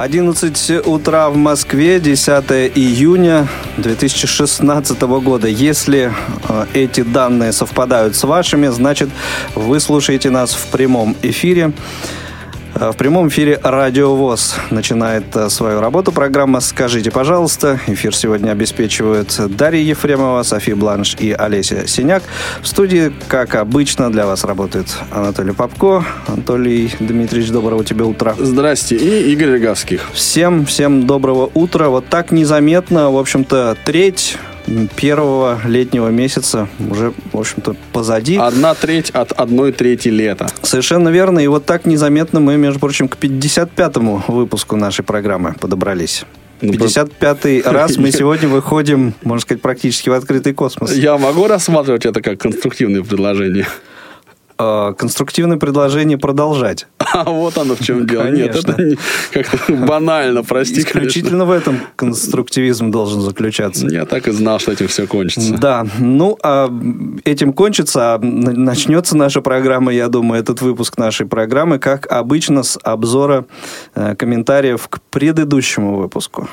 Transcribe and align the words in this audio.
11 0.00 0.86
утра 0.86 1.28
в 1.28 1.36
Москве, 1.36 2.00
10 2.00 2.30
июня 2.74 3.46
2016 3.76 4.98
года. 5.02 5.46
Если 5.46 6.10
э, 6.48 6.66
эти 6.72 7.02
данные 7.02 7.52
совпадают 7.52 8.16
с 8.16 8.24
вашими, 8.24 8.68
значит 8.68 9.10
вы 9.54 9.78
слушаете 9.78 10.30
нас 10.30 10.54
в 10.54 10.68
прямом 10.68 11.16
эфире. 11.20 11.72
Э, 12.80 12.92
В 12.92 12.96
прямом 12.96 13.28
эфире 13.28 13.60
Радио 13.62 14.16
ВОЗ 14.16 14.54
начинает 14.70 15.36
э, 15.36 15.50
свою 15.50 15.80
работу. 15.80 16.12
Программа 16.12 16.60
«Скажите, 16.60 17.10
пожалуйста». 17.10 17.78
Эфир 17.86 18.16
сегодня 18.16 18.50
обеспечивают 18.50 19.38
Дарья 19.54 19.82
Ефремова, 19.82 20.42
София 20.42 20.74
Бланш 20.74 21.14
и 21.18 21.32
Олеся 21.32 21.86
Синяк. 21.86 22.22
В 22.62 22.66
студии, 22.66 23.12
как 23.28 23.54
обычно, 23.54 24.10
для 24.10 24.26
вас 24.26 24.44
работает 24.44 24.86
Анатолий 25.10 25.52
Попко. 25.52 26.04
Анатолий 26.26 26.90
Дмитриевич, 26.98 27.50
доброго 27.50 27.84
тебе 27.84 28.04
утра. 28.04 28.34
Здрасте, 28.38 28.96
и 28.96 29.30
Игорь 29.32 29.52
Роговских. 29.52 30.10
Всем, 30.14 30.64
всем 30.64 31.06
доброго 31.06 31.50
утра. 31.52 31.88
Вот 31.88 32.08
так 32.08 32.30
незаметно, 32.30 33.10
в 33.10 33.18
общем-то, 33.18 33.76
треть 33.84 34.38
первого 34.96 35.60
летнего 35.64 36.08
месяца 36.08 36.68
уже, 36.78 37.12
в 37.32 37.38
общем-то, 37.38 37.76
позади. 37.92 38.36
Одна 38.36 38.74
треть 38.74 39.10
от 39.10 39.32
одной 39.32 39.72
трети 39.72 40.08
лета. 40.08 40.48
Совершенно 40.62 41.08
верно. 41.08 41.40
И 41.40 41.46
вот 41.46 41.64
так 41.66 41.86
незаметно 41.86 42.40
мы, 42.40 42.56
между 42.56 42.80
прочим, 42.80 43.08
к 43.08 43.16
55-му 43.16 44.24
выпуску 44.28 44.76
нашей 44.76 45.04
программы 45.04 45.54
подобрались. 45.60 46.24
Ну, 46.60 46.72
55-й 46.72 47.62
раз 47.64 47.96
мы 47.96 48.12
сегодня 48.12 48.48
выходим, 48.48 49.14
можно 49.22 49.40
сказать, 49.40 49.62
практически 49.62 50.10
в 50.10 50.12
открытый 50.12 50.52
космос. 50.52 50.92
Я 50.92 51.16
могу 51.18 51.46
рассматривать 51.46 52.06
это 52.06 52.20
как 52.20 52.38
конструктивное 52.38 53.02
предложение? 53.02 53.66
Э, 54.58 54.92
Конструктивное 54.96 55.56
предложение 55.56 56.18
продолжать. 56.18 56.86
А 57.12 57.24
вот 57.24 57.56
оно 57.58 57.74
в 57.74 57.80
чем 57.82 58.06
дело. 58.06 58.30
Нет, 58.30 58.54
это 58.54 58.96
как-то 59.32 59.72
банально, 59.72 60.42
прости, 60.42 60.80
Исключительно 60.80 61.44
в 61.44 61.50
этом 61.50 61.80
конструктивизм 61.96 62.90
должен 62.90 63.20
заключаться. 63.20 63.86
Я 63.88 64.04
так 64.04 64.28
и 64.28 64.32
знал, 64.32 64.58
что 64.58 64.72
этим 64.72 64.88
все 64.88 65.06
кончится. 65.06 65.54
Да, 65.54 65.86
ну, 65.98 66.38
а 66.42 66.70
этим 67.24 67.52
кончится, 67.52 68.14
а 68.14 68.18
начнется 68.18 69.16
наша 69.16 69.40
программа, 69.40 69.92
я 69.92 70.08
думаю, 70.08 70.40
этот 70.40 70.60
выпуск 70.60 70.98
нашей 70.98 71.26
программы, 71.26 71.78
как 71.78 72.06
обычно, 72.06 72.62
с 72.62 72.78
обзора 72.82 73.46
э, 73.94 74.14
комментариев 74.14 74.86
к 74.88 75.00
предыдущему 75.10 75.96
выпуску. 75.96 76.48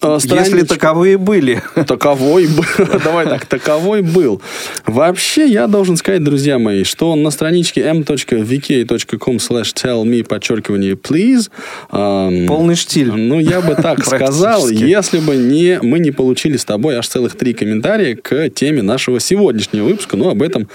А, 0.00 0.18
Если 0.22 0.62
таковые 0.62 1.16
были. 1.16 1.62
Таковой 1.86 2.46
был. 2.46 2.64
Давай 3.02 3.26
так, 3.26 3.46
таковой 3.46 4.02
был. 4.02 4.42
Вообще, 4.86 5.46
я 5.46 5.66
должен 5.66 5.96
сказать, 5.96 6.22
друзья 6.22 6.58
мои, 6.58 6.84
что 6.84 7.14
на 7.16 7.30
страничке 7.30 7.82
m.vk.com 7.82 9.36
slash 9.36 9.72
tell 9.86 10.04
me, 10.04 10.24
подчеркивание, 10.24 10.94
please, 10.94 11.48
Полный 11.90 12.74
штиль. 12.74 13.12
Ну, 13.12 13.38
я 13.38 13.60
бы 13.60 13.74
так 13.74 14.04
сказал, 14.04 14.68
если 14.68 15.20
бы 15.20 15.36
не, 15.36 15.78
мы 15.80 15.98
не 15.98 16.10
получили 16.10 16.56
с 16.56 16.64
тобой 16.64 16.96
аж 16.96 17.06
целых 17.06 17.36
три 17.36 17.54
комментария 17.54 18.16
к 18.16 18.50
теме 18.50 18.82
нашего 18.82 19.20
сегодняшнего 19.20 19.86
выпуска, 19.86 20.16
но 20.16 20.30
об 20.30 20.42
этом 20.42 20.68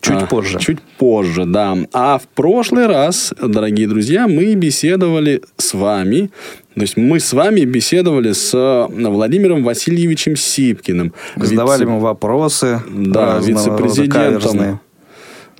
Чуть 0.00 0.22
а, 0.22 0.26
позже. 0.26 0.58
Чуть 0.58 0.80
позже, 0.98 1.44
да. 1.44 1.78
А 1.92 2.18
в 2.18 2.26
прошлый 2.34 2.86
раз, 2.86 3.32
дорогие 3.40 3.86
друзья, 3.86 4.26
мы 4.26 4.52
беседовали 4.56 5.42
с 5.56 5.74
вами, 5.74 6.30
то 6.74 6.80
есть 6.80 6.96
мы 6.96 7.20
с 7.20 7.32
вами 7.32 7.60
беседовали 7.60 8.32
с 8.32 8.88
Владимиром 8.90 9.62
Васильевичем 9.62 10.34
Сипкиным. 10.34 11.12
Задавали 11.36 11.82
Вице- 11.82 11.88
ему 11.88 12.00
вопросы 12.00 12.82
Да, 12.90 13.38
вице-президентом. 13.38 14.80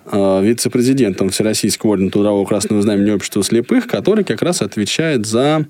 Э, 0.06 0.42
вице-президентом 0.42 1.30
Всероссийского 1.30 1.92
ордена 1.92 2.10
Трудового 2.10 2.44
Красного 2.44 2.82
Знамени 2.82 3.10
Общества 3.10 3.42
слепых, 3.42 3.86
который 3.86 4.24
как 4.24 4.42
раз 4.42 4.62
отвечает 4.62 5.26
за 5.26 5.66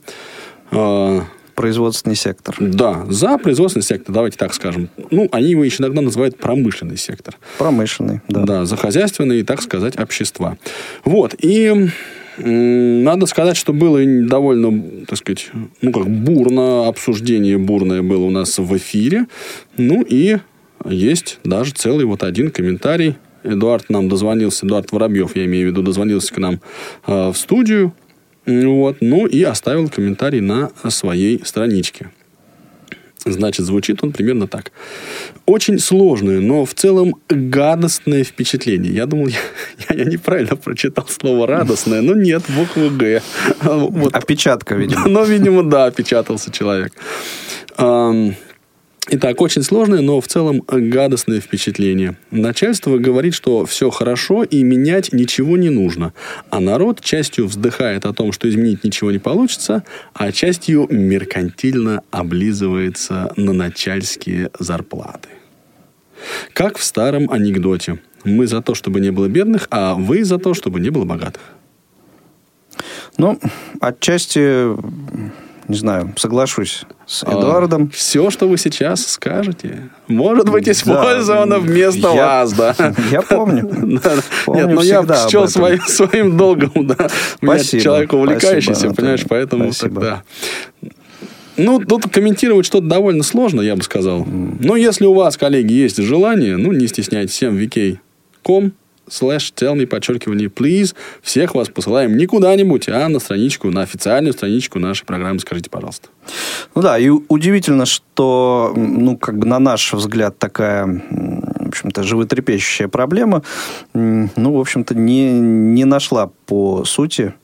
э, 0.71 1.21
Производственный 1.55 2.17
сектор. 2.17 2.57
да, 2.59 3.05
за 3.11 3.37
производственный 3.37 3.83
сектор, 3.83 4.15
давайте 4.15 4.39
так 4.39 4.55
скажем. 4.55 4.89
Ну, 5.11 5.29
они 5.33 5.51
его 5.51 5.63
еще 5.63 5.83
иногда 5.83 6.01
называют 6.01 6.39
промышленный 6.39 6.97
сектор. 6.97 7.37
Промышленный, 7.59 8.21
да. 8.29 8.45
Да, 8.45 8.65
за 8.65 8.77
хозяйственные, 8.77 9.45
так 9.45 9.61
сказать, 9.61 9.99
общества. 9.99 10.57
Вот, 11.05 11.35
и 11.39 11.91
надо 12.39 13.27
сказать, 13.27 13.57
что 13.57 13.73
было 13.73 14.01
довольно, 14.05 15.05
так 15.07 15.19
сказать, 15.19 15.51
ну, 15.83 15.93
как 15.93 16.09
бурно, 16.09 16.89
обсуждение 16.89 17.59
бурное 17.59 18.03
было 18.03 18.25
у 18.25 18.31
нас 18.31 18.59
в 18.59 18.77
эфире. 18.77 19.27
Ну, 19.77 20.03
и 20.09 20.39
есть 20.89 21.39
даже 21.45 21.73
целый 21.73 22.07
вот 22.07 22.23
один 22.23 22.51
комментарий. 22.51 23.17
Эдуард 23.45 23.91
нам 23.91 24.09
дозвонился, 24.09 24.67
Эдуард 24.67 24.93
Воробьев, 24.93 25.37
я 25.37 25.45
имею 25.45 25.69
в 25.69 25.71
виду, 25.73 25.83
дозвонился 25.83 26.35
к 26.35 26.39
нам 26.39 26.61
э, 27.07 27.31
в 27.31 27.37
студию. 27.37 27.93
Вот, 28.45 28.97
ну, 29.01 29.27
и 29.27 29.43
оставил 29.43 29.89
комментарий 29.89 30.41
на 30.41 30.71
своей 30.89 31.41
страничке. 31.45 32.11
Значит, 33.25 33.67
звучит 33.67 34.03
он 34.03 34.13
примерно 34.13 34.49
так. 34.49 34.73
Очень 35.47 35.79
сложное, 35.79 36.41
но 36.41 36.65
в 36.65 36.75
целом 36.75 37.15
гадостное 37.29 38.25
впечатление. 38.25 38.93
Я 38.93 39.07
думал, 39.07 39.29
я, 39.89 39.97
я 39.97 40.05
неправильно 40.05 40.57
прочитал 40.57 41.07
слово 41.07 41.47
радостное, 41.47 42.03
но 42.03 42.15
нет, 42.15 42.43
буква 42.49 42.89
Г. 42.89 43.23
Вот. 43.63 44.15
Опечатка, 44.15 44.75
видимо. 44.75 45.07
Но, 45.09 45.23
видимо, 45.25 45.63
да, 45.63 45.87
опечатался 45.87 46.51
человек. 46.51 46.93
Итак, 49.11 49.41
очень 49.41 49.63
сложное, 49.63 50.01
но 50.01 50.21
в 50.21 50.29
целом 50.29 50.63
гадостное 50.67 51.41
впечатление. 51.41 52.17
Начальство 52.31 52.99
говорит, 52.99 53.35
что 53.35 53.67
все 53.67 53.91
хорошо 53.91 54.45
и 54.45 54.63
менять 54.63 55.13
ничего 55.13 55.57
не 55.57 55.71
нужно. 55.71 56.15
А 56.51 56.61
народ 56.61 57.01
частью 57.01 57.49
вздыхает 57.49 58.07
о 58.07 58.13
том, 58.13 58.31
что 58.31 58.49
изменить 58.49 58.85
ничего 58.85 59.11
не 59.11 59.19
получится, 59.19 59.83
а 60.15 60.31
частью 60.31 60.87
меркантильно 60.89 62.03
облизывается 62.13 63.33
на 63.37 63.53
начальские 63.53 64.51
зарплаты. 64.59 65.31
Как 66.53 66.79
в 66.79 66.85
старом 66.85 67.29
анекдоте. 67.31 67.99
Мы 68.25 68.47
за 68.47 68.63
то, 68.63 68.77
чтобы 68.77 69.01
не 69.01 69.11
было 69.11 69.27
бедных, 69.27 69.67
а 69.71 69.95
вы 69.95 70.25
за 70.25 70.39
то, 70.39 70.55
чтобы 70.55 70.79
не 70.79 70.91
было 70.91 71.05
богатых. 71.05 71.43
Ну, 73.19 73.39
отчасти, 73.81 74.77
не 75.73 75.79
знаю, 75.79 76.13
соглашусь 76.17 76.85
с 77.07 77.25
Эдуардом. 77.25 77.91
Все, 77.91 78.31
что 78.31 78.47
вы 78.49 78.57
сейчас 78.59 79.05
скажете, 79.07 79.91
может 80.07 80.49
быть 80.49 80.67
Да, 80.67 80.73
использовано 80.73 81.59
вместо 81.59 82.09
я- 82.09 82.15
вас, 82.15 82.53
да. 82.53 82.75
Я 83.11 83.23
помню. 83.23 83.69
Да, 84.03 84.17
да. 84.17 84.23
Помню 84.47 84.67
Нет, 84.67 84.75
но 84.77 84.83
я 84.83 84.99
всегда 85.01 85.23
об 85.25 85.31
счел 85.31 85.49
своим, 85.49 85.81
своим 85.87 86.37
долгом, 86.37 86.87
да. 86.87 86.97
Я 87.01 87.09
Спасибо, 87.59 87.83
человек 87.83 88.13
увлекающийся, 88.13 88.75
спасибо, 88.75 88.95
понимаешь, 88.95 89.25
поэтому 89.29 89.73
спасибо. 89.73 89.95
тогда. 90.01 90.23
Ну, 91.57 91.81
тут 91.81 92.09
комментировать 92.11 92.65
что-то 92.67 92.87
довольно 92.87 93.23
сложно, 93.23 93.61
я 93.61 93.77
бы 93.77 93.83
сказал. 93.83 94.25
Но 94.25 94.77
если 94.77 95.05
у 95.07 95.15
вас, 95.15 95.37
коллеги, 95.37 95.73
есть 95.73 95.99
желание, 95.99 96.57
ну, 96.57 96.73
не 96.73 96.87
стесняйтесь, 96.87 97.43
mvk.com 97.43 98.73
slash 99.09 99.53
tell 99.55 99.75
me, 99.75 99.87
подчеркивание, 99.87 100.49
please. 100.49 100.95
Всех 101.23 101.55
вас 101.55 101.69
посылаем 101.69 102.17
не 102.17 102.27
куда-нибудь, 102.27 102.89
а 102.89 103.09
на 103.09 103.19
страничку, 103.19 103.71
на 103.71 103.83
официальную 103.83 104.33
страничку 104.33 104.79
нашей 104.79 105.05
программы 105.05 105.41
«Скажите, 105.41 105.71
пожалуйста». 105.71 106.09
Ну 106.75 106.83
да, 106.83 106.99
и 106.99 107.09
удивительно, 107.09 107.87
что, 107.87 108.73
ну, 108.77 109.17
как 109.17 109.39
бы 109.39 109.47
на 109.47 109.59
наш 109.59 109.93
взгляд, 109.93 110.39
такая, 110.39 110.87
в 110.87 111.69
общем-то, 111.69 112.03
животрепещущая 112.03 112.89
проблема, 112.89 113.43
ну, 113.95 114.53
в 114.53 114.61
общем-то, 114.61 114.95
не, 114.95 115.31
не 115.33 115.85
нашла 115.85 116.31
по 116.47 116.85
сути 116.85 117.35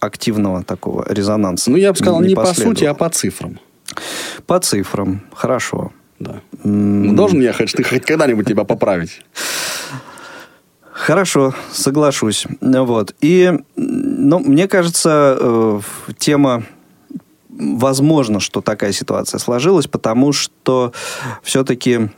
активного 0.00 0.62
такого 0.62 1.04
резонанса. 1.08 1.70
Ну, 1.70 1.76
я 1.76 1.92
бы 1.92 1.98
сказал, 1.98 2.20
не 2.20 2.34
по 2.34 2.42
последовало. 2.42 2.74
сути, 2.74 2.84
а 2.84 2.94
по 2.94 3.08
цифрам. 3.10 3.58
По 4.46 4.60
цифрам. 4.60 5.20
Хорошо. 5.34 5.92
Да. 6.18 6.40
Ну, 6.64 7.14
должен 7.14 7.40
я 7.40 7.52
хоть, 7.52 7.74
хоть 7.86 8.04
когда-нибудь 8.04 8.46
тебя 8.46 8.64
поправить? 8.64 9.22
Хорошо, 10.92 11.54
соглашусь. 11.72 12.46
Вот. 12.60 13.14
И, 13.20 13.52
ну, 13.76 14.40
мне 14.40 14.66
кажется, 14.66 15.36
э, 15.40 15.80
тема 16.18 16.64
возможно, 17.48 18.40
что 18.40 18.60
такая 18.60 18.92
ситуация 18.92 19.38
сложилась, 19.38 19.86
потому 19.86 20.32
что 20.32 20.92
все-таки 21.42 22.10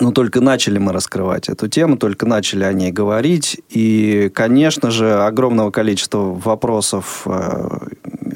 ну, 0.00 0.12
только 0.12 0.40
начали 0.40 0.78
мы 0.78 0.92
раскрывать 0.92 1.48
эту 1.48 1.68
тему, 1.68 1.96
только 1.96 2.26
начали 2.26 2.64
о 2.64 2.72
ней 2.72 2.92
говорить. 2.92 3.60
И, 3.70 4.30
конечно 4.34 4.90
же, 4.90 5.14
огромного 5.14 5.70
количества 5.70 6.18
вопросов 6.18 7.22
э, 7.26 7.30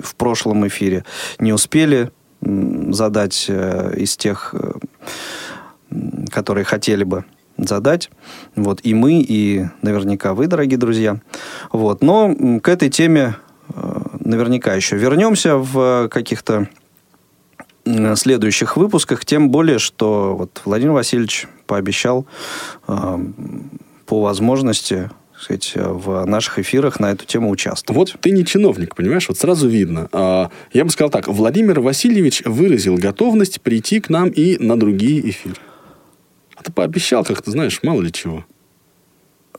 в 0.02 0.14
прошлом 0.16 0.66
эфире 0.66 1.04
не 1.38 1.52
успели 1.52 2.10
задать 2.40 3.46
э, 3.48 3.94
из 3.96 4.16
тех, 4.16 4.54
э, 4.54 4.72
которые 6.30 6.64
хотели 6.64 7.04
бы 7.04 7.24
задать. 7.56 8.10
Вот 8.56 8.80
и 8.82 8.94
мы, 8.94 9.20
и 9.20 9.66
наверняка 9.82 10.34
вы, 10.34 10.46
дорогие 10.46 10.78
друзья. 10.78 11.20
Вот. 11.72 12.02
Но 12.02 12.34
к 12.62 12.68
этой 12.68 12.88
теме 12.88 13.36
наверняка 14.18 14.74
еще 14.74 14.96
вернемся 14.96 15.56
в 15.56 16.08
каких-то 16.08 16.68
следующих 18.14 18.76
выпусках, 18.76 19.24
тем 19.24 19.50
более, 19.50 19.78
что 19.78 20.36
вот 20.36 20.62
Владимир 20.64 20.92
Васильевич 20.92 21.48
пообещал 21.66 22.26
э, 22.88 23.18
по 24.06 24.22
возможности 24.22 25.10
сказать, 25.40 25.72
в 25.74 26.24
наших 26.26 26.58
эфирах 26.58 27.00
на 27.00 27.12
эту 27.12 27.24
тему 27.24 27.50
участвовать. 27.50 28.12
Вот 28.12 28.20
ты 28.20 28.30
не 28.30 28.44
чиновник, 28.44 28.94
понимаешь? 28.94 29.28
Вот 29.28 29.38
сразу 29.38 29.68
видно. 29.68 30.08
А, 30.12 30.50
я 30.72 30.84
бы 30.84 30.90
сказал 30.90 31.10
так. 31.10 31.28
Владимир 31.28 31.80
Васильевич 31.80 32.42
выразил 32.44 32.96
готовность 32.96 33.60
прийти 33.60 34.00
к 34.00 34.10
нам 34.10 34.28
и 34.28 34.58
на 34.58 34.78
другие 34.78 35.28
эфиры. 35.30 35.56
А 36.56 36.62
ты 36.62 36.72
пообещал 36.72 37.24
как-то, 37.24 37.50
знаешь, 37.50 37.80
мало 37.82 38.02
ли 38.02 38.12
чего. 38.12 38.44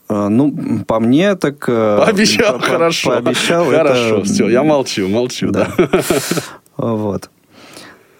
А, 0.08 0.28
ну, 0.28 0.84
по 0.86 1.00
мне, 1.00 1.34
так... 1.34 1.64
Э, 1.68 2.04
пообещал, 2.04 2.58
по, 2.58 2.66
хорошо. 2.66 3.10
Пообещал. 3.10 3.64
Хорошо, 3.64 4.18
это... 4.18 4.24
все, 4.24 4.48
я 4.48 4.62
молчу, 4.62 5.08
молчу, 5.08 5.50
да. 5.50 5.72
да. 5.76 5.88
Вот. 6.76 7.30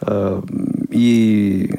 Э, 0.02 0.42
и 0.90 1.70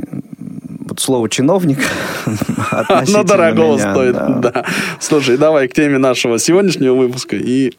вот 0.88 1.00
слово 1.00 1.30
чиновник 1.30 1.80
Оно 2.71 3.24
дорого 3.24 3.77
стоит, 3.77 4.15
да. 4.41 4.65
Слушай, 5.00 5.38
давай 5.38 5.68
к 5.68 5.74
теме 5.74 5.97
нашего 5.97 6.39
сегодняшнего 6.39 6.95
выпуска 6.95 7.35
и 7.35 7.74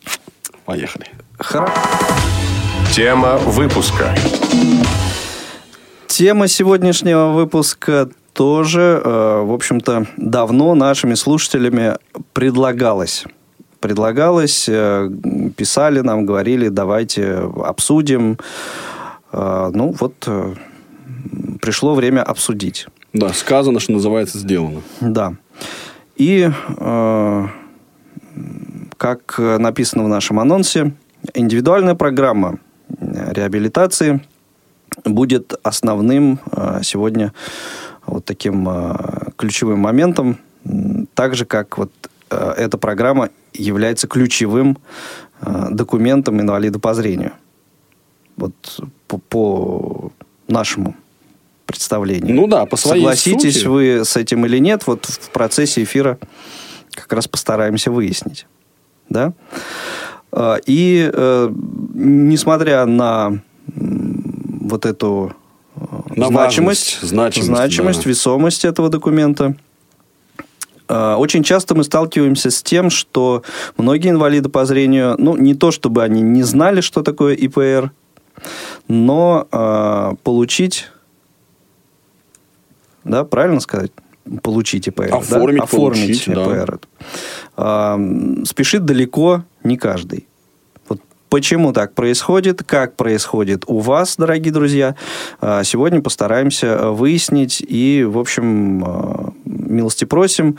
поехали. 0.64 1.06
Хорошо. 1.38 1.72
Тема 2.92 3.36
выпуска. 3.38 4.14
Тема 6.06 6.46
сегодняшнего 6.48 7.30
выпуска 7.30 8.08
тоже, 8.32 9.00
э, 9.04 9.42
в 9.44 9.52
общем-то, 9.52 10.06
давно 10.16 10.74
нашими 10.74 11.14
слушателями 11.14 11.96
предлагалась. 12.32 13.24
Предлагалась, 13.80 14.66
э, 14.68 15.10
писали 15.56 16.00
нам, 16.00 16.24
говорили, 16.24 16.68
давайте 16.68 17.50
обсудим, 17.64 18.38
а, 19.32 19.70
ну, 19.74 19.94
вот 19.98 20.14
э, 20.26 20.54
пришло 21.60 21.94
время 21.94 22.22
обсудить. 22.22 22.86
Да, 23.12 23.32
сказано, 23.32 23.80
что 23.80 23.92
называется, 23.92 24.38
сделано. 24.38 24.82
Да. 25.00 25.34
И, 26.16 26.50
э, 26.78 27.46
как 28.96 29.38
написано 29.38 30.04
в 30.04 30.08
нашем 30.08 30.40
анонсе, 30.40 30.94
индивидуальная 31.34 31.94
программа 31.94 32.58
реабилитации 32.88 34.20
будет 35.04 35.54
основным 35.62 36.38
э, 36.52 36.80
сегодня 36.82 37.32
вот 38.06 38.24
таким 38.24 38.68
ключевым 39.36 39.80
моментом, 39.80 40.38
так 41.14 41.34
же, 41.34 41.46
как 41.46 41.78
вот 41.78 41.90
эта 42.28 42.76
программа 42.76 43.30
является 43.54 44.06
ключевым 44.06 44.76
документом 45.40 46.38
инвалида 46.40 46.78
по 46.78 46.92
зрению– 46.92 47.32
вот 48.36 48.80
по, 49.06 49.18
по 49.18 50.12
нашему 50.48 50.94
представлению. 51.66 52.34
Ну 52.34 52.46
да, 52.46 52.66
по 52.66 52.76
своей 52.76 53.02
Согласитесь 53.02 53.55
сути. 53.55 53.66
вы 53.66 54.05
с 54.05 54.16
этим 54.16 54.44
или 54.46 54.58
нет, 54.58 54.87
вот 54.87 55.06
в 55.06 55.31
процессе 55.31 55.82
эфира 55.82 56.19
как 56.93 57.12
раз 57.12 57.28
постараемся 57.28 57.90
выяснить. 57.90 58.46
Да? 59.08 59.32
А, 60.32 60.56
и 60.66 61.11
э, 61.12 61.52
несмотря 61.94 62.87
на 62.87 63.40
вот 63.66 64.87
эту 64.87 65.32
э, 65.76 65.81
на 66.16 66.28
значимость, 66.28 67.00
значимость, 67.02 67.49
значимость 67.49 68.05
да. 68.05 68.10
весомость 68.10 68.64
этого 68.64 68.88
документа, 68.88 69.56
э, 70.88 71.14
очень 71.14 71.43
часто 71.43 71.75
мы 71.75 71.84
сталкиваемся 71.84 72.50
с 72.50 72.62
тем, 72.62 72.90
что 72.90 73.43
многие 73.76 74.10
инвалиды 74.10 74.49
по 74.49 74.64
зрению, 74.64 75.14
ну, 75.19 75.37
не 75.37 75.55
то 75.55 75.70
чтобы 75.70 76.02
они 76.02 76.20
не 76.20 76.43
знали, 76.43 76.81
что 76.81 77.02
такое 77.02 77.34
ИПР, 77.34 77.93
но 78.88 79.46
э, 79.50 80.14
получить, 80.22 80.90
да, 83.04 83.24
правильно 83.24 83.60
сказать? 83.60 83.92
Получить 84.42 84.88
ИПР. 84.88 85.14
Оформить, 85.14 85.58
да? 85.58 85.64
Оформить 85.64 86.26
получить, 86.26 86.28
ИПР. 86.28 86.78
Да. 87.56 87.96
Э, 87.96 88.44
спешит 88.44 88.84
далеко 88.84 89.44
не 89.62 89.76
каждый. 89.76 90.26
Вот 90.88 91.00
почему 91.28 91.72
так 91.72 91.94
происходит, 91.94 92.62
как 92.64 92.96
происходит 92.96 93.64
у 93.66 93.80
вас, 93.80 94.16
дорогие 94.16 94.52
друзья, 94.52 94.96
э, 95.42 95.62
сегодня 95.64 96.00
постараемся 96.00 96.90
выяснить 96.90 97.62
и, 97.66 98.02
в 98.02 98.18
общем, 98.18 98.82
э, 98.84 99.30
милости 99.44 100.06
просим. 100.06 100.58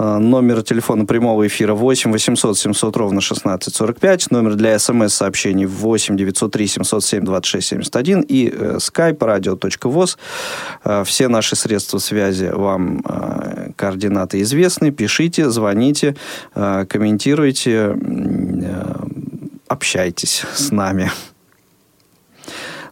Э, 0.00 0.18
номер 0.18 0.62
телефона 0.62 1.04
прямого 1.04 1.46
эфира 1.46 1.74
8 1.74 2.12
800 2.12 2.58
700 2.58 2.96
ровно 2.96 3.18
1645. 3.18 4.30
Номер 4.30 4.54
для 4.54 4.78
смс-сообщений 4.78 5.66
8 5.66 6.16
903 6.16 6.66
707 6.66 7.24
26 7.24 7.68
71. 7.68 8.20
И 8.22 8.48
э, 8.48 8.78
skype 8.78 9.18
radio.voz. 9.18 10.18
Э, 10.84 11.04
все 11.04 11.28
наши 11.28 11.54
средства 11.56 11.98
связи 11.98 12.46
вам 12.46 13.02
э, 13.04 13.72
координаты 13.76 14.40
известны. 14.40 14.90
Пишите, 14.90 15.50
звоните, 15.50 16.16
э, 16.54 16.86
комментируйте, 16.88 17.94
э, 17.94 18.94
общайтесь 19.68 20.44
с 20.54 20.70
нами. 20.72 21.10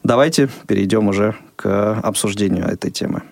Давайте 0.05 0.49
перейдем 0.66 1.08
уже 1.08 1.34
к 1.56 2.00
обсуждению 2.02 2.66
этой 2.66 2.90
темы. 2.90 3.22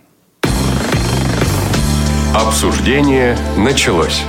Обсуждение 2.37 3.35
началось. 3.57 4.23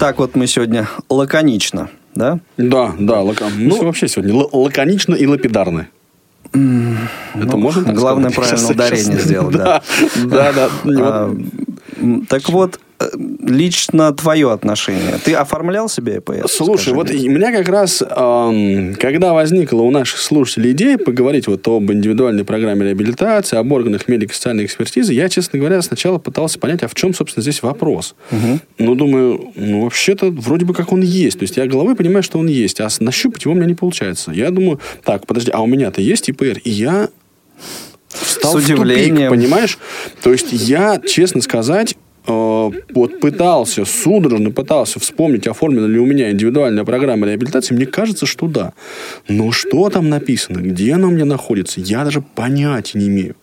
Так 0.00 0.18
вот 0.18 0.34
мы 0.34 0.48
сегодня 0.48 0.88
лаконично, 1.08 1.88
да? 2.16 2.40
Да, 2.56 2.92
да, 2.98 3.20
лака... 3.20 3.46
ну, 3.56 3.76
мы 3.76 3.84
вообще 3.84 4.08
сегодня 4.08 4.34
лаконично 4.50 5.14
и 5.14 5.24
лапидарны. 5.24 5.86
Это 6.52 6.58
ну, 7.34 7.56
можно 7.58 7.84
так 7.84 7.94
Главное 7.94 8.30
сказать? 8.30 8.50
правильно 8.50 8.70
ударение 8.72 9.20
сделать, 9.20 9.54
да. 9.56 9.82
Да, 10.24 10.52
да. 10.52 10.70
А, 10.98 11.36
так 12.28 12.48
вот, 12.48 12.80
лично 13.16 14.12
твое 14.12 14.52
отношение? 14.52 15.18
Ты 15.24 15.34
оформлял 15.34 15.88
себе 15.88 16.18
ЭПС? 16.18 16.52
Слушай, 16.52 16.94
вот 16.94 17.10
мне. 17.10 17.28
у 17.28 17.32
меня 17.32 17.52
как 17.52 17.68
раз, 17.68 18.02
эм, 18.02 18.94
когда 18.94 19.32
возникла 19.32 19.82
у 19.82 19.90
наших 19.90 20.18
слушателей 20.20 20.72
идея 20.72 20.98
поговорить 20.98 21.46
вот 21.46 21.66
об 21.68 21.90
индивидуальной 21.90 22.44
программе 22.44 22.86
реабилитации, 22.86 23.56
об 23.56 23.70
органах 23.72 24.08
медико-социальной 24.08 24.64
экспертизы, 24.64 25.12
я, 25.12 25.28
честно 25.28 25.58
говоря, 25.58 25.82
сначала 25.82 26.18
пытался 26.18 26.58
понять, 26.58 26.82
а 26.82 26.88
в 26.88 26.94
чем, 26.94 27.14
собственно, 27.14 27.42
здесь 27.42 27.62
вопрос. 27.62 28.14
Угу. 28.30 28.60
Ну, 28.78 28.94
думаю, 28.94 29.52
ну, 29.54 29.84
вообще-то, 29.84 30.30
вроде 30.30 30.64
бы 30.64 30.74
как 30.74 30.92
он 30.92 31.00
есть. 31.00 31.38
То 31.38 31.44
есть, 31.44 31.56
я 31.56 31.66
головой 31.66 31.94
понимаю, 31.94 32.22
что 32.22 32.38
он 32.38 32.46
есть, 32.46 32.80
а 32.80 32.88
нащупать 33.00 33.44
его 33.44 33.54
у 33.54 33.56
меня 33.56 33.66
не 33.66 33.74
получается. 33.74 34.32
Я 34.32 34.50
думаю, 34.50 34.80
так, 35.04 35.26
подожди, 35.26 35.50
а 35.50 35.60
у 35.60 35.66
меня-то 35.66 36.00
есть 36.00 36.28
ИПР? 36.28 36.58
И 36.64 36.70
я 36.70 37.08
стал 38.10 38.52
С 38.52 38.64
удивлением. 38.64 39.14
в 39.14 39.18
тупик, 39.18 39.30
понимаешь? 39.30 39.78
То 40.22 40.32
есть, 40.32 40.52
я, 40.52 41.00
честно 41.04 41.40
сказать, 41.40 41.96
Э, 41.96 42.11
вот 42.26 43.20
пытался, 43.20 43.84
судорожно 43.84 44.50
пытался 44.50 45.00
вспомнить, 45.00 45.46
оформлена 45.46 45.86
ли 45.86 45.98
у 45.98 46.06
меня 46.06 46.30
индивидуальная 46.30 46.84
программа 46.84 47.26
реабилитации, 47.26 47.74
мне 47.74 47.86
кажется, 47.86 48.26
что 48.26 48.46
да. 48.46 48.72
Но 49.28 49.50
что 49.52 49.90
там 49.90 50.08
написано, 50.08 50.58
где 50.58 50.94
она 50.94 51.08
у 51.08 51.10
меня 51.10 51.24
находится, 51.24 51.80
я 51.80 52.04
даже 52.04 52.22
понятия 52.22 52.98
не 52.98 53.08
имею. 53.08 53.34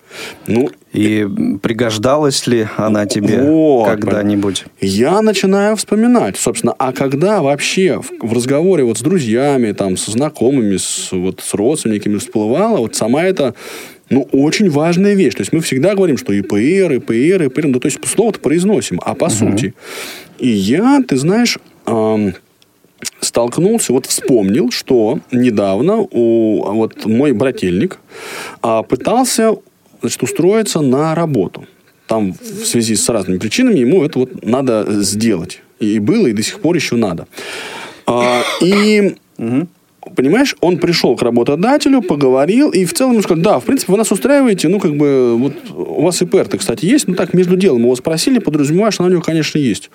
Ну, 0.48 0.69
и 0.91 1.27
пригождалась 1.62 2.48
ли 2.48 2.67
она 2.77 3.05
тебе 3.05 3.43
вот, 3.43 3.86
когда-нибудь? 3.86 4.65
Я 4.81 5.21
начинаю 5.21 5.75
вспоминать, 5.75 6.38
собственно, 6.38 6.74
а 6.79 6.93
когда 6.93 7.41
вообще 7.41 8.01
в, 8.01 8.27
в 8.27 8.33
разговоре 8.33 8.83
вот 8.83 8.98
с 8.98 9.01
друзьями, 9.01 9.71
там, 9.74 9.98
со 9.98 10.12
знакомыми, 10.12 10.77
с, 10.77 11.12
вот, 11.12 11.41
с 11.41 11.53
родственниками 11.53 12.17
всплывала 12.17 12.77
вот 12.77 12.95
сама 12.95 13.24
эта 13.24 13.53
ну, 14.09 14.27
очень 14.31 14.69
важная 14.69 15.13
вещь. 15.13 15.35
То 15.35 15.41
есть, 15.41 15.53
мы 15.53 15.61
всегда 15.61 15.95
говорим, 15.95 16.17
что 16.17 16.33
ИПР, 16.33 16.93
ИПР, 16.93 17.43
ИПР, 17.43 17.67
ну, 17.67 17.79
то 17.79 17.87
есть, 17.87 17.99
слово-то 18.07 18.39
произносим, 18.39 18.99
а 19.03 19.13
по 19.15 19.25
угу. 19.25 19.31
сути. 19.31 19.73
И 20.39 20.47
я, 20.47 21.01
ты 21.07 21.17
знаешь, 21.17 21.57
эм, 21.85 22.33
столкнулся, 23.19 23.93
вот 23.93 24.05
вспомнил, 24.05 24.71
что 24.71 25.19
недавно 25.31 25.97
у, 25.97 26.63
вот 26.73 27.05
мой 27.05 27.33
брательник 27.33 27.99
э, 28.63 28.83
пытался 28.87 29.55
значит, 30.01 30.23
устроиться 30.23 30.81
на 30.81 31.15
работу. 31.15 31.65
Там 32.07 32.33
в 32.33 32.65
связи 32.65 32.95
с 32.95 33.07
разными 33.09 33.37
причинами 33.37 33.79
ему 33.79 34.03
это 34.03 34.19
вот 34.19 34.45
надо 34.45 34.85
сделать. 35.03 35.61
И 35.79 35.99
было, 35.99 36.27
и 36.27 36.33
до 36.33 36.41
сих 36.41 36.59
пор 36.59 36.75
еще 36.75 36.95
надо. 36.95 37.27
А, 38.05 38.41
и 38.61 39.15
понимаешь, 40.15 40.55
он 40.61 40.77
пришел 40.77 41.15
к 41.15 41.21
работодателю, 41.21 42.01
поговорил, 42.01 42.69
и 42.71 42.85
в 42.85 42.93
целом 42.93 43.13
ему 43.13 43.23
сказал, 43.23 43.43
да, 43.43 43.59
в 43.59 43.65
принципе, 43.65 43.91
вы 43.93 43.97
нас 43.97 44.11
устраиваете, 44.11 44.67
ну, 44.67 44.79
как 44.79 44.95
бы, 44.95 45.35
вот 45.37 45.53
у 45.73 46.03
вас 46.03 46.21
ИПР-то, 46.21 46.57
кстати, 46.57 46.85
есть, 46.85 47.07
ну, 47.07 47.15
так, 47.15 47.33
между 47.33 47.55
делом 47.55 47.81
его 47.81 47.95
спросили, 47.95 48.39
подразумеваешь, 48.39 48.95
что 48.95 49.03
она 49.03 49.09
у 49.09 49.13
него, 49.13 49.21
конечно, 49.21 49.57
есть. 49.57 49.89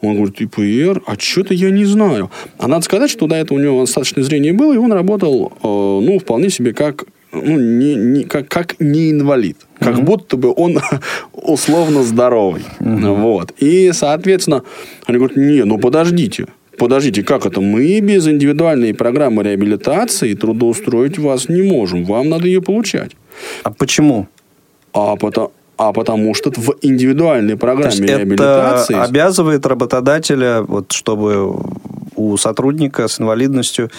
Он 0.00 0.14
говорит, 0.14 0.40
ИПР, 0.40 1.02
а 1.06 1.16
что-то 1.18 1.54
я 1.54 1.70
не 1.70 1.84
знаю. 1.84 2.30
А 2.58 2.68
надо 2.68 2.84
сказать, 2.84 3.10
что 3.10 3.26
до 3.26 3.34
этого 3.34 3.58
у 3.58 3.60
него 3.60 3.80
достаточное 3.80 4.22
зрение 4.22 4.52
было, 4.52 4.72
и 4.72 4.76
он 4.76 4.92
работал, 4.92 5.52
э, 5.62 5.66
ну, 5.66 6.18
вполне 6.20 6.50
себе 6.50 6.72
как 6.72 7.06
ну, 7.32 7.58
не, 7.58 7.94
не, 7.94 8.24
как, 8.24 8.48
как 8.48 8.80
не 8.80 9.10
инвалид. 9.10 9.58
Как 9.78 9.96
mm-hmm. 9.96 10.02
будто 10.02 10.36
бы 10.36 10.52
он 10.54 10.78
условно 11.32 12.02
здоровый. 12.02 12.62
Mm-hmm. 12.80 13.14
Вот. 13.20 13.52
И, 13.58 13.90
соответственно, 13.92 14.62
они 15.06 15.18
говорят, 15.18 15.36
не, 15.36 15.64
ну 15.64 15.78
подождите. 15.78 16.46
Подождите, 16.78 17.22
как 17.22 17.46
это? 17.46 17.60
Мы 17.60 18.00
без 18.00 18.26
индивидуальной 18.26 18.94
программы 18.94 19.42
реабилитации 19.42 20.34
трудоустроить 20.34 21.18
вас 21.18 21.48
не 21.48 21.62
можем. 21.62 22.04
Вам 22.04 22.28
надо 22.28 22.46
ее 22.46 22.62
получать. 22.62 23.12
А 23.64 23.70
почему? 23.70 24.28
А 24.92 25.16
потому, 25.16 25.52
а 25.76 25.92
потому 25.92 26.34
что 26.34 26.50
в 26.50 26.76
индивидуальной 26.82 27.56
программе 27.56 28.06
реабилитации... 28.06 28.94
Это 28.94 29.04
обязывает 29.04 29.66
работодателя, 29.66 30.62
вот, 30.62 30.92
чтобы 30.92 31.56
у 32.16 32.36
сотрудника 32.36 33.08
с 33.08 33.20
инвалидностью 33.20 33.90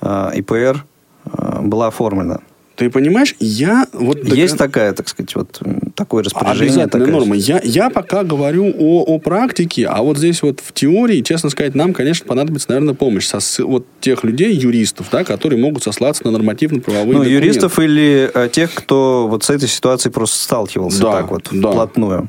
э, 0.00 0.30
ИПР 0.34 0.84
э, 1.24 1.60
была 1.62 1.88
оформлена. 1.88 2.40
Ты 2.78 2.90
понимаешь, 2.90 3.34
я 3.40 3.86
вот... 3.92 4.22
Есть 4.22 4.56
такая, 4.56 4.92
так 4.92 5.08
сказать, 5.08 5.34
вот 5.34 5.60
такое 5.96 6.22
распоряжение. 6.22 6.84
Обязательная 6.84 7.06
такая... 7.06 7.12
норма. 7.12 7.34
Я, 7.34 7.60
я 7.64 7.90
пока 7.90 8.22
говорю 8.22 8.72
о, 8.78 9.02
о 9.02 9.18
практике, 9.18 9.86
а 9.88 10.00
вот 10.02 10.16
здесь 10.16 10.42
вот 10.42 10.60
в 10.60 10.72
теории, 10.72 11.20
честно 11.22 11.50
сказать, 11.50 11.74
нам, 11.74 11.92
конечно, 11.92 12.24
понадобится, 12.24 12.68
наверное, 12.68 12.94
помощь 12.94 13.26
со, 13.26 13.40
вот 13.64 13.84
тех 14.00 14.22
людей, 14.22 14.54
юристов, 14.54 15.08
да, 15.10 15.24
которые 15.24 15.60
могут 15.60 15.82
сослаться 15.82 16.24
на 16.24 16.30
нормативно-правовые 16.30 17.06
Ну, 17.06 17.24
документы. 17.24 17.46
юристов 17.46 17.78
или 17.80 18.30
э, 18.32 18.48
тех, 18.52 18.72
кто 18.72 19.26
вот 19.26 19.42
с 19.42 19.50
этой 19.50 19.68
ситуацией 19.68 20.12
просто 20.12 20.38
сталкивался 20.38 21.02
да, 21.02 21.12
так 21.12 21.30
вот, 21.32 21.48
да. 21.50 21.70
вплотную. 21.72 22.28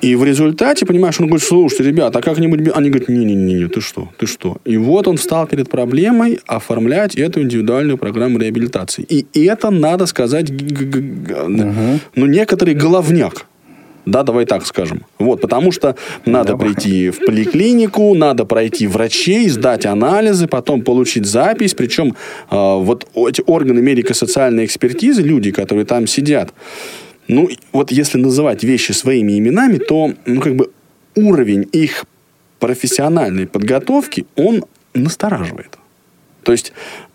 И 0.00 0.14
в 0.14 0.24
результате, 0.24 0.86
понимаешь, 0.86 1.20
он 1.20 1.26
говорит, 1.26 1.46
слушайте, 1.46 1.84
ребята, 1.84 2.18
а 2.18 2.22
как-нибудь... 2.22 2.70
Они 2.74 2.90
говорят, 2.90 3.08
не-не-не, 3.08 3.68
ты 3.68 3.80
что, 3.80 4.10
ты 4.18 4.26
что? 4.26 4.58
И 4.64 4.76
вот 4.76 5.08
он 5.08 5.16
встал 5.16 5.46
перед 5.46 5.70
проблемой 5.70 6.40
оформлять 6.46 7.14
эту 7.16 7.42
индивидуальную 7.42 7.98
программу 7.98 8.38
реабилитации. 8.38 9.02
И 9.02 9.44
это, 9.44 9.70
надо 9.70 10.06
сказать, 10.06 10.50
угу. 10.50 12.00
ну, 12.14 12.26
некоторый 12.26 12.74
головняк. 12.74 13.46
Да, 14.04 14.24
давай 14.24 14.46
так 14.46 14.66
скажем. 14.66 15.06
Вот, 15.18 15.40
потому 15.40 15.70
что 15.70 15.94
надо 16.26 16.50
давай. 16.50 16.74
прийти 16.74 17.10
в 17.10 17.24
поликлинику, 17.24 18.14
надо 18.14 18.44
пройти 18.44 18.88
врачей, 18.88 19.48
сдать 19.48 19.86
анализы, 19.86 20.48
потом 20.48 20.82
получить 20.82 21.24
запись. 21.24 21.74
Причем 21.74 22.16
э, 22.50 22.56
вот 22.56 23.06
эти 23.14 23.42
органы 23.46 23.80
медико-социальной 23.80 24.64
экспертизы, 24.64 25.22
люди, 25.22 25.52
которые 25.52 25.84
там 25.84 26.08
сидят, 26.08 26.52
ну, 27.28 27.48
вот 27.72 27.92
если 27.92 28.18
называть 28.18 28.64
вещи 28.64 28.92
своими 28.92 29.38
именами, 29.38 29.78
то, 29.78 30.14
ну, 30.26 30.40
как 30.40 30.56
бы 30.56 30.70
уровень 31.14 31.68
их 31.72 32.04
профессиональной 32.58 33.46
подготовки, 33.46 34.26
он 34.36 34.64
настораживает. 34.94 35.78
То 36.42 36.52
есть 36.52 36.72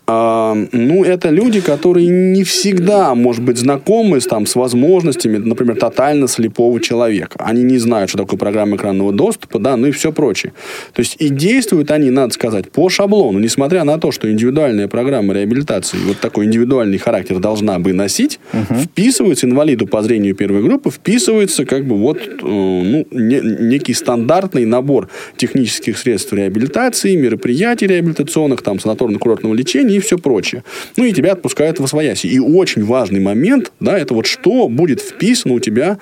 ну, 0.08 1.04
это 1.04 1.28
люди, 1.28 1.60
которые 1.60 2.06
не 2.06 2.42
всегда, 2.42 3.14
может 3.14 3.42
быть, 3.42 3.58
знакомы 3.58 4.22
с, 4.22 4.26
там, 4.26 4.46
с 4.46 4.54
возможностями, 4.54 5.36
например, 5.36 5.76
тотально 5.76 6.28
слепого 6.28 6.80
человека. 6.80 7.36
Они 7.40 7.62
не 7.62 7.76
знают, 7.76 8.08
что 8.08 8.18
такое 8.18 8.38
программа 8.38 8.76
экранного 8.76 9.12
доступа, 9.12 9.58
да, 9.58 9.76
ну 9.76 9.86
и 9.88 9.90
все 9.90 10.10
прочее. 10.10 10.54
То 10.94 11.00
есть 11.00 11.16
и 11.18 11.28
действуют 11.28 11.90
они, 11.90 12.08
надо 12.08 12.32
сказать, 12.32 12.70
по 12.70 12.88
шаблону, 12.88 13.38
несмотря 13.38 13.84
на 13.84 13.98
то, 13.98 14.10
что 14.10 14.30
индивидуальная 14.30 14.88
программа 14.88 15.34
реабилитации 15.34 15.98
вот 16.06 16.18
такой 16.20 16.46
индивидуальный 16.46 16.96
характер 16.96 17.38
должна 17.38 17.78
бы 17.78 17.92
носить, 17.92 18.40
угу. 18.54 18.80
вписывается 18.80 19.46
инвалиду 19.46 19.86
по 19.86 20.02
зрению 20.02 20.34
первой 20.34 20.62
группы, 20.62 20.90
вписывается 20.90 21.66
как 21.66 21.84
бы 21.84 21.96
вот 21.96 22.18
э, 22.18 22.30
ну, 22.42 23.06
не, 23.10 23.40
некий 23.42 23.92
стандартный 23.92 24.64
набор 24.64 25.08
технических 25.36 25.98
средств 25.98 26.32
реабилитации, 26.32 27.14
мероприятий 27.14 27.86
реабилитационных, 27.86 28.62
там, 28.62 28.78
санаторно-курортного 28.78 29.54
лечения 29.54 29.97
и 29.98 30.00
все 30.00 30.18
прочее. 30.18 30.64
Ну, 30.96 31.04
и 31.04 31.12
тебя 31.12 31.32
отпускают 31.32 31.78
в 31.78 31.84
освояси. 31.84 32.26
И 32.26 32.38
очень 32.38 32.84
важный 32.84 33.20
момент, 33.20 33.72
да, 33.80 33.98
это 33.98 34.14
вот 34.14 34.26
что 34.26 34.68
будет 34.68 35.00
вписано 35.00 35.54
у 35.54 35.60
тебя 35.60 35.98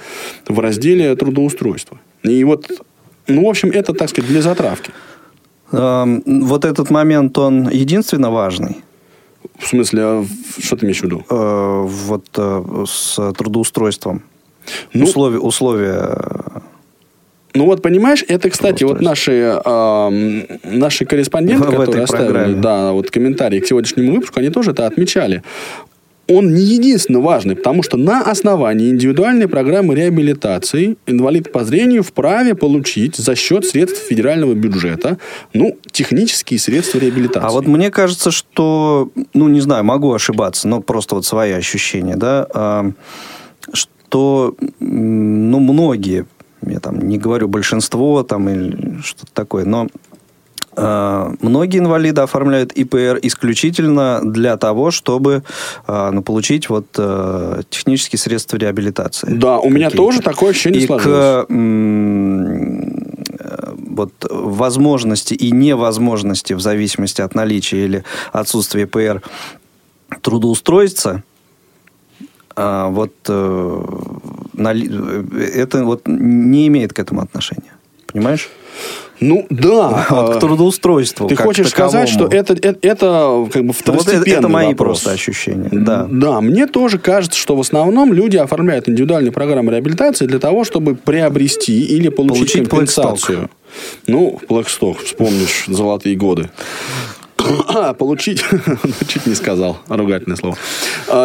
в 0.47 0.59
разделе 0.61 1.15
трудоустройства. 1.17 1.99
И 2.23 2.45
вот, 2.45 2.71
ну, 3.27 3.45
в 3.45 3.49
общем, 3.49 3.71
это, 3.71 3.93
так 3.93 4.09
сказать, 4.11 4.31
для 4.31 4.43
затравки. 4.43 4.93
Вот 5.71 6.65
этот 6.65 6.91
момент, 6.91 7.37
он 7.39 7.69
единственно 7.69 8.31
важный? 8.31 8.77
В 9.59 9.67
смысле, 9.67 10.03
а 10.03 10.25
что 10.59 10.77
ты 10.77 10.87
имеешь 10.87 11.01
в 11.01 11.05
виду? 11.05 11.25
Э, 11.31 11.83
вот 11.87 12.27
э, 12.37 12.85
с 12.87 13.33
трудоустройством. 13.33 14.23
Ну, 14.93 15.05
условия, 15.05 15.39
условия 15.39 16.19
ну 17.57 17.65
вот, 17.65 17.83
понимаешь, 17.83 18.25
это, 18.29 18.51
кстати, 18.51 18.85
вот 18.85 19.01
наши, 19.01 19.61
э, 19.65 20.47
наши 20.65 21.05
корреспонденты, 21.05 21.65
в 21.69 21.71
которые 21.71 22.05
оставили 22.05 22.33
программе. 22.33 22.55
да, 22.57 22.93
вот 22.93 23.11
комментарии 23.11 23.61
к 23.61 23.67
сегодняшнему 23.67 24.15
выпуску, 24.15 24.41
они 24.41 24.51
тоже 24.51 24.73
это 24.73 24.87
отмечали. 24.87 25.43
Он 26.29 26.53
не 26.53 26.63
единственно 26.63 27.21
важный, 27.21 27.55
потому 27.55 27.85
что 27.85 27.97
на 27.97 28.21
основании 28.21 28.91
индивидуальной 28.91 29.47
программы 29.47 29.95
реабилитации 29.95 30.97
инвалид 31.07 31.53
по 31.53 31.65
зрению 31.65 32.03
вправе 32.03 32.57
получить 32.57 33.15
за 33.15 33.37
счет 33.37 33.65
средств 33.65 34.03
федерального 34.09 34.55
бюджета, 34.55 35.19
ну, 35.53 35.79
технические 35.93 36.59
средства 36.59 36.99
реабилитации. 36.99 37.47
А 37.49 37.53
вот 37.53 37.69
мне 37.69 37.93
кажется, 37.93 38.33
что, 38.33 39.11
ну, 39.35 39.49
не 39.49 39.61
знаю, 39.61 39.85
могу 39.85 40.13
ошибаться, 40.13 40.67
но 40.67 40.81
просто 40.81 41.15
вот 41.15 41.25
свои 41.25 41.53
ощущения, 41.53 42.17
да, 42.17 42.49
э, 42.53 42.91
что, 43.73 44.57
ну, 44.81 45.61
многие 45.61 46.27
я 46.67 46.81
там 46.81 47.01
не 47.01 47.19
говорю 47.19 47.49
большинство 47.49 48.23
там 48.23 48.49
или 48.49 49.01
что-то 49.03 49.33
такое, 49.33 49.65
но 49.65 49.89
э, 50.77 51.35
многие 51.41 51.79
инвалиды 51.79 52.21
оформляют 52.21 52.73
ИПР 52.73 53.19
исключительно 53.23 54.21
для 54.23 54.57
того, 54.57 54.91
чтобы 54.91 55.43
э, 55.87 56.11
ну, 56.13 56.23
получить 56.23 56.69
вот 56.69 56.87
э, 56.99 57.63
технические 57.71 58.19
средства 58.19 58.57
реабилитации. 58.57 59.29
Да, 59.31 59.59
у 59.59 59.71
меня 59.71 59.91
тоже 59.91 60.21
такое 60.21 60.51
ощущение 60.51 60.83
и 60.83 60.87
сложилось. 60.87 61.47
К, 61.47 61.53
вот 63.97 64.13
возможности 64.29 65.35
и 65.35 65.51
невозможности 65.51 66.53
в 66.53 66.61
зависимости 66.61 67.23
от 67.23 67.35
наличия 67.35 67.85
или 67.85 68.05
отсутствия 68.33 68.83
ИПР 68.83 69.23
трудоустроиться, 70.21 71.23
вот 72.55 73.13
это 74.57 75.85
вот 75.85 76.03
не 76.07 76.67
имеет 76.69 76.93
к 76.93 76.99
этому 76.99 77.21
отношения. 77.21 77.73
Понимаешь? 78.13 78.49
Ну 79.21 79.47
да. 79.49 80.07
к 80.09 80.41
трудоустройству. 80.41 81.29
Ты 81.29 81.37
хочешь 81.37 81.71
таковому. 81.71 81.91
сказать, 81.91 82.09
что 82.09 82.27
это, 82.27 82.53
это, 82.55 82.79
это 82.83 83.49
как 83.51 83.65
бы 83.65 83.73
второстепенный 83.73 84.19
вот 84.19 84.29
это, 84.29 84.39
это 84.39 84.49
мои 84.49 84.69
вопрос. 84.69 85.01
просто 85.01 85.13
ощущения. 85.13 85.69
Да. 85.73 86.07
да, 86.11 86.41
мне 86.41 86.67
тоже 86.67 86.99
кажется, 86.99 87.39
что 87.39 87.57
в 87.57 87.61
основном 87.61 88.13
люди 88.13 88.37
оформляют 88.37 88.89
индивидуальные 88.89 89.33
программы 89.33 89.73
реабилитации 89.73 90.27
для 90.27 90.39
того, 90.39 90.65
чтобы 90.65 90.95
приобрести 90.95 91.81
или 91.81 92.09
получить, 92.09 92.39
получить 92.39 92.69
компенсацию. 92.69 93.39
Blackstock. 93.39 93.51
Ну, 94.07 94.41
Blackstock, 94.49 95.05
вспомнишь 95.05 95.65
золотые 95.67 96.17
годы. 96.17 96.51
получить, 97.99 98.45
чуть 99.09 99.27
не 99.27 99.35
сказал, 99.35 99.79
ругательное 99.89 100.37
слово. 100.37 100.57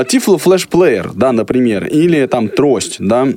Тифло 0.06 0.38
флеш 0.38 0.68
плеер, 0.68 1.12
да, 1.14 1.32
например, 1.32 1.86
или 1.88 2.26
там 2.26 2.50
трость, 2.50 2.98
да. 3.00 3.28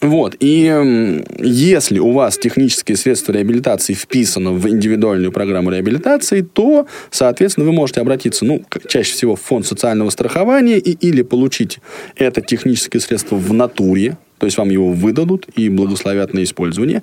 Вот, 0.00 0.36
и 0.38 1.24
если 1.40 1.98
у 1.98 2.12
вас 2.12 2.38
технические 2.38 2.96
средства 2.96 3.32
реабилитации 3.32 3.94
вписаны 3.94 4.52
в 4.52 4.68
индивидуальную 4.68 5.32
программу 5.32 5.70
реабилитации, 5.70 6.42
то, 6.42 6.86
соответственно, 7.10 7.66
вы 7.66 7.72
можете 7.72 8.00
обратиться, 8.00 8.44
ну, 8.44 8.62
чаще 8.86 9.12
всего 9.12 9.34
в 9.34 9.40
фонд 9.40 9.66
социального 9.66 10.10
страхования 10.10 10.78
и, 10.78 10.92
или 10.92 11.22
получить 11.22 11.80
это 12.14 12.40
техническое 12.42 13.00
средство 13.00 13.34
в 13.34 13.52
натуре, 13.52 14.16
то 14.38 14.46
есть 14.46 14.56
вам 14.58 14.70
его 14.70 14.92
выдадут 14.92 15.46
и 15.56 15.68
благословят 15.68 16.32
на 16.34 16.42
использование, 16.42 17.02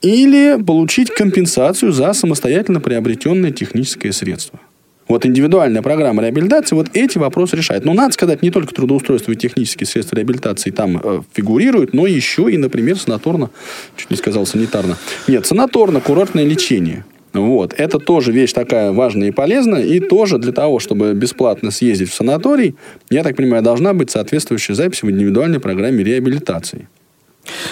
или 0.00 0.62
получить 0.62 1.10
компенсацию 1.10 1.92
за 1.92 2.12
самостоятельно 2.12 2.80
приобретенное 2.80 3.50
техническое 3.50 4.12
средство. 4.12 4.60
Вот 5.08 5.26
индивидуальная 5.26 5.82
программа 5.82 6.22
реабилитации 6.22 6.74
вот 6.74 6.88
эти 6.94 7.18
вопросы 7.18 7.56
решает. 7.56 7.84
Но 7.84 7.92
надо 7.92 8.14
сказать, 8.14 8.40
не 8.40 8.50
только 8.50 8.72
трудоустройство 8.72 9.32
и 9.32 9.36
технические 9.36 9.86
средства 9.86 10.16
реабилитации 10.16 10.70
там 10.70 11.00
э, 11.02 11.20
фигурируют, 11.34 11.92
но 11.92 12.06
еще 12.06 12.50
и, 12.50 12.56
например, 12.56 12.98
санаторно, 12.98 13.50
чуть 13.96 14.10
не 14.10 14.16
сказал 14.16 14.46
санитарно, 14.46 14.96
нет, 15.28 15.44
санаторно-курортное 15.44 16.44
лечение. 16.44 17.04
Вот. 17.32 17.74
Это 17.76 17.98
тоже 17.98 18.32
вещь 18.32 18.52
такая 18.52 18.92
важная 18.92 19.28
и 19.28 19.30
полезная. 19.30 19.82
И 19.82 20.00
тоже 20.00 20.38
для 20.38 20.52
того, 20.52 20.78
чтобы 20.78 21.14
бесплатно 21.14 21.70
съездить 21.70 22.10
в 22.10 22.14
санаторий, 22.14 22.76
я 23.10 23.22
так 23.22 23.36
понимаю, 23.36 23.62
должна 23.62 23.94
быть 23.94 24.10
соответствующая 24.10 24.74
запись 24.74 25.02
в 25.02 25.10
индивидуальной 25.10 25.60
программе 25.60 26.04
реабилитации. 26.04 26.88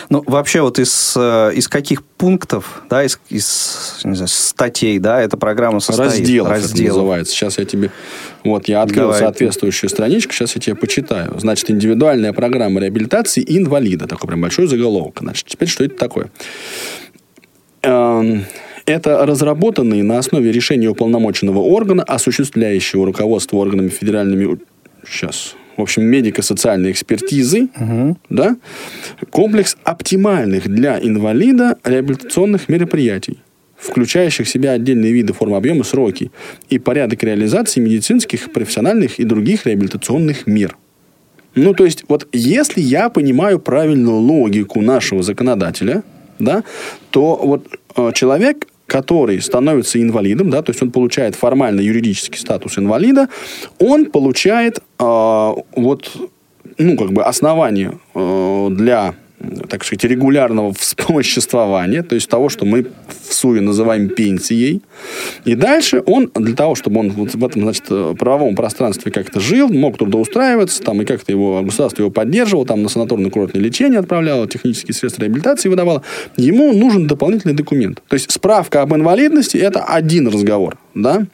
Ну, 0.09 0.25
вообще 0.27 0.63
вот 0.63 0.81
из, 0.81 1.15
э, 1.17 1.53
из 1.55 1.69
каких 1.69 2.03
пунктов, 2.03 2.83
да, 2.91 3.05
из, 3.05 3.21
из 3.29 4.01
не 4.03 4.17
знаю, 4.17 4.29
статей, 4.29 4.99
да, 4.99 5.21
эта 5.21 5.37
программа 5.37 5.79
состоит? 5.79 6.11
Разделов, 6.11 6.53
это 6.53 6.83
называется. 6.83 7.33
Сейчас 7.33 7.59
я 7.59 7.65
тебе... 7.65 7.91
Вот, 8.43 8.67
я 8.69 8.83
открыл 8.83 9.07
Давай. 9.07 9.21
соответствующую 9.21 9.89
страничку, 9.89 10.33
сейчас 10.33 10.57
я 10.57 10.61
тебе 10.61 10.75
почитаю. 10.75 11.39
Значит, 11.39 11.71
индивидуальная 11.71 12.33
программа 12.33 12.81
реабилитации 12.81 13.45
инвалида. 13.47 14.09
Такой 14.09 14.27
прям 14.27 14.41
большой 14.41 14.67
заголовок. 14.67 15.19
Значит, 15.21 15.47
теперь 15.47 15.69
что 15.69 15.85
это 15.85 15.95
такое? 15.97 16.31
Это 18.91 19.25
разработанный 19.25 20.03
на 20.03 20.19
основе 20.19 20.51
решения 20.51 20.89
уполномоченного 20.89 21.61
органа, 21.61 22.03
осуществляющего 22.03 23.07
руководство 23.07 23.59
органами 23.59 23.89
федеральными... 23.89 24.59
Сейчас. 25.09 25.55
В 25.77 25.83
общем, 25.83 26.03
медико-социальной 26.03 26.91
экспертизы, 26.91 27.69
да, 28.29 28.57
комплекс 29.31 29.77
оптимальных 29.85 30.69
для 30.69 30.99
инвалида 30.99 31.79
реабилитационных 31.85 32.69
мероприятий, 32.69 33.39
включающих 33.79 34.49
в 34.49 34.51
себя 34.51 34.73
отдельные 34.73 35.13
виды, 35.13 35.35
формы, 35.35 35.57
объемы, 35.57 35.85
сроки 35.85 36.33
и 36.69 36.81
порядок 36.81 37.23
реализации 37.23 37.81
медицинских, 37.81 38.53
профессиональных 38.53 39.21
и 39.21 39.25
других 39.25 39.67
реабилитационных 39.67 40.49
мер. 40.49 40.77
Ну, 41.55 41.75
то 41.75 41.85
есть, 41.85 42.05
вот 42.09 42.27
если 42.33 42.81
я 42.81 43.09
понимаю 43.09 43.61
правильную 43.61 44.17
логику 44.17 44.81
нашего 44.81 45.23
законодателя, 45.23 46.03
да, 46.41 46.65
то 47.11 47.37
вот 47.37 47.69
э, 47.97 48.11
человек, 48.15 48.67
который 48.91 49.41
становится 49.41 50.03
инвалидом, 50.03 50.51
да, 50.51 50.63
то 50.63 50.71
есть 50.71 50.83
он 50.83 50.91
получает 50.91 51.37
формально 51.37 51.81
юридический 51.81 52.39
статус 52.39 52.77
инвалида, 52.77 53.29
он 53.79 54.07
получает 54.07 54.79
э, 54.79 55.53
вот, 55.77 56.11
ну, 56.77 56.97
как 56.97 57.13
бы 57.13 57.23
основание 57.23 57.93
э, 58.15 58.69
для 58.73 59.15
так 59.69 59.85
сказать, 59.85 60.05
регулярного 60.05 60.73
вспомоществования, 60.79 62.03
то 62.03 62.15
есть 62.15 62.29
того, 62.29 62.49
что 62.49 62.65
мы 62.65 62.87
в 63.29 63.35
СУе 63.35 63.61
называем 63.61 64.09
пенсией. 64.09 64.83
И 65.45 65.55
дальше 65.55 66.03
он, 66.07 66.31
для 66.35 66.55
того, 66.55 66.75
чтобы 66.75 67.01
он 67.01 67.11
вот 67.11 67.35
в 67.35 67.45
этом, 67.45 67.63
значит, 67.63 67.85
правовом 68.19 68.55
пространстве 68.55 69.11
как-то 69.11 69.41
жил, 69.41 69.69
мог 69.69 69.99
трудоустраиваться, 69.99 70.83
там, 70.83 71.03
и 71.03 71.05
как-то 71.05 71.33
его, 71.33 71.63
государство 71.63 72.03
его 72.03 72.11
поддерживало, 72.11 72.67
там, 72.67 72.83
на 72.83 72.89
санаторно-курортное 72.89 73.61
лечение 73.61 73.99
отправляло, 73.99 74.47
технические 74.47 74.95
средства 74.95 75.23
реабилитации 75.23 75.69
выдавало, 75.69 76.03
ему 76.37 76.73
нужен 76.73 77.07
дополнительный 77.07 77.55
документ. 77.55 78.03
То 78.09 78.15
есть 78.15 78.31
справка 78.31 78.83
об 78.83 78.95
инвалидности– 78.95 79.57
это 79.59 79.85
один 79.85 80.29
разговор, 80.29 80.77
да, 80.95 81.27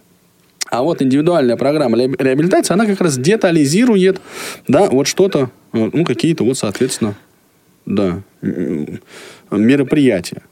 а 0.69 0.83
вот 0.83 1.01
индивидуальная 1.01 1.57
программа 1.57 1.97
ре- 1.97 2.15
реабилитации, 2.19 2.75
она 2.75 2.87
как 2.87 3.01
раз 3.01 3.17
детализирует, 3.17 4.21
да, 4.67 4.87
вот 4.87 5.07
что-то, 5.07 5.51
э, 5.73 5.91
ну, 5.93 6.05
какие-то 6.05 6.45
вот, 6.45 6.59
соответственно, 6.59 7.15
да, 7.87 8.23
мероприятия. 9.51 10.43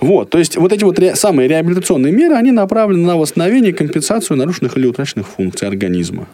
Вот, 0.00 0.30
то 0.30 0.38
есть 0.38 0.56
вот 0.56 0.72
эти 0.72 0.84
вот 0.84 0.98
ре- 0.98 1.14
самые 1.14 1.48
реабилитационные 1.48 2.12
меры, 2.12 2.34
они 2.34 2.50
направлены 2.50 3.06
на 3.06 3.16
восстановление 3.16 3.70
и 3.70 3.74
компенсацию 3.74 4.36
нарушенных 4.36 4.76
или 4.76 4.86
утраченных 4.86 5.26
функций 5.28 5.66
организма. 5.68 6.26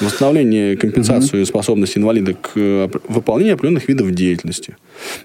Восстановление 0.00 0.76
компенсацию 0.76 1.44
способности 1.44 1.98
инвалида 1.98 2.34
к 2.34 2.50
э, 2.54 2.88
выполнению 3.08 3.54
определенных 3.54 3.88
видов 3.88 4.12
деятельности. 4.12 4.76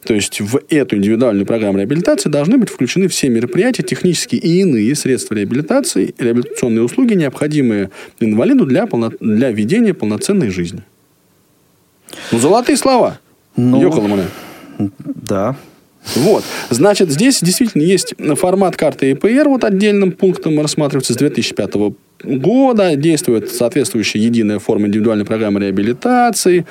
То 0.03 0.15
есть 0.15 0.41
в 0.41 0.61
эту 0.67 0.95
индивидуальную 0.95 1.45
программу 1.45 1.77
реабилитации 1.77 2.29
должны 2.29 2.57
быть 2.57 2.69
включены 2.69 3.07
все 3.07 3.29
мероприятия, 3.29 3.83
технические 3.83 4.41
и 4.41 4.61
иные 4.61 4.95
средства 4.95 5.35
реабилитации, 5.35 6.15
реабилитационные 6.17 6.81
услуги, 6.81 7.13
необходимые 7.13 7.91
инвалиду 8.19 8.65
для, 8.65 8.85
полно- 8.85 9.15
для 9.19 9.51
ведения 9.51 9.93
полноценной 9.93 10.49
жизни. 10.49 10.81
Ну, 12.31 12.39
золотые 12.39 12.75
слова. 12.75 13.19
Ну. 13.55 13.81
Ёкаламане. 13.81 14.27
Да. 14.99 15.55
Вот. 16.15 16.43
Значит, 16.69 17.09
здесь 17.09 17.39
действительно 17.41 17.83
есть 17.83 18.13
формат 18.35 18.75
карты 18.75 19.11
ИПР, 19.11 19.47
вот 19.47 19.63
отдельным 19.63 20.11
пунктом 20.11 20.59
рассматривается 20.59 21.13
с 21.13 21.15
2005 21.17 21.73
года. 22.23 22.95
Действует 22.95 23.49
соответствующая 23.49 24.19
единая 24.19 24.59
форма 24.59 24.87
индивидуальной 24.87 25.25
программы 25.25 25.61
реабилитации. 25.61 26.65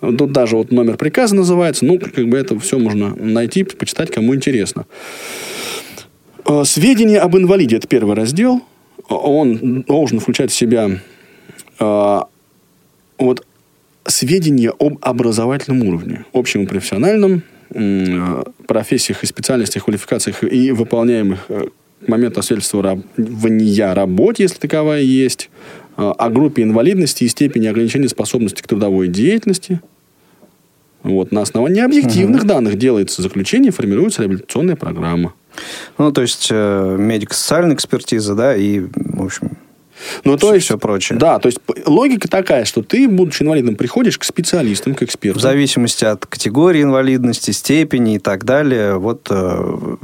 Тут 0.00 0.32
даже 0.32 0.56
вот 0.56 0.70
номер 0.70 0.96
приказа 0.96 1.34
называется. 1.34 1.84
Ну, 1.84 1.98
как 1.98 2.28
бы 2.28 2.36
это 2.36 2.58
все 2.60 2.78
можно 2.78 3.14
найти, 3.16 3.64
почитать, 3.64 4.10
кому 4.10 4.34
интересно. 4.34 4.86
Э, 6.44 6.64
Сведения 6.64 7.18
об 7.18 7.36
инвалиде– 7.36 7.76
это 7.78 7.88
первый 7.88 8.14
раздел. 8.14 8.62
Он 9.08 9.82
должен 9.82 10.20
включать 10.20 10.50
в 10.50 10.54
себя 10.54 10.90
э, 11.80 12.20
вот 13.18 13.46
сведения 14.08 14.72
об 14.78 14.98
образовательном 15.00 15.86
уровне, 15.88 16.24
общем 16.32 16.62
и 16.62 16.66
профессиональном, 16.66 17.42
э, 17.70 18.42
профессиях 18.66 19.22
и 19.22 19.26
специальностях, 19.26 19.84
квалификациях 19.84 20.42
и 20.44 20.70
выполняемых 20.72 21.46
э, 21.48 21.68
к 22.04 22.08
моменту 22.08 22.40
освидетельствования 22.40 23.94
работе, 23.94 24.44
если 24.44 24.58
таковая 24.58 25.02
есть, 25.02 25.50
э, 25.96 26.02
о 26.02 26.30
группе 26.30 26.62
инвалидности 26.62 27.24
и 27.24 27.28
степени 27.28 27.66
ограничения 27.66 28.08
способности 28.08 28.62
к 28.62 28.66
трудовой 28.66 29.08
деятельности. 29.08 29.80
Вот, 31.02 31.30
на 31.30 31.42
основании 31.42 31.82
объективных 31.82 32.44
данных 32.44 32.76
делается 32.76 33.22
заключение, 33.22 33.70
формируется 33.70 34.22
реабилитационная 34.22 34.76
программа. 34.76 35.34
Ну, 35.98 36.12
то 36.12 36.20
есть 36.20 36.48
э, 36.50 36.96
медико-социальная 36.98 37.74
экспертиза, 37.74 38.34
да, 38.34 38.56
и, 38.56 38.80
в 38.94 39.22
общем, 39.22 39.56
Ну, 40.24 40.32
то 40.36 40.46
Всё- 40.48 40.54
есть, 40.54 40.66
всё 40.66 40.78
прочее. 40.78 41.18
Да, 41.18 41.38
то 41.38 41.46
есть 41.48 41.58
логика 41.86 42.28
такая, 42.28 42.64
что 42.64 42.82
ты, 42.82 43.08
будучи 43.08 43.42
инвалидом, 43.42 43.76
приходишь 43.76 44.18
к 44.18 44.24
специалистам, 44.24 44.94
к 44.94 45.00
в 45.00 45.02
экспертам. 45.04 45.40
зависимости 45.42 46.04
от 46.04 46.26
категории 46.26 46.82
инвалидности, 46.82 47.50
степени 47.52 48.16
и 48.16 48.18
так 48.18 48.44
далее, 48.44 48.96
вот 48.98 49.26
э, 49.30 49.96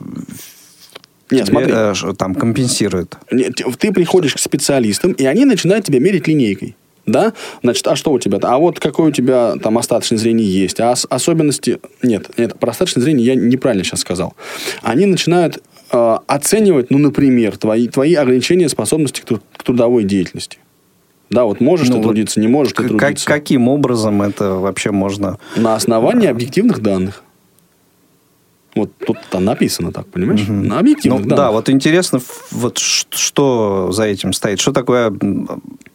Нет, 1.31 1.47
тебе, 1.47 1.53
смотри. 1.55 1.73
э, 1.75 2.15
там 2.19 2.35
компенсирует. 2.35 3.17
Нет, 3.31 3.61
ты 3.79 3.93
приходишь 3.93 4.35
к 4.35 4.39
специалистам, 4.39 5.13
и 5.13 5.25
они 5.25 5.45
начинают 5.45 5.85
тебя 5.87 5.99
мерить 5.99 6.29
линейкой. 6.29 6.77
Да? 7.05 7.33
Значит, 7.65 7.85
а 7.89 7.97
что 7.97 8.13
у 8.13 8.19
тебя? 8.21 8.39
А 8.43 8.59
вот 8.59 8.79
какое 8.79 9.09
у 9.09 9.11
тебя 9.11 9.55
там 9.61 9.77
остаточное 9.77 10.19
зрение 10.19 10.47
есть? 10.47 10.79
А 10.79 10.93
ос- 10.93 11.05
особенности... 11.11 11.81
Нет, 12.01 12.31
нет, 12.39 12.57
про 12.61 12.71
остаточное 12.71 13.03
зрение 13.03 13.27
я 13.27 13.35
неправильно 13.35 13.83
сейчас 13.83 14.01
сказал. 14.01 14.35
Они 14.83 15.07
начинают 15.07 15.65
э, 15.93 16.17
оценивать, 16.27 16.91
ну, 16.91 16.99
например, 16.99 17.57
твои, 17.57 17.89
твои 17.89 18.15
ограничения 18.15 18.69
способности 18.69 19.21
к, 19.21 19.27
к 19.57 19.63
трудовой 19.63 20.05
деятельности. 20.05 20.59
Да, 21.31 21.45
вот 21.45 21.61
можешь 21.61 21.89
Ну, 21.89 21.95
ты 21.95 21.99
вот 21.99 22.05
трудиться, 22.09 22.41
не 22.41 22.49
можешь 22.49 22.73
ты 22.75 22.83
как- 22.83 22.89
трудиться. 22.99 23.27
каким 23.27 23.69
образом 23.69 24.21
это 24.23 24.55
вообще 24.57 24.91
можно... 24.91 25.39
На 25.57 25.75
основании 25.77 26.29
объективных 26.29 26.81
данных. 26.83 27.23
Вот 28.75 28.91
тут 29.07 29.19
там 29.31 29.45
написано 29.45 29.93
так, 29.93 30.07
понимаешь? 30.07 30.47
На 30.49 30.55
Ну, 30.55 30.79
объективных 30.79 31.23
данных. 31.23 31.37
да, 31.37 31.51
вот 31.53 31.69
интересно, 31.69 32.21
вот 32.51 32.79
что 32.79 33.91
за 33.93 34.05
этим 34.05 34.33
стоит? 34.33 34.61
Что 34.61 34.73
такое 34.73 35.13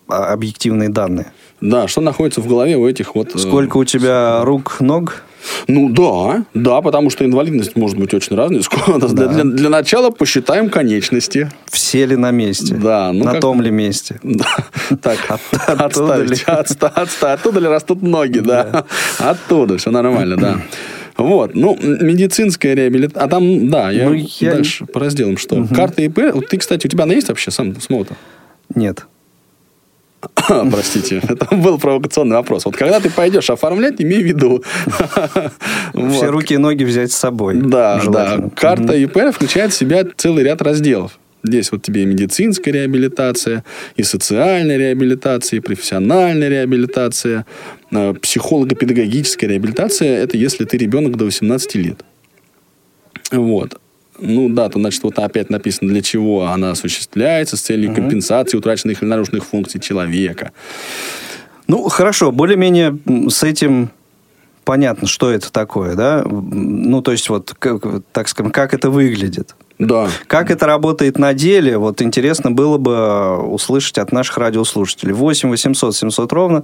а- 0.08 0.34
объективные 0.34 0.90
данные? 0.90 1.32
Да, 1.60 1.88
что 1.88 2.02
находится 2.02 2.40
в 2.42 2.48
голове 2.48 2.78
у 2.78 2.88
этих 2.88 3.16
вот... 3.16 3.36
э, 3.36 3.40
Сколько 3.40 3.78
у 3.78 3.84
тебя 3.84 4.44
рук, 4.46 4.78
ног? 4.80 5.24
Ну 5.68 5.90
да, 5.90 6.46
да, 6.54 6.82
потому 6.82 7.10
что 7.10 7.26
инвалидность 7.26 7.76
может 7.76 7.98
быть 7.98 8.14
очень 8.14 8.36
разной. 8.36 8.64
Сколько- 8.64 9.08
Для, 9.08 9.28
для- 9.28 9.44
для 9.44 9.70
начала 9.70 10.10
посчитаем 10.10 10.70
конечности. 10.70 11.50
Все 11.66 12.06
ли 12.06 12.16
на 12.16 12.32
месте? 12.32 12.76
Да, 12.76 13.12
ну 13.14 13.26
на 13.26 13.32
как- 13.34 13.42
том 13.42 13.62
ли 13.62 13.72
месте? 13.72 14.20
Да. 14.24 14.46
Так, 15.02 15.18
оттуда 15.28 15.86
отставить, 15.86 16.30
ли? 16.30 16.36
отста- 16.48 17.34
Оттуда 17.34 17.60
ли 17.60 17.68
растут 17.68 18.02
ноги, 18.02 18.40
да. 18.40 18.86
Оттуда, 19.20 19.78
все 19.78 19.92
нормально, 19.92 20.38
да. 20.38 20.62
Вот, 21.18 21.56
ну, 21.56 21.76
медицинская 21.82 22.76
реабилитация. 22.76 23.24
А 23.26 23.28
там, 23.28 23.70
да, 23.70 23.90
я, 23.90 24.06
Ну, 24.08 24.14
я- 24.14 24.52
дальше 24.54 24.86
по 24.86 25.00
разделам 25.00 25.38
что. 25.38 25.66
Карта 25.76 26.04
ИП. 26.04 26.20
Вот 26.34 26.48
ты, 26.48 26.58
кстати, 26.60 26.86
у 26.86 26.90
тебя 26.90 27.06
она 27.06 27.16
есть 27.16 27.30
вообще 27.30 27.50
сам 27.50 27.74
смотр? 27.82 28.14
Нет. 28.76 29.08
Простите, 30.72 31.22
это 31.28 31.56
был 31.56 31.78
провокационный 31.78 32.36
вопрос. 32.36 32.66
Вот 32.66 32.76
когда 32.76 33.00
ты 33.00 33.10
пойдешь 33.10 33.50
оформлять, 33.50 34.02
имей 34.02 34.22
в 34.22 34.26
виду. 34.26 34.64
Все 36.12 36.28
руки 36.28 36.54
и 36.54 36.58
ноги 36.58 36.84
взять 36.84 37.12
с 37.12 37.16
собой. 37.16 37.56
Да, 37.56 38.02
да. 38.08 38.50
Карта 38.56 38.94
ИП 38.96 39.34
включает 39.34 39.74
в 39.74 39.76
себя 39.78 40.04
целый 40.16 40.44
ряд 40.44 40.62
разделов. 40.62 41.20
Здесь 41.44 41.72
вот 41.72 41.82
тебе 41.82 42.04
и 42.04 42.06
медицинская 42.06 42.74
реабилитация, 42.74 43.64
и 43.96 44.04
социальная 44.04 44.78
реабилитация, 44.78 45.58
и 45.58 45.60
профессиональная 45.62 46.50
реабилитация, 46.50 47.46
э, 47.92 48.14
психолого-педагогическая 48.14 49.48
реабилитация. 49.48 50.18
Это 50.18 50.36
если 50.36 50.66
ты 50.66 50.78
ребенок 50.78 51.16
до 51.16 51.26
18 51.26 51.76
лет. 51.76 52.04
Вот. 53.32 53.80
Ну 54.20 54.50
да, 54.50 54.70
то 54.70 54.80
значит 54.80 55.04
вот 55.04 55.20
опять 55.20 55.50
написано, 55.50 55.90
для 55.90 56.02
чего 56.02 56.48
она 56.48 56.72
осуществляется 56.72 57.58
с 57.58 57.62
целью 57.62 57.94
компенсации 57.94 58.58
утраченных 58.58 59.02
или 59.02 59.10
нарушенных 59.10 59.46
функций 59.46 59.80
человека. 59.80 60.52
Ну, 61.68 61.88
хорошо, 61.90 62.32
более-менее 62.32 62.98
с 63.30 63.44
этим 63.44 63.90
понятно, 64.64 65.08
что 65.08 65.32
это 65.32 65.52
такое, 65.52 65.96
да? 65.96 66.24
Ну, 66.26 67.02
то 67.02 67.12
есть, 67.12 67.30
вот, 67.30 67.54
как, 67.58 67.82
так 68.12 68.28
скажем, 68.28 68.52
как 68.52 68.74
это 68.74 68.90
выглядит. 68.90 69.56
Да. 69.80 70.10
Как 70.28 70.50
это 70.50 70.66
работает 70.66 71.18
на 71.20 71.34
деле, 71.34 71.78
вот 71.78 72.02
интересно 72.02 72.52
было 72.52 72.78
бы 72.78 73.38
услышать 73.38 73.98
от 73.98 74.12
наших 74.12 74.38
радиослушателей. 74.38 75.14
8 75.14 75.50
800 75.50 75.96
700 75.96 76.34
ровно 76.34 76.64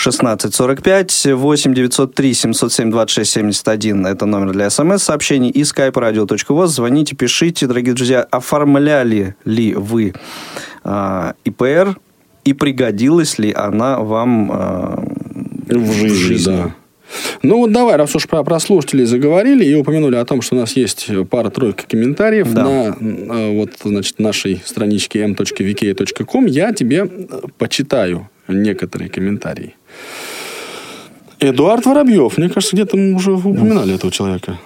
1645 0.00 1.26
8 1.34 1.74
903 1.74 2.34
707 2.34 2.90
26 2.90 3.30
71 3.30 4.06
это 4.06 4.24
номер 4.24 4.52
для 4.52 4.70
смс-сообщений 4.70 5.50
и 5.50 5.60
skype 5.60 5.92
radio.voz. 5.92 6.68
Звоните, 6.68 7.14
пишите, 7.14 7.66
дорогие 7.66 7.94
друзья, 7.94 8.22
оформляли 8.30 9.34
ли 9.44 9.74
вы 9.74 10.14
э, 10.84 11.32
ИПР 11.44 11.98
и 12.44 12.54
пригодилась 12.54 13.38
ли 13.38 13.52
она 13.52 13.98
вам 13.98 14.50
э, 14.50 15.76
в 15.76 15.92
жизни, 15.92 16.08
в 16.08 16.14
жизни. 16.14 16.56
да. 16.56 16.74
Ну 17.42 17.58
вот 17.58 17.72
давай, 17.72 17.96
раз 17.96 18.14
уж 18.16 18.26
про, 18.26 18.42
про 18.42 18.58
слушателей 18.60 19.04
заговорили 19.04 19.64
и 19.64 19.74
упомянули 19.74 20.16
о 20.16 20.24
том, 20.24 20.40
что 20.40 20.54
у 20.54 20.58
нас 20.58 20.76
есть 20.76 21.08
пара-тройка 21.28 21.84
комментариев 21.86 22.52
да. 22.52 22.64
на 22.64 22.96
э, 22.98 23.56
вот, 23.56 23.72
значит, 23.84 24.18
нашей 24.18 24.62
страничке 24.64 25.20
m.vk.com, 25.24 26.46
я 26.46 26.72
тебе 26.72 27.06
э, 27.06 27.40
почитаю 27.58 28.30
некоторые 28.52 29.10
комментарии. 29.10 29.74
Эдуард 31.38 31.86
Воробьев, 31.86 32.36
мне 32.36 32.48
кажется, 32.50 32.76
где-то 32.76 32.96
мы 32.96 33.14
уже 33.14 33.32
упоминали 33.32 33.94
этого 33.94 34.12
человека. 34.12 34.58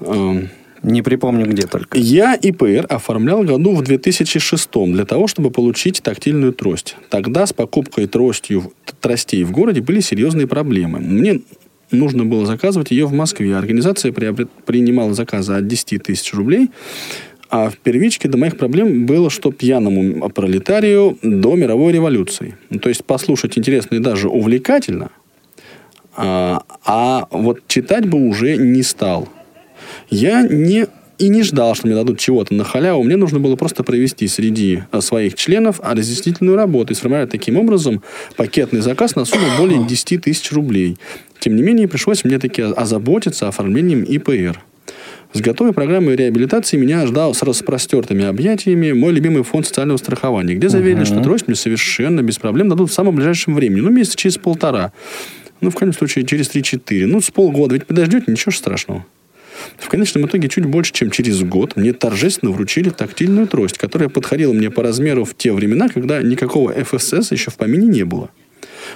Эм, 0.00 0.48
Не 0.82 1.02
припомню, 1.02 1.46
где 1.46 1.66
только. 1.66 1.98
Я 1.98 2.34
ИПР 2.34 2.86
оформлял 2.88 3.42
году 3.42 3.74
в 3.74 3.82
2006 3.82 4.92
для 4.92 5.04
того, 5.04 5.26
чтобы 5.26 5.50
получить 5.50 6.02
тактильную 6.02 6.52
трость. 6.52 6.96
Тогда 7.08 7.46
с 7.46 7.52
покупкой 7.52 8.06
тростью, 8.06 8.72
тростей 9.00 9.42
в 9.44 9.50
городе 9.52 9.80
были 9.80 10.00
серьезные 10.00 10.46
проблемы. 10.46 11.00
Мне 11.00 11.40
нужно 11.90 12.24
было 12.24 12.46
заказывать 12.46 12.90
ее 12.90 13.06
в 13.06 13.12
Москве. 13.12 13.56
Организация 13.56 14.12
принимала 14.12 15.14
заказы 15.14 15.54
от 15.54 15.66
10 15.66 16.02
тысяч 16.02 16.32
рублей. 16.34 16.70
А 17.48 17.70
в 17.70 17.78
первичке 17.78 18.28
до 18.28 18.38
моих 18.38 18.56
проблем 18.56 19.06
было, 19.06 19.30
что 19.30 19.52
пьяному 19.52 20.28
пролетарию 20.30 21.18
до 21.22 21.54
мировой 21.54 21.92
революции. 21.92 22.56
Ну, 22.70 22.78
то 22.78 22.88
есть 22.88 23.04
послушать 23.04 23.56
интересно 23.56 23.96
и 23.96 23.98
даже 24.00 24.28
увлекательно, 24.28 25.10
а, 26.16 26.62
а 26.84 27.28
вот 27.30 27.60
читать 27.68 28.08
бы 28.08 28.18
уже 28.18 28.56
не 28.56 28.82
стал. 28.82 29.28
Я 30.10 30.42
не 30.42 30.86
и 31.18 31.28
не 31.28 31.42
ждал, 31.42 31.74
что 31.74 31.86
мне 31.86 31.96
дадут 31.96 32.18
чего-то 32.18 32.54
на 32.54 32.64
халяву. 32.64 33.02
Мне 33.02 33.16
нужно 33.16 33.40
было 33.40 33.56
просто 33.56 33.82
провести 33.82 34.28
среди 34.28 34.82
э, 34.92 35.00
своих 35.00 35.34
членов 35.34 35.80
разъяснительную 35.82 36.56
работу 36.56 36.92
и 36.92 36.96
сформировать 36.96 37.30
таким 37.30 37.56
образом 37.56 38.02
пакетный 38.36 38.80
заказ 38.80 39.16
на 39.16 39.24
сумму 39.24 39.46
более 39.58 39.84
10 39.86 40.22
тысяч 40.22 40.52
рублей. 40.52 40.98
Тем 41.40 41.56
не 41.56 41.62
менее, 41.62 41.88
пришлось 41.88 42.24
мне 42.24 42.38
таки 42.38 42.62
озаботиться 42.62 43.48
оформлением 43.48 44.02
ИПР. 44.02 44.60
С 45.32 45.40
готовой 45.40 45.72
программой 45.72 46.16
реабилитации 46.16 46.76
меня 46.76 47.06
ждал 47.06 47.34
с 47.34 47.42
распростертыми 47.42 48.24
объятиями 48.24 48.92
мой 48.92 49.12
любимый 49.12 49.42
фонд 49.42 49.66
социального 49.66 49.98
страхования, 49.98 50.54
где 50.54 50.68
заверили, 50.68 51.02
uh-huh. 51.02 51.06
что 51.06 51.22
трость 51.22 51.46
мне 51.46 51.56
совершенно 51.56 52.22
без 52.22 52.38
проблем 52.38 52.68
дадут 52.68 52.90
в 52.90 52.94
самом 52.94 53.16
ближайшем 53.16 53.54
времени. 53.54 53.80
Ну, 53.80 53.90
месяца 53.90 54.16
через 54.16 54.38
полтора. 54.38 54.92
Ну, 55.60 55.70
в 55.70 55.74
крайнем 55.74 55.94
случае, 55.94 56.24
через 56.26 56.48
3-4. 56.50 57.06
Ну, 57.06 57.20
с 57.20 57.30
полгода. 57.30 57.74
Ведь 57.74 57.86
подождете, 57.86 58.24
ничего 58.28 58.52
страшного. 58.52 59.04
В 59.78 59.88
конечном 59.88 60.26
итоге, 60.26 60.48
чуть 60.48 60.66
больше, 60.66 60.92
чем 60.92 61.10
через 61.10 61.42
год, 61.42 61.76
мне 61.76 61.92
торжественно 61.92 62.52
вручили 62.52 62.90
тактильную 62.90 63.46
трость, 63.46 63.78
которая 63.78 64.08
подходила 64.08 64.52
мне 64.52 64.70
по 64.70 64.82
размеру 64.82 65.24
в 65.24 65.34
те 65.34 65.52
времена, 65.52 65.88
когда 65.88 66.22
никакого 66.22 66.72
ФСС 66.72 67.32
еще 67.32 67.50
в 67.50 67.56
помине 67.56 67.88
не 67.88 68.04
было. 68.04 68.30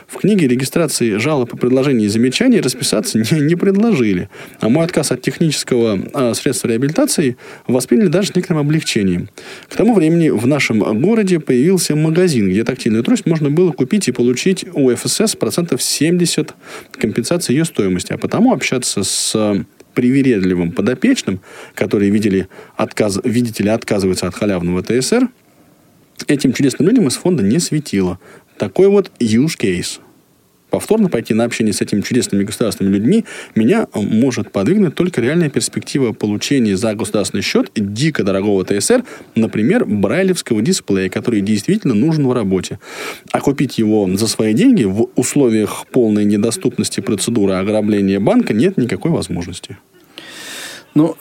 В 0.07 0.19
книге 0.19 0.49
регистрации 0.49 1.17
жалоб 1.17 1.55
и 1.55 1.57
предложений 1.57 2.07
и 2.07 2.09
замечаний 2.09 2.61
расписаться 2.61 3.19
не, 3.19 3.41
не 3.41 3.57
предложили. 3.57 4.29
А 4.61 4.69
мой 4.69 4.85
отказ 4.85 5.13
от 5.13 5.23
технического 5.23 5.99
а, 6.13 6.35
средства 6.35 6.69
реабилитации 6.69 7.37
восприняли 7.67 8.09
даже 8.09 8.29
с 8.29 8.35
некоторым 8.35 8.63
облегчением. 8.63 9.29
К 9.69 9.77
тому 9.77 9.95
времени 9.95 10.29
в 10.31 10.47
нашем 10.47 11.01
городе 11.01 11.41
появился 11.41 11.97
магазин, 11.97 12.51
где 12.51 12.65
тактильную 12.65 13.05
трость 13.05 13.27
можно 13.27 13.51
было 13.51 13.73
купить 13.73 14.09
и 14.09 14.13
получить 14.13 14.65
у 14.75 14.95
ФСС 14.95 15.37
процентов 15.37 15.83
70 15.83 16.55
компенсации 16.93 17.53
ее 17.53 17.65
стоимости. 17.65 18.13
А 18.13 18.19
потому 18.19 18.53
общаться 18.53 19.03
с 19.03 19.65
привередливым 19.95 20.73
подопечным, 20.73 21.41
которые 21.75 22.11
видели 22.11 22.49
отказ, 22.77 23.19
видите 23.25 23.65
ли, 23.65 23.71
отказываются 23.71 24.27
от 24.27 24.35
халявного 24.35 24.83
ТСР, 24.83 25.29
этим 26.27 26.53
чудесным 26.53 26.89
людям 26.89 27.09
из 27.09 27.17
фонда 27.17 27.43
не 27.43 27.59
светило. 27.59 28.19
Такой 28.61 28.89
вот 28.89 29.11
use 29.19 29.59
case. 29.59 30.01
Повторно 30.69 31.09
пойти 31.09 31.33
на 31.33 31.45
общение 31.45 31.73
с 31.73 31.81
этими 31.81 32.03
чудесными 32.03 32.45
государственными 32.45 32.95
людьми 32.95 33.25
меня 33.55 33.87
может 33.95 34.53
подвигнуть 34.53 34.95
только 34.95 35.23
реальная 35.23 35.49
перспектива 35.49 36.13
получения 36.13 36.77
за 36.77 36.93
государственный 36.93 37.43
счет 37.43 37.71
дико 37.75 38.23
дорогого 38.23 38.63
ТСР, 38.67 39.03
например, 39.35 39.87
брайлевского 39.87 40.61
дисплея, 40.61 41.09
который 41.09 41.41
действительно 41.41 41.95
нужен 41.95 42.27
в 42.27 42.35
работе. 42.35 42.79
А 43.33 43.41
купить 43.41 43.79
его 43.79 44.07
за 44.15 44.27
свои 44.27 44.53
деньги 44.53 44.85
в 44.85 45.09
условиях 45.17 45.87
полной 45.91 46.27
недоступности 46.27 47.01
процедуры 47.01 47.55
ограбления 47.55 48.21
банка 48.21 48.53
нет 48.53 48.77
никакой 48.77 49.11
возможности. 49.11 49.79
Ну, 50.95 51.17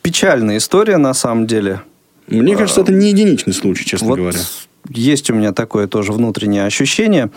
печальная 0.00 0.56
история 0.56 0.96
на 0.96 1.12
самом 1.12 1.46
деле. 1.46 1.82
Мне 2.26 2.56
кажется, 2.56 2.80
это 2.80 2.90
не 2.90 3.10
единичный 3.10 3.52
случай, 3.52 3.84
честно 3.84 4.08
вот 4.08 4.16
говоря 4.16 4.38
есть 4.88 5.30
у 5.30 5.34
меня 5.34 5.52
такое 5.52 5.86
тоже 5.86 6.12
внутреннее 6.12 6.64
ощущение. 6.64 7.30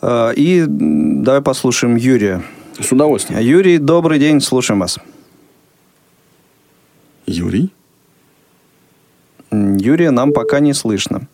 Э, 0.00 0.32
и 0.34 0.64
давай 0.66 1.42
послушаем 1.42 1.96
Юрия. 1.96 2.42
С 2.80 2.92
удовольствием. 2.92 3.40
Юрий, 3.40 3.78
добрый 3.78 4.20
день, 4.20 4.40
слушаем 4.40 4.80
вас. 4.80 4.98
Юрий? 7.26 7.72
Юрия 9.50 10.10
нам 10.10 10.32
пока 10.32 10.60
не 10.60 10.74
слышно. 10.74 11.26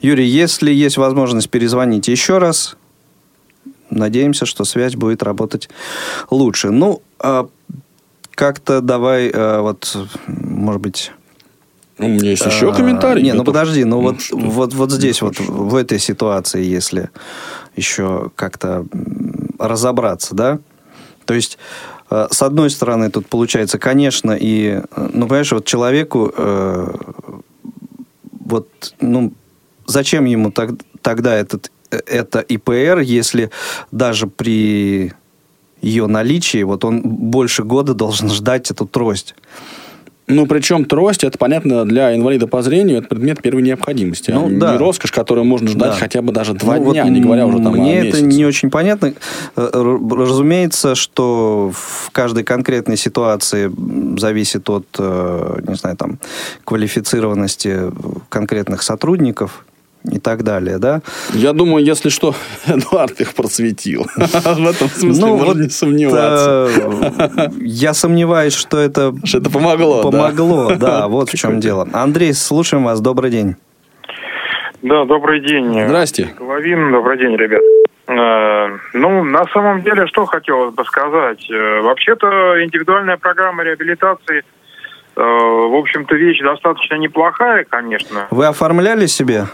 Юрий, 0.00 0.26
если 0.26 0.70
есть 0.72 0.96
возможность 0.96 1.50
перезвонить 1.50 2.08
еще 2.08 2.38
раз, 2.38 2.76
надеемся, 3.90 4.46
что 4.46 4.64
связь 4.64 4.96
будет 4.96 5.22
работать 5.22 5.68
лучше. 6.30 6.70
Ну, 6.70 7.02
а 7.18 7.48
как-то 8.34 8.80
давай, 8.80 9.28
э, 9.28 9.60
вот, 9.60 9.96
может 10.26 10.80
быть, 10.80 11.12
есть 12.06 12.44
еще 12.44 12.70
а, 12.70 12.74
комментарий. 12.74 13.22
Не, 13.22 13.34
ну 13.34 13.44
подожди, 13.44 13.84
ну, 13.84 14.00
ну 14.00 14.02
вот, 14.02 14.16
вот, 14.30 14.74
вот 14.74 14.92
здесь, 14.92 15.22
вот 15.22 15.38
в 15.38 15.74
этой 15.74 15.98
ситуации, 15.98 16.62
если 16.64 17.10
еще 17.76 18.30
как-то 18.36 18.86
разобраться, 19.58 20.34
да, 20.34 20.58
то 21.24 21.34
есть 21.34 21.58
э, 22.10 22.28
с 22.30 22.42
одной 22.42 22.70
стороны, 22.70 23.10
тут 23.10 23.26
получается, 23.26 23.78
конечно, 23.78 24.36
и, 24.38 24.82
ну, 24.96 25.26
понимаешь, 25.26 25.52
вот 25.52 25.64
человеку, 25.64 26.32
э, 26.36 26.94
вот, 28.44 28.68
ну, 29.00 29.32
зачем 29.86 30.24
ему 30.24 30.50
так, 30.50 30.70
тогда 31.00 31.34
этот, 31.34 31.70
э, 31.90 32.00
это 32.06 32.40
ИПР, 32.40 33.00
если 33.00 33.50
даже 33.90 34.26
при 34.26 35.12
ее 35.80 36.06
наличии, 36.06 36.62
вот 36.62 36.84
он 36.84 37.02
больше 37.02 37.64
года 37.64 37.94
должен 37.94 38.30
ждать 38.30 38.70
эту 38.70 38.86
трость. 38.86 39.34
Ну, 40.28 40.46
причем 40.46 40.84
трость, 40.84 41.24
это 41.24 41.36
понятно, 41.36 41.84
для 41.84 42.14
инвалида 42.14 42.46
по 42.46 42.62
зрению, 42.62 42.98
это 42.98 43.08
предмет 43.08 43.42
первой 43.42 43.62
необходимости. 43.62 44.30
Ну, 44.30 44.46
а 44.46 44.50
да. 44.50 44.72
Не 44.72 44.78
роскошь, 44.78 45.10
которую 45.10 45.44
можно 45.44 45.68
ждать 45.68 45.92
да. 45.92 45.96
хотя 45.96 46.22
бы 46.22 46.32
даже 46.32 46.54
два 46.54 46.76
ну, 46.76 46.92
дня, 46.92 47.04
вот 47.04 47.10
не 47.10 47.20
говоря 47.20 47.46
уже 47.46 47.58
там 47.58 47.72
Мне 47.72 48.00
о 48.00 48.04
это 48.04 48.20
не 48.20 48.44
очень 48.44 48.70
понятно. 48.70 49.14
Э, 49.56 49.70
разумеется, 50.10 50.94
что 50.94 51.72
в 51.74 52.10
каждой 52.12 52.44
конкретной 52.44 52.96
ситуации 52.96 53.70
зависит 54.18 54.70
от, 54.70 54.86
э, 54.98 55.60
не 55.66 55.74
знаю, 55.74 55.96
там, 55.96 56.18
квалифицированности 56.64 57.92
конкретных 58.28 58.82
сотрудников 58.82 59.64
и 60.10 60.18
так 60.18 60.42
далее, 60.42 60.78
да? 60.78 61.02
Я 61.32 61.52
думаю, 61.52 61.84
если 61.84 62.08
что, 62.08 62.34
Эдуард 62.66 63.20
их 63.20 63.34
просветил. 63.34 64.06
В 64.16 64.68
этом 64.68 64.88
смысле 64.88 65.26
ну, 65.26 65.36
можно 65.36 65.62
не 65.62 65.68
сомневаться. 65.68 66.70
Я 67.60 67.94
сомневаюсь, 67.94 68.54
что 68.54 68.78
это... 68.78 69.14
Что 69.24 69.38
это 69.38 69.50
помогло, 69.50 70.02
Помогло, 70.02 70.74
да, 70.74 71.08
вот 71.12 71.30
в 71.30 71.36
чем 71.36 71.60
дело. 71.60 71.88
Андрей, 71.92 72.32
слушаем 72.32 72.84
вас, 72.84 73.00
добрый 73.00 73.30
день. 73.30 73.56
Да, 74.82 75.04
добрый 75.04 75.40
день. 75.40 75.86
Здрасте. 75.86 76.34
Головин, 76.38 76.90
добрый 76.90 77.18
день, 77.18 77.36
ребят. 77.36 77.62
Э, 78.08 78.76
ну, 78.94 79.22
на 79.22 79.44
самом 79.52 79.82
деле, 79.82 80.06
что 80.08 80.26
хотелось 80.26 80.74
бы 80.74 80.84
сказать. 80.84 81.48
Э, 81.50 81.80
вообще-то 81.82 82.64
индивидуальная 82.64 83.16
программа 83.16 83.62
реабилитации, 83.62 84.38
э, 84.40 84.42
в 85.20 85.78
общем-то, 85.78 86.14
вещь 86.16 86.40
достаточно 86.40 86.96
неплохая, 86.96 87.64
конечно. 87.64 88.26
Вы 88.30 88.46
оформляли 88.46 89.06
себе? 89.06 89.44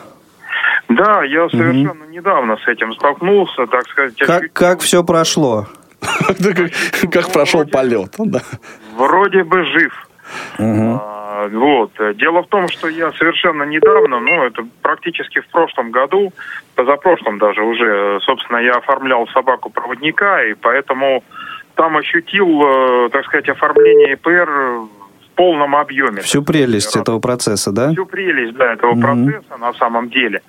Да, 0.99 1.23
я 1.23 1.49
совершенно 1.49 2.05
угу. 2.05 2.11
недавно 2.11 2.57
с 2.57 2.67
этим 2.67 2.93
столкнулся, 2.93 3.67
так 3.67 3.87
сказать. 3.89 4.17
Как, 4.27 4.53
как 4.53 4.81
все 4.81 5.05
прошло? 5.05 5.67
Как 7.13 7.33
прошел 7.33 7.65
полет? 7.67 8.17
Вроде 8.97 9.45
бы 9.45 9.65
жив. 9.65 10.09
Вот. 10.59 11.93
Дело 12.17 12.43
в 12.43 12.49
том, 12.49 12.69
что 12.69 12.89
я 12.89 13.13
совершенно 13.13 13.63
недавно, 13.63 14.19
ну, 14.19 14.43
это 14.43 14.67
практически 14.83 15.39
в 15.41 15.47
прошлом 15.49 15.93
году, 15.93 16.33
позапрошлом 16.75 17.39
даже 17.39 17.63
уже, 17.63 18.19
собственно, 18.23 18.59
я 18.59 18.73
оформлял 18.73 19.29
собаку-проводника, 19.29 20.43
и 20.43 20.55
поэтому 20.55 21.23
там 21.77 21.97
ощутил, 21.97 22.61
э, 22.61 23.09
так 23.11 23.25
сказать, 23.27 23.49
оформление 23.49 24.15
ИПР 24.15 24.51
в 24.51 24.98
полном 25.39 25.77
объеме. 25.77 26.21
Всю 26.23 26.43
прелесть 26.43 26.97
этого 26.97 27.21
процесса, 27.21 27.71
да? 27.71 27.93
Всю 27.93 28.07
прелесть, 28.07 28.57
да, 28.57 28.73
этого 28.73 28.95
mm-hmm. 28.95 29.25
процесса 29.31 29.57
на 29.57 29.73
самом 29.75 30.11
деле. 30.11 30.43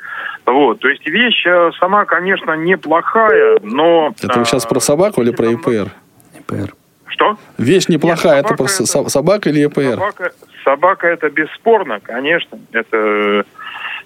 Вот, 0.48 0.80
то 0.80 0.90
есть 0.90 1.06
вещь 1.06 1.46
э, 1.46 1.70
сама, 1.80 2.06
конечно, 2.06 2.54
неплохая, 2.54 3.60
но... 3.62 4.16
Это 4.20 4.40
вы 4.40 4.46
сейчас 4.46 4.66
э, 4.66 4.68
про 4.68 4.80
собаку 4.80 5.22
или 5.22 5.30
про 5.30 5.52
ИПР? 5.52 5.92
ИПР. 6.40 6.74
Что? 7.06 7.38
Вещь 7.60 7.88
неплохая, 7.88 8.38
Нет, 8.38 8.46
это 8.46 8.56
про 8.56 8.68
собака 8.68 8.86
со- 8.88 9.00
это- 9.02 9.10
собака 9.10 9.50
или 9.50 9.66
ИПР? 9.68 9.94
Собака, 9.94 10.32
собака 10.64 11.08
это 11.08 11.30
бесспорно, 11.30 12.00
конечно, 12.00 12.58
это 12.72 12.98
э, 12.98 13.44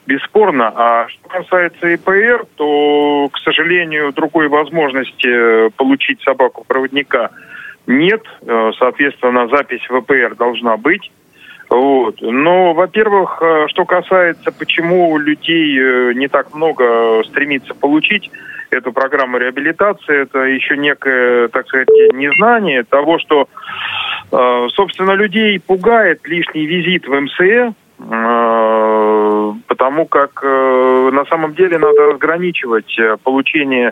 бесспорно. 0.06 0.74
А 0.76 1.08
что 1.08 1.30
касается 1.30 1.94
ИПР, 1.94 2.46
то, 2.56 3.30
к 3.32 3.38
сожалению, 3.38 4.12
другой 4.12 4.50
возможности 4.50 5.70
получить 5.78 6.22
собаку-проводника 6.24 7.30
нет. 7.88 8.24
Э, 8.42 8.72
Соответственно, 8.78 9.48
запись 9.48 9.88
в 9.90 9.98
ИПР 9.98 10.36
должна 10.36 10.78
быть. 10.78 11.12
Вот. 11.70 12.22
Но, 12.22 12.74
во-первых, 12.74 13.42
э, 13.42 13.66
что 13.70 13.86
касается, 13.86 14.52
почему 14.52 15.18
людей 15.18 15.80
э, 15.80 16.14
не 16.14 16.28
так 16.28 16.54
много 16.54 17.24
стремится 17.26 17.74
получить 17.74 18.30
эту 18.70 18.92
программу 18.92 19.38
реабилитации, 19.38 20.24
это 20.24 20.40
еще 20.40 20.78
некое, 20.78 21.48
так 21.50 21.68
сказать, 21.68 21.90
незнание 22.14 22.82
того, 22.82 23.20
что, 23.20 23.48
собственно, 24.32 25.12
людей 25.12 25.60
пугает 25.60 26.28
лишний 26.28 26.66
визит 26.66 27.08
в 27.08 27.14
МСЭ, 27.14 27.74
потому 29.68 30.08
как 30.08 30.42
на 30.42 31.24
самом 31.26 31.54
деле 31.54 31.78
надо 31.78 32.14
разграничивать 32.14 32.98
получение 33.22 33.92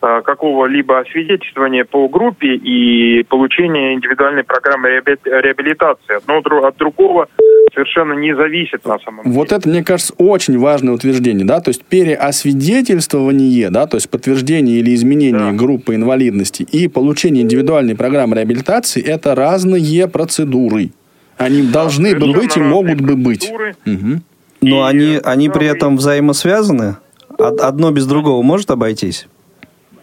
какого-либо 0.00 0.98
освидетельствования 1.00 1.84
по 1.84 2.08
группе 2.08 2.54
и 2.54 3.22
получение 3.24 3.94
индивидуальной 3.94 4.44
программы 4.44 4.88
реаби- 4.88 5.18
реабилитации. 5.24 6.16
Одно 6.16 6.38
от 6.66 6.76
другого 6.78 7.28
совершенно 7.74 8.14
не 8.14 8.34
зависит 8.34 8.84
на 8.86 8.98
самом 8.98 9.24
деле. 9.24 9.36
Вот 9.36 9.52
это, 9.52 9.68
мне 9.68 9.84
кажется, 9.84 10.14
очень 10.18 10.58
важное 10.58 10.94
утверждение, 10.94 11.46
да, 11.46 11.60
то 11.60 11.68
есть 11.68 11.84
переосвидетельствование, 11.84 13.70
да, 13.70 13.86
то 13.86 13.96
есть 13.96 14.08
подтверждение 14.10 14.78
или 14.80 14.94
изменение 14.94 15.52
Да. 15.52 15.56
группы 15.56 15.94
инвалидности 15.94 16.62
и 16.62 16.88
получение 16.88 17.42
индивидуальной 17.44 17.94
программы 17.96 18.36
реабилитации– 18.36 19.02
это 19.06 19.34
разные 19.34 20.08
процедуры. 20.08 20.90
Они 21.36 21.62
должны 21.62 22.14
бы 22.18 22.32
быть 22.32 22.56
и 22.56 22.60
могут 22.60 23.00
бы 23.00 23.16
быть. 23.16 23.50
Мгм. 23.84 24.22
Но 24.62 24.86
И, 24.86 24.90
они, 24.90 25.14
э, 25.16 25.20
они 25.24 25.48
при 25.48 25.66
этом 25.66 25.96
взаимосвязаны? 25.96 26.96
Од- 27.38 27.60
Одно 27.60 27.90
без 27.92 28.06
другого 28.06 28.42
может 28.42 28.70
обойтись? 28.70 29.26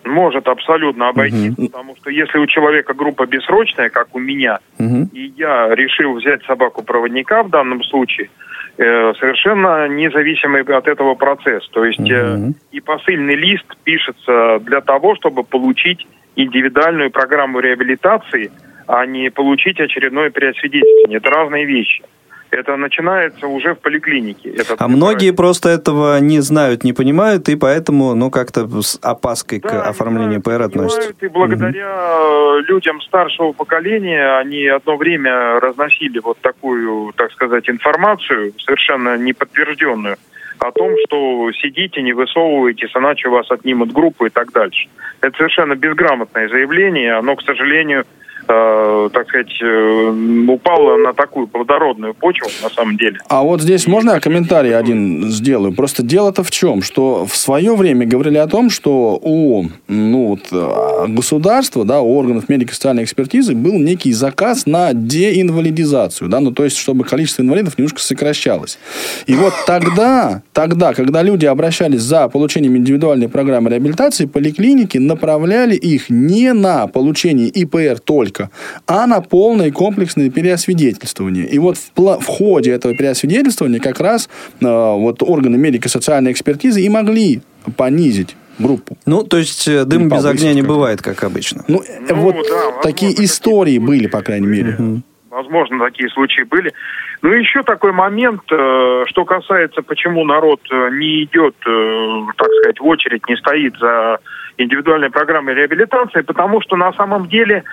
Может 0.10 0.48
абсолютно 0.48 1.10
обойтись, 1.10 1.56
потому 1.56 1.96
что 1.96 2.10
если 2.10 2.38
у 2.40 2.46
человека 2.48 2.94
группа 2.94 3.26
бессрочная, 3.26 3.90
как 3.90 4.16
у 4.16 4.20
меня, 4.20 4.60
Мгм. 4.80 5.10
и 5.14 5.34
я 5.38 5.74
решил 5.76 6.14
взять 6.16 6.44
собаку-проводника 6.46 7.44
в 7.44 7.50
данном 7.50 7.84
случае, 7.84 8.30
э, 8.78 9.14
совершенно 9.20 9.88
независимый 9.88 10.62
от 10.64 10.88
этого 10.88 11.16
процесс. 11.16 11.68
То 11.70 11.84
есть 11.86 12.00
э, 12.10 12.36
Мгм. 12.38 12.56
и 12.72 12.80
посыльный 12.80 13.36
лист 13.36 13.66
пишется 13.84 14.60
для 14.62 14.82
того, 14.82 15.16
чтобы 15.16 15.44
получить 15.44 16.06
индивидуальную 16.36 17.10
программу 17.12 17.60
реабилитации, 17.60 18.52
а 18.88 19.06
не 19.06 19.30
получить 19.32 19.80
очередное 19.80 20.30
переосвидетельствование. 20.30 21.18
Это 21.18 21.30
разные 21.30 21.66
вещи. 21.66 22.04
Это 22.50 22.78
начинается 22.78 23.48
уже 23.48 23.76
в 23.76 23.80
поликлинике. 23.80 24.50
Это 24.52 24.76
А 24.78 24.88
многие 24.88 25.32
просто 25.32 25.70
этого 25.70 26.20
не 26.20 26.40
знают, 26.40 26.84
не 26.84 26.94
понимают, 26.94 27.50
и 27.50 27.56
поэтому, 27.56 28.16
ну, 28.16 28.32
как-то 28.32 28.82
с 28.82 28.98
опаской 29.02 29.60
к 29.60 29.70
Да, 29.70 29.84
оформлению 29.84 30.36
они 30.36 30.42
ПР 30.42 30.62
относятся. 30.62 31.14
И 31.20 31.28
благодаря 31.28 31.92
э, 31.92 32.62
людям 32.68 33.02
старшего 33.02 33.52
поколения 33.52 34.38
они 34.38 34.66
одно 34.68 34.96
время 34.96 35.60
разносили 35.60 36.20
вот 36.20 36.38
такую, 36.40 37.12
так 37.14 37.32
сказать, 37.34 37.70
информацию, 37.70 38.54
совершенно 38.60 39.18
неподтвержденную, 39.18 40.18
о 40.60 40.72
том, 40.72 40.92
что 41.06 41.52
сидите, 41.54 42.02
не 42.02 42.14
высовывайтесь, 42.14 42.92
иначе 42.96 43.30
вас 43.30 43.50
отнимут 43.52 43.92
группу 43.92 44.26
и 44.26 44.30
так 44.30 44.52
дальше. 44.52 44.88
Это 45.22 45.36
совершенно 45.38 45.76
безграмотное 45.76 46.50
заявление, 46.50 47.14
оно, 47.14 47.36
к 47.36 47.44
сожалению, 47.44 48.06
э, 48.48 49.10
так 49.14 49.28
сказать, 49.28 49.62
э, 49.62 50.46
упало 50.48 50.98
на 50.98 51.14
такую 51.14 51.48
плодородную 51.48 52.14
почву, 52.14 52.50
на 52.64 52.70
самом 52.70 52.98
деле. 52.98 53.20
А 53.30 53.44
вот 53.44 53.62
здесь 53.62 53.88
можно 53.88 54.12
я 54.12 54.20
комментарий 54.20 54.76
один 54.76 55.30
сделаю? 55.30 55.74
Просто 55.74 56.04
дело-то 56.04 56.44
в 56.44 56.52
чем, 56.52 56.82
что 56.82 57.26
в 57.26 57.36
свое 57.36 57.76
время 57.76 58.06
говорили 58.06 58.38
о 58.38 58.48
том, 58.48 58.70
что 58.70 59.20
у 59.22 59.66
ну, 59.88 60.28
вот, 60.28 60.48
а, 60.52 61.08
государства, 61.08 61.86
да, 61.86 62.02
у 62.02 62.18
органов 62.18 62.50
медико-социальной 62.50 63.04
экспертизы 63.04 63.54
был 63.56 63.74
некий 63.74 64.14
заказ 64.14 64.66
на 64.66 64.94
деинвалидизацию, 64.94 66.30
да, 66.30 66.40
ну 66.40 66.52
то 66.52 66.64
есть 66.64 66.78
чтобы 66.78 67.04
количество 67.04 67.42
инвалидов 67.42 67.78
немножко 67.78 68.02
сокращалось. 68.02 68.80
И 69.26 69.36
вот 69.36 69.54
тогда, 69.66 70.42
тогда, 70.54 70.94
когда 70.94 71.24
люди 71.24 71.46
обращались 71.46 72.02
за 72.02 72.28
получением 72.28 72.78
индивидуальной 72.78 73.30
программы 73.30 73.70
реабилитации, 73.70 74.26
поликлиники 74.26 74.98
направляли 74.98 75.76
их 75.76 76.10
не 76.10 76.54
на 76.54 76.88
получение 76.88 77.48
ИПР 77.48 78.00
только, 78.00 78.37
а 78.86 79.08
на 79.08 79.22
полное 79.22 79.72
комплексное 79.72 80.30
переосвидетельствование. 80.30 81.48
И 81.48 81.60
вот 81.60 81.78
в, 81.78 82.20
в 82.20 82.26
ходе 82.26 82.72
этого 82.72 82.94
переосвидетельствования 82.96 83.80
как 83.80 84.00
раз 84.00 84.30
э, 84.60 84.66
вот 84.66 85.24
органы 85.24 85.58
медико-социальной 85.58 86.32
экспертизы 86.32 86.82
и 86.82 86.90
могли 86.90 87.42
понизить 87.76 88.36
группу. 88.60 88.98
Ну, 89.06 89.24
то 89.24 89.38
есть 89.38 89.68
э, 89.68 89.86
дым 89.86 90.10
без 90.10 90.26
огня 90.26 90.54
не 90.54 90.62
бывает, 90.62 91.02
как 91.02 91.24
обычно. 91.24 91.64
Ну, 91.68 91.82
э, 91.82 92.00
Ну, 92.10 92.16
вот 92.22 92.36
да, 92.50 92.82
такие 92.82 93.14
истории 93.24 93.78
были, 93.78 94.08
по 94.08 94.22
крайней 94.22 94.48
мере. 94.48 95.02
Возможно, 95.30 95.86
такие 95.86 96.10
случаи 96.10 96.44
были. 96.44 96.74
Ну, 97.22 97.32
еще 97.32 97.64
такой 97.64 97.92
момент, 97.92 98.42
э, 98.50 99.04
что 99.08 99.26
касается, 99.26 99.82
почему 99.82 100.24
народ 100.24 100.62
э, 100.72 100.90
не 100.94 101.24
идет, 101.24 101.56
э, 101.66 102.22
так 102.38 102.48
сказать, 102.48 102.80
в 102.80 102.86
очередь, 102.86 103.28
не 103.28 103.36
стоит 103.36 103.78
за 103.78 104.20
индивидуальной 104.58 105.10
программой 105.10 105.54
реабилитации, 105.54 106.22
потому 106.22 106.62
что 106.62 106.76
на 106.78 106.92
самом 106.94 107.28
деле 107.28 107.64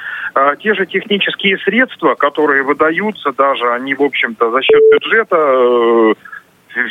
те 0.60 0.74
же 0.74 0.84
технические 0.84 1.56
средства, 1.58 2.14
которые 2.14 2.62
выдаются 2.62 3.32
даже, 3.32 3.72
они, 3.72 3.94
в 3.94 4.02
общем-то, 4.02 4.50
за 4.50 4.60
счет 4.60 4.82
бюджета 4.92 6.14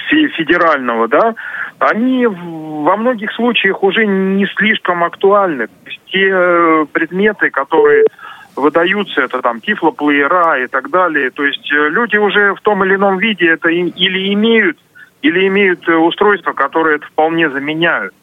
фе- 0.10 0.30
федерального, 0.30 1.08
да, 1.08 1.36
они 1.78 2.26
во 2.26 2.98
многих 2.98 3.32
случаях 3.34 3.84
уже 3.84 4.08
не 4.08 4.48
слишком 4.48 5.04
актуальны. 5.04 5.68
Те 6.08 6.88
предметы, 6.92 7.52
которые 7.52 8.06
выдаются, 8.56 9.22
это 9.22 9.42
там 9.42 9.62
тифлоплеера 9.62 10.64
и 10.64 10.68
так 10.68 10.90
далее. 10.90 11.32
То 11.32 11.44
есть 11.44 11.72
э, 11.72 11.90
люди 11.90 12.18
уже 12.18 12.54
в 12.54 12.62
том 12.62 12.84
или 12.84 12.96
ином 12.96 13.18
виде 13.18 13.48
это 13.48 13.70
или 13.70 14.34
имеют, 14.34 14.78
или 15.22 15.48
имеют 15.48 15.88
э, 15.88 15.96
устройства, 15.96 16.54
которые 16.54 16.98
это 16.98 17.06
вполне 17.08 17.50
заменяют. 17.50 18.14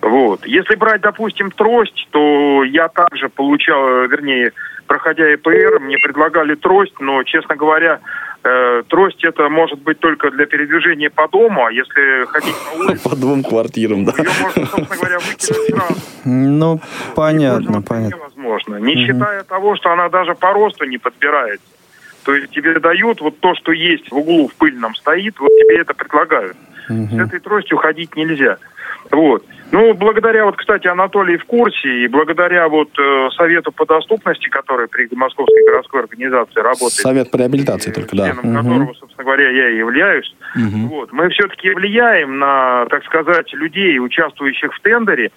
Вот. 0.00 0.46
Если 0.46 0.76
брать, 0.76 1.00
допустим, 1.00 1.50
трость, 1.50 2.08
то 2.10 2.62
я 2.64 2.88
также 2.88 3.28
получал, 3.28 4.04
э, 4.04 4.06
вернее, 4.08 4.52
проходя 4.88 5.32
ИПР, 5.34 5.78
мне 5.80 5.98
предлагали 5.98 6.56
трость, 6.56 6.98
но, 6.98 7.22
честно 7.22 7.54
говоря, 7.54 8.00
э, 8.42 8.82
трость 8.88 9.22
это 9.24 9.48
может 9.48 9.80
быть 9.82 10.00
только 10.00 10.30
для 10.30 10.46
передвижения 10.46 11.10
по 11.10 11.28
дому, 11.28 11.66
а 11.66 11.70
если 11.70 12.24
ходить 12.26 12.54
по 12.56 12.78
улице, 12.78 13.08
По 13.08 13.14
двум 13.14 13.44
квартирам, 13.44 14.04
да. 14.04 14.12
ее 14.18 14.30
можно, 14.42 14.66
собственно 14.66 14.96
говоря, 14.96 15.18
выкинуть 15.18 15.68
сразу. 15.68 16.00
Ну, 16.24 16.80
понятно, 17.14 17.82
понятно. 17.82 18.16
невозможно. 18.16 18.76
Не 18.76 19.06
считая 19.06 19.44
того, 19.44 19.76
что 19.76 19.92
она 19.92 20.08
даже 20.08 20.34
по 20.34 20.52
росту 20.52 20.84
не 20.84 20.98
подбирается. 20.98 21.66
То 22.24 22.34
есть 22.34 22.50
тебе 22.50 22.78
дают 22.80 23.20
вот 23.20 23.38
то, 23.40 23.54
что 23.54 23.72
есть 23.72 24.10
в 24.10 24.16
углу 24.16 24.48
в 24.48 24.54
пыльном 24.54 24.94
стоит, 24.94 25.38
вот 25.38 25.48
тебе 25.48 25.80
это 25.80 25.94
предлагают. 25.94 26.56
С 26.88 27.18
этой 27.18 27.40
тростью 27.40 27.78
ходить 27.78 28.16
нельзя. 28.16 28.58
Вот. 29.10 29.44
Ну, 29.70 29.92
благодаря, 29.94 30.46
вот, 30.46 30.56
кстати, 30.56 30.86
Анатолий 30.86 31.36
в 31.36 31.44
курсе, 31.44 32.04
и 32.04 32.08
благодаря 32.08 32.68
вот 32.68 32.88
э, 32.98 33.28
Совету 33.36 33.70
по 33.70 33.84
доступности, 33.84 34.48
который 34.48 34.88
при 34.88 35.08
Московской 35.14 35.62
городской 35.66 36.00
организации 36.00 36.60
работает, 36.60 36.92
Совет 36.92 37.30
по 37.30 37.36
реабилитации 37.36 37.90
э, 37.90 37.94
только, 37.94 38.16
да. 38.16 38.30
членом 38.30 38.56
которого, 38.56 38.94
собственно 38.94 39.24
говоря, 39.24 39.50
я 39.50 39.68
и 39.70 39.76
являюсь. 39.76 40.34
Вот. 40.54 41.12
Мы 41.12 41.28
все-таки 41.30 41.70
влияем 41.70 42.38
на, 42.38 42.86
так 42.86 43.04
сказать, 43.04 43.52
людей, 43.52 43.98
участвующих 43.98 44.74
в 44.74 44.80
тендере, 44.80 45.30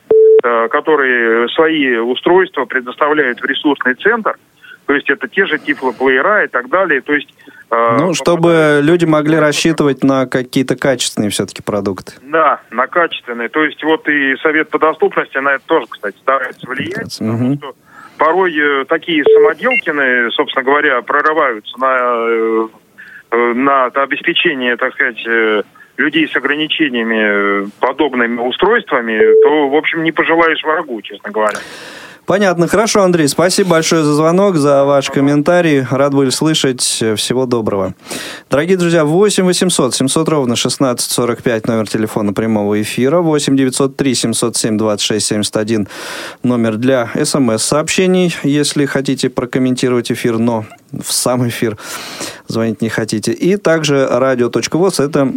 э, 0.43 0.67
которые 0.69 1.49
свои 1.49 1.97
устройства 1.97 2.65
предоставляют 2.65 3.41
в 3.41 3.45
ресурсный 3.45 3.95
центр. 3.95 4.37
То 4.91 4.95
есть 4.95 5.09
это 5.09 5.29
те 5.29 5.45
же 5.45 5.57
тифлоплеера 5.57 6.43
и 6.43 6.47
так 6.49 6.67
далее. 6.67 6.99
То 6.99 7.13
есть, 7.13 7.33
э, 7.69 7.97
Ну, 7.97 8.13
чтобы 8.13 8.81
люди 8.83 9.05
могли 9.05 9.37
рассчитывать 9.37 10.03
на 10.03 10.25
какие-то 10.25 10.75
качественные 10.75 11.29
все-таки 11.29 11.63
продукты. 11.63 12.11
Да, 12.23 12.59
на 12.71 12.87
качественные. 12.87 13.47
То 13.47 13.63
есть 13.63 13.81
вот 13.85 14.05
и 14.09 14.35
Совет 14.43 14.69
по 14.69 14.79
доступности 14.79 15.37
на 15.37 15.53
это 15.53 15.63
тоже, 15.65 15.85
кстати, 15.89 16.17
старается 16.17 16.67
влиять. 16.67 17.17
Потому 17.19 17.37
Мгм. 17.37 17.57
что 17.59 17.75
порой 18.17 18.53
э, 18.53 18.83
такие 18.83 19.23
самоделкины, 19.23 20.29
собственно 20.31 20.65
говоря, 20.65 21.01
прорываются 21.03 21.79
на, 21.79 22.67
э, 23.31 23.53
на 23.53 23.85
обеспечение, 23.85 24.75
так 24.75 24.93
сказать, 24.93 25.25
людей 25.95 26.27
с 26.27 26.35
ограничениями 26.35 27.69
подобными 27.79 28.41
устройствами, 28.41 29.21
то, 29.43 29.69
в 29.69 29.75
общем, 29.77 30.03
не 30.03 30.11
пожелаешь 30.11 30.61
врагу, 30.63 31.01
честно 31.01 31.31
говоря. 31.31 31.59
Понятно. 32.31 32.69
Хорошо, 32.69 33.03
Андрей. 33.03 33.27
Спасибо 33.27 33.71
большое 33.71 34.05
за 34.05 34.13
звонок, 34.13 34.55
за 34.55 34.85
ваш 34.85 35.09
комментарий. 35.09 35.85
Рад 35.91 36.13
были 36.13 36.29
слышать. 36.29 36.79
Всего 36.81 37.45
доброго. 37.45 37.93
Дорогие 38.49 38.77
друзья, 38.77 39.03
8 39.03 39.43
800 39.43 39.93
700 39.93 40.29
ровно 40.29 40.55
16 40.55 41.11
45 41.11 41.67
номер 41.67 41.89
телефона 41.89 42.31
прямого 42.31 42.81
эфира. 42.81 43.19
8 43.19 43.57
903 43.57 44.15
707 44.15 44.77
26 44.77 45.25
71 45.27 45.89
номер 46.41 46.77
для 46.77 47.11
смс-сообщений, 47.21 48.33
если 48.43 48.85
хотите 48.85 49.29
прокомментировать 49.29 50.09
эфир, 50.09 50.37
но 50.37 50.63
в 50.93 51.11
сам 51.11 51.45
эфир 51.49 51.77
звонить 52.47 52.81
не 52.81 52.87
хотите. 52.87 53.33
И 53.33 53.57
также 53.57 54.07
радио.воз– 54.07 54.99
это 55.01 55.33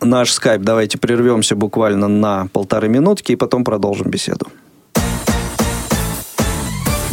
наш 0.00 0.32
скайп. 0.32 0.62
Давайте 0.62 0.98
прервемся 0.98 1.54
буквально 1.54 2.08
на 2.08 2.48
полторы 2.52 2.88
минутки 2.88 3.30
и 3.30 3.36
потом 3.36 3.62
продолжим 3.62 4.10
беседу. 4.10 4.48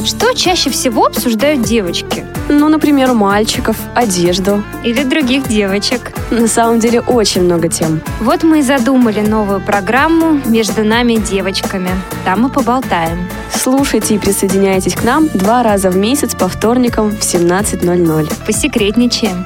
Что 0.03 0.33
чаще 0.33 0.71
всего 0.71 1.05
обсуждают 1.05 1.61
девочки? 1.61 2.25
Ну, 2.49 2.69
например, 2.69 3.13
мальчиков, 3.13 3.77
одежду. 3.93 4.63
Или 4.83 5.03
других 5.03 5.47
девочек. 5.47 6.11
На 6.31 6.47
самом 6.47 6.79
деле 6.79 7.01
очень 7.01 7.43
много 7.43 7.67
тем. 7.67 8.01
Вот 8.19 8.43
мы 8.43 8.59
и 8.59 8.61
задумали 8.63 9.21
новую 9.21 9.61
программу 9.61 10.41
«Между 10.45 10.83
нами 10.83 11.15
девочками». 11.15 11.91
Там 12.25 12.41
мы 12.41 12.49
поболтаем. 12.49 13.27
Слушайте 13.53 14.15
и 14.15 14.19
присоединяйтесь 14.19 14.95
к 14.95 15.03
нам 15.03 15.27
два 15.35 15.61
раза 15.61 15.91
в 15.91 15.95
месяц 15.95 16.33
по 16.33 16.47
вторникам 16.47 17.11
в 17.11 17.19
17.00. 17.19 18.45
Посекретничаем. 18.45 19.45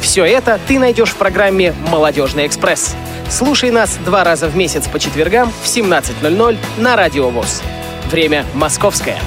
Все 0.00 0.24
это 0.24 0.58
ты 0.66 0.78
найдешь 0.78 1.10
в 1.10 1.16
программе 1.16 1.74
«Молодежный 1.88 2.46
экспресс». 2.46 2.94
Слушай 3.30 3.70
нас 3.70 3.98
два 4.04 4.24
раза 4.24 4.48
в 4.48 4.56
месяц 4.56 4.88
по 4.88 4.98
четвергам 4.98 5.52
в 5.62 5.66
17.00 5.66 6.58
на 6.78 6.96
Радио 6.96 7.28
ВОЗ. 7.28 7.62
Время 8.10 8.46
московское. 8.54 9.18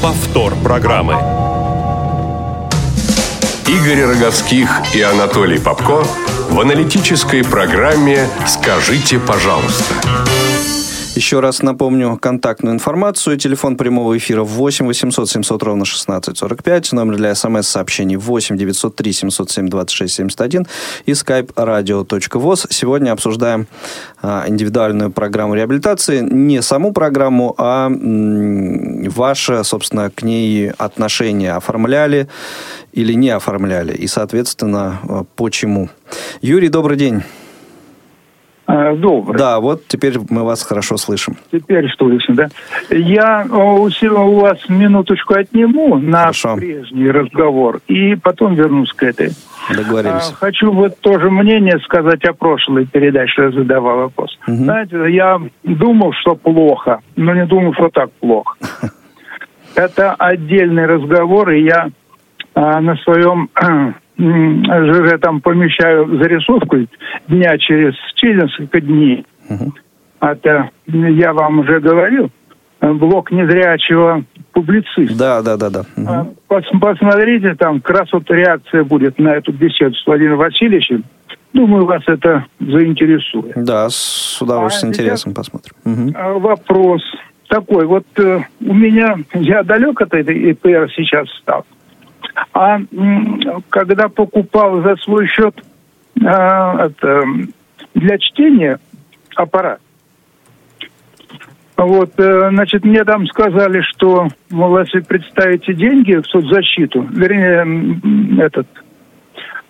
Повтор 0.00 0.54
программы. 0.56 1.14
Игорь 3.66 4.04
Роговских 4.04 4.68
и 4.94 5.02
Анатолий 5.02 5.58
Попко 5.58 6.04
в 6.48 6.60
аналитической 6.60 7.44
программе 7.44 8.28
«Скажите, 8.46 9.18
пожалуйста». 9.18 9.94
Еще 11.20 11.40
раз 11.40 11.60
напомню 11.60 12.16
контактную 12.16 12.74
информацию. 12.74 13.36
Телефон 13.36 13.76
прямого 13.76 14.16
эфира 14.16 14.42
8 14.42 14.86
800 14.86 15.28
700 15.28 15.62
ровно 15.62 15.84
16 15.84 16.38
45. 16.38 16.92
Номер 16.92 17.16
для 17.16 17.34
смс-сообщений 17.34 18.16
8 18.16 18.56
903 18.56 19.12
707 19.12 19.68
26 19.68 20.14
71. 20.14 20.66
И 21.04 21.10
skype 21.10 21.52
radio.voz. 21.52 22.68
Сегодня 22.70 23.12
обсуждаем 23.12 23.66
а, 24.22 24.44
индивидуальную 24.48 25.10
программу 25.10 25.54
реабилитации. 25.54 26.20
Не 26.20 26.62
саму 26.62 26.94
программу, 26.94 27.54
а 27.58 27.88
м, 27.88 29.02
ваше, 29.10 29.62
собственно, 29.62 30.08
к 30.08 30.22
ней 30.22 30.70
отношение. 30.70 31.52
Оформляли 31.52 32.28
или 32.94 33.12
не 33.12 33.28
оформляли. 33.28 33.92
И, 33.92 34.06
соответственно, 34.06 35.00
а, 35.06 35.24
почему. 35.36 35.90
Юрий, 36.40 36.70
добрый 36.70 36.96
день. 36.96 37.22
А, 38.72 38.94
Добрый. 38.94 39.36
Да, 39.36 39.58
вот 39.58 39.86
теперь 39.88 40.14
мы 40.30 40.44
вас 40.44 40.62
хорошо 40.62 40.96
слышим. 40.96 41.36
Теперь 41.50 41.88
что 41.88 42.08
слышно, 42.08 42.34
да? 42.34 42.48
Я 42.90 43.44
у 43.50 43.88
у 43.88 44.40
вас 44.40 44.58
минуточку 44.68 45.34
отниму 45.34 45.96
на 45.96 46.20
Хорошо. 46.20 46.54
прежний 46.56 47.10
разговор 47.10 47.80
и 47.88 48.14
потом 48.14 48.54
вернусь 48.54 48.92
к 48.92 49.02
этой. 49.02 49.30
Договорились. 49.74 50.30
А, 50.30 50.34
хочу 50.34 50.70
вот 50.70 50.98
тоже 51.00 51.30
мнение 51.30 51.78
сказать 51.80 52.24
о 52.24 52.32
прошлой 52.32 52.86
передаче, 52.86 53.42
я 53.42 53.50
задавал 53.50 53.96
вопрос. 53.96 54.38
Мгм. 54.46 54.64
Знаете, 54.64 54.96
я 55.10 55.40
думал, 55.64 56.12
что 56.12 56.36
плохо, 56.36 57.00
но 57.16 57.34
не 57.34 57.46
думал, 57.46 57.74
что 57.74 57.88
так 57.88 58.12
плохо. 58.20 58.56
Это 59.74 60.14
отдельный 60.14 60.86
разговор, 60.86 61.50
и 61.50 61.64
я 61.64 61.88
а, 62.54 62.80
на 62.80 62.96
своем 62.96 63.48
ЖЖ 64.20 65.18
там 65.20 65.40
помещаю 65.40 66.06
зарисовку 66.18 66.76
дня 67.28 67.56
через, 67.58 67.94
через 68.16 68.42
несколько 68.44 68.80
дней. 68.80 69.24
Мгм. 69.48 69.74
Это 70.20 70.70
я 70.86 71.32
вам 71.32 71.60
уже 71.60 71.80
говорил. 71.80 72.30
Блок 72.80 73.30
незрячего 73.30 74.24
публициста. 74.52 75.18
Да, 75.18 75.42
да, 75.42 75.56
да, 75.56 75.70
да. 75.70 75.82
А, 76.06 76.26
пос- 76.48 76.78
Посмотрите, 76.80 77.54
там 77.54 77.80
как 77.80 77.98
раз 78.00 78.12
вот 78.12 78.30
реакция 78.30 78.84
будет 78.84 79.18
на 79.18 79.30
эту 79.34 79.52
беседу 79.52 79.94
с 79.94 80.06
Владимиром 80.06 80.38
Васильевичем. 80.38 81.04
Думаю, 81.52 81.84
вас 81.84 82.02
это 82.06 82.46
заинтересует. 82.58 83.52
Да, 83.64 83.88
с 83.90 84.40
удовольствием, 84.40 84.92
А 84.92 84.94
с 84.94 84.98
интересом 84.98 85.34
посмотрим. 85.34 85.74
А, 86.14 86.32
Вопрос 86.38 87.02
такой. 87.48 87.84
Вот 87.86 88.06
э, 88.18 88.40
у 88.64 88.72
меня, 88.74 89.16
я 89.34 89.62
далек 89.62 90.00
от 90.00 90.14
этой 90.14 90.50
ИПР 90.52 90.90
сейчас 90.94 91.28
стал. 91.42 91.66
А 92.52 92.78
когда 93.70 94.08
покупал 94.08 94.82
за 94.82 94.96
свой 94.96 95.26
счет 95.26 95.54
а, 96.24 96.86
это, 96.86 97.24
для 97.94 98.18
чтения 98.18 98.78
аппарат, 99.36 99.80
вот, 101.76 102.12
э, 102.18 102.50
значит, 102.50 102.84
мне 102.84 103.04
там 103.04 103.26
сказали, 103.26 103.80
что, 103.80 104.28
мол, 104.50 104.78
если 104.80 105.00
представите 105.00 105.72
деньги 105.72 106.14
в 106.14 106.26
соцзащиту, 106.26 107.06
вернее, 107.10 108.44
этот 108.44 108.66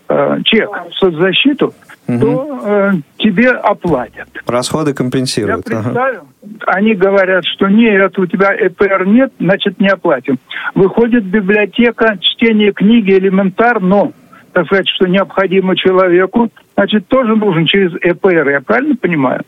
э, 0.08 0.38
чек 0.44 0.70
в 0.90 0.92
соцзащиту, 0.98 1.72
то 2.18 2.60
э, 2.64 2.92
тебе 3.18 3.50
оплатят. 3.50 4.28
Расходы 4.46 4.90
Я 4.90 4.94
компенсируют. 4.94 5.66
ага. 5.68 5.82
представил, 5.82 6.22
они 6.66 6.94
говорят, 6.94 7.44
что 7.44 7.68
нет, 7.68 8.18
у 8.18 8.26
тебя 8.26 8.54
ЭПР 8.54 9.06
нет, 9.06 9.32
значит 9.38 9.78
не 9.80 9.88
оплатим. 9.88 10.38
Выходит 10.74 11.24
библиотека, 11.24 12.18
чтение 12.20 12.72
книги 12.72 13.12
элементарно, 13.12 14.12
так 14.52 14.66
сказать, 14.66 14.88
что 14.88 15.06
необходимо 15.06 15.76
человеку, 15.76 16.50
значит 16.74 17.06
тоже 17.08 17.36
нужен 17.36 17.66
через 17.66 17.92
ЭПР, 18.00 18.48
я 18.48 18.60
правильно 18.60 18.96
понимаю? 18.96 19.42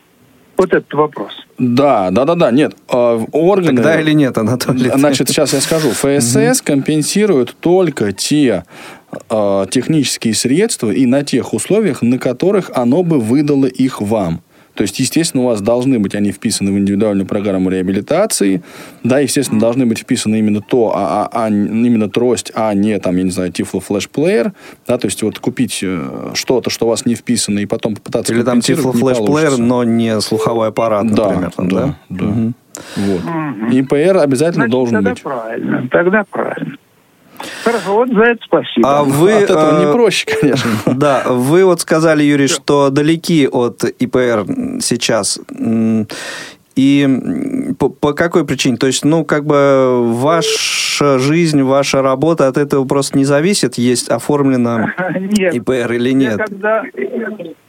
Вот 0.57 0.73
этот 0.75 0.93
вопрос. 0.93 1.33
Да, 1.59 2.11
да, 2.11 2.25
да, 2.25 2.35
да, 2.35 2.51
нет. 2.51 2.75
э, 2.93 3.21
Органы... 3.33 3.77
Тогда 3.77 4.01
или 4.01 4.13
нет, 4.13 4.37
Анатолий? 4.37 4.91
Значит, 4.95 5.29
сейчас 5.29 5.55
я 5.55 5.61
скажу. 5.61 5.91
ФСС 5.91 6.61
компенсирует 6.61 7.57
только 7.59 8.13
те 8.13 8.65
э, 9.31 9.67
технические 9.71 10.35
средства 10.35 10.91
и 10.91 11.07
на 11.07 11.23
тех 11.23 11.53
условиях, 11.55 12.03
на 12.03 12.19
которых 12.19 12.71
оно 12.75 13.03
бы 13.03 13.19
выдало 13.21 13.67
их 13.67 14.01
вам. 14.01 14.41
То 14.75 14.85
есть, 14.85 14.99
естественно, 15.01 15.43
у 15.43 15.47
вас 15.49 15.61
должны 15.61 15.99
быть 15.99 16.15
они 16.15 16.33
вписаны 16.33 16.73
в 16.73 16.79
индивидуальную 16.79 17.27
программу 17.27 17.69
реабилитации. 17.69 18.63
Да, 19.05 19.19
естественно, 19.19 19.61
должны 19.61 19.85
быть 19.85 19.99
вписаны 19.99 20.39
именно 20.39 20.63
то, 20.63 20.93
а, 20.97 21.29
а- 21.31 21.45
а 21.45 21.49
именно 21.51 22.09
трость, 22.09 22.53
а 22.55 22.73
не, 22.73 22.99
там, 22.99 23.19
я 23.19 23.23
не 23.25 23.31
знаю, 23.31 23.53
Flash 23.87 24.09
Player. 24.11 24.53
Да, 24.87 24.97
то 24.97 25.09
есть, 25.09 25.23
вот 25.23 25.39
купить 25.41 25.81
э, 25.83 26.31
что-то, 26.33 26.71
что 26.71 26.87
у 26.87 26.89
вас 26.89 27.05
не 27.05 27.15
вписано, 27.17 27.59
и 27.59 27.67
потом 27.67 27.97
попытаться 27.97 28.33
Или 28.33 28.43
там 28.45 28.61
Player, 29.13 29.27
получится. 29.27 29.61
но 29.63 29.85
не 29.85 30.19
слуховой 30.23 30.69
аппарат, 30.69 31.07
Да, 31.13 31.29
например. 31.29 31.51
там, 31.55 31.69
да, 31.69 31.81
да? 31.81 31.97
да. 32.09 32.25
Мгм. 32.25 32.55
Вот. 32.97 33.21
ИПР 33.75 34.17
обязательно 34.17 34.63
Значит, 34.65 34.71
должен 34.73 34.95
тогда 34.95 35.11
быть. 35.11 35.23
правильно, 35.23 35.89
тогда 35.91 36.25
правильно. 36.31 36.77
Хорошо, 37.65 37.95
вот 37.95 38.09
за 38.11 38.23
это 38.23 38.41
спасибо. 38.45 38.99
А 39.01 39.03
вы... 39.05 39.33
От 39.35 39.43
этого 39.45 39.81
э, 39.83 39.87
не 39.87 39.93
проще, 39.93 40.27
конечно. 40.27 40.71
Да, 40.95 41.25
вы 41.29 41.65
вот 41.65 41.81
сказали, 41.81 42.23
Юрий, 42.23 42.49
что 42.49 42.91
далеки 42.91 43.47
от 43.51 43.85
ИПР 43.85 44.45
сейчас. 44.81 45.41
И 46.75 47.07
по, 47.79 47.91
по 47.91 48.13
какой 48.15 48.47
причине? 48.47 48.77
То 48.79 48.87
есть, 48.87 49.05
ну, 49.05 49.25
как 49.27 49.45
бы 49.45 50.15
ваша 50.15 51.19
жизнь, 51.19 51.63
ваша 51.63 52.01
работа 52.01 52.47
от 52.49 52.57
этого 52.57 52.87
просто 52.87 53.19
не 53.19 53.25
зависит? 53.25 53.77
Есть 53.77 54.09
оформлено 54.09 54.89
Нет. 55.21 55.55
ИПР 55.55 55.93
или 55.93 56.09
Я 56.09 56.15
нет? 56.15 56.39
когда, 56.39 56.83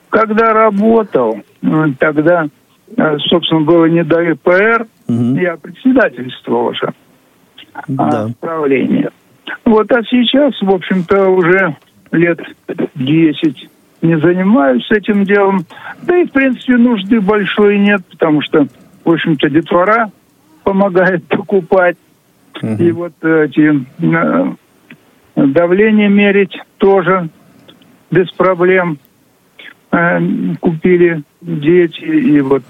когда 0.09 0.53
работал, 0.53 1.41
э, 1.61 1.67
тогда, 1.99 2.47
э, 2.95 3.17
собственно, 3.29 3.61
было 3.61 3.85
не 3.85 4.03
до 4.03 4.21
ИПР, 4.31 4.87
Мгм. 5.07 5.35
я 5.35 5.57
председательствовал 5.57 6.67
уже 6.67 6.93
Да. 7.89 8.25
а, 8.25 8.29
правления. 8.39 9.11
Вот, 9.65 9.91
а 9.91 10.03
сейчас, 10.03 10.53
в 10.61 10.69
общем-то, 10.69 11.29
уже 11.29 11.75
лет 12.11 12.39
10 12.95 13.69
не 14.01 14.19
занимаюсь 14.19 14.85
этим 14.91 15.23
делом. 15.23 15.65
Да 16.03 16.17
и, 16.17 16.25
в 16.25 16.31
принципе, 16.31 16.77
нужды 16.77 17.21
большой 17.21 17.79
нет, 17.79 18.01
потому 18.11 18.41
что, 18.41 18.67
в 19.03 19.09
общем-то, 19.09 19.49
детвора 19.49 20.11
помогает 20.63 21.23
покупать. 21.27 21.97
И 22.61 22.91
вот 22.91 23.13
эти 23.23 23.85
э, 23.99 24.53
давление 25.35 26.07
мерить 26.07 26.55
тоже 26.77 27.29
без 28.11 28.29
проблем 28.31 28.99
э, 29.91 30.19
купили 30.59 31.23
дети. 31.41 32.03
И 32.03 32.41
вот 32.41 32.63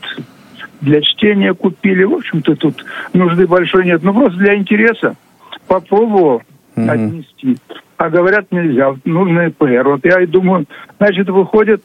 для 0.82 1.02
чтения 1.02 1.54
купили. 1.54 2.04
В 2.04 2.14
общем-то, 2.14 2.56
тут 2.56 2.86
нужды 3.14 3.46
большой 3.48 3.86
нет. 3.86 4.04
Ну, 4.04 4.14
просто 4.14 4.38
для 4.38 4.56
интереса 4.56 5.16
попробовал 5.68 6.44
Мгм. 6.76 6.90
отнести. 6.90 7.58
А 7.98 8.10
говорят, 8.10 8.52
нельзя, 8.52 8.96
нужно 9.06 9.48
ЭПР. 9.48 9.88
Вот 9.88 10.06
я 10.06 10.22
и 10.22 10.26
думаю, 10.26 10.66
значит, 10.98 11.30
выходит 11.30 11.84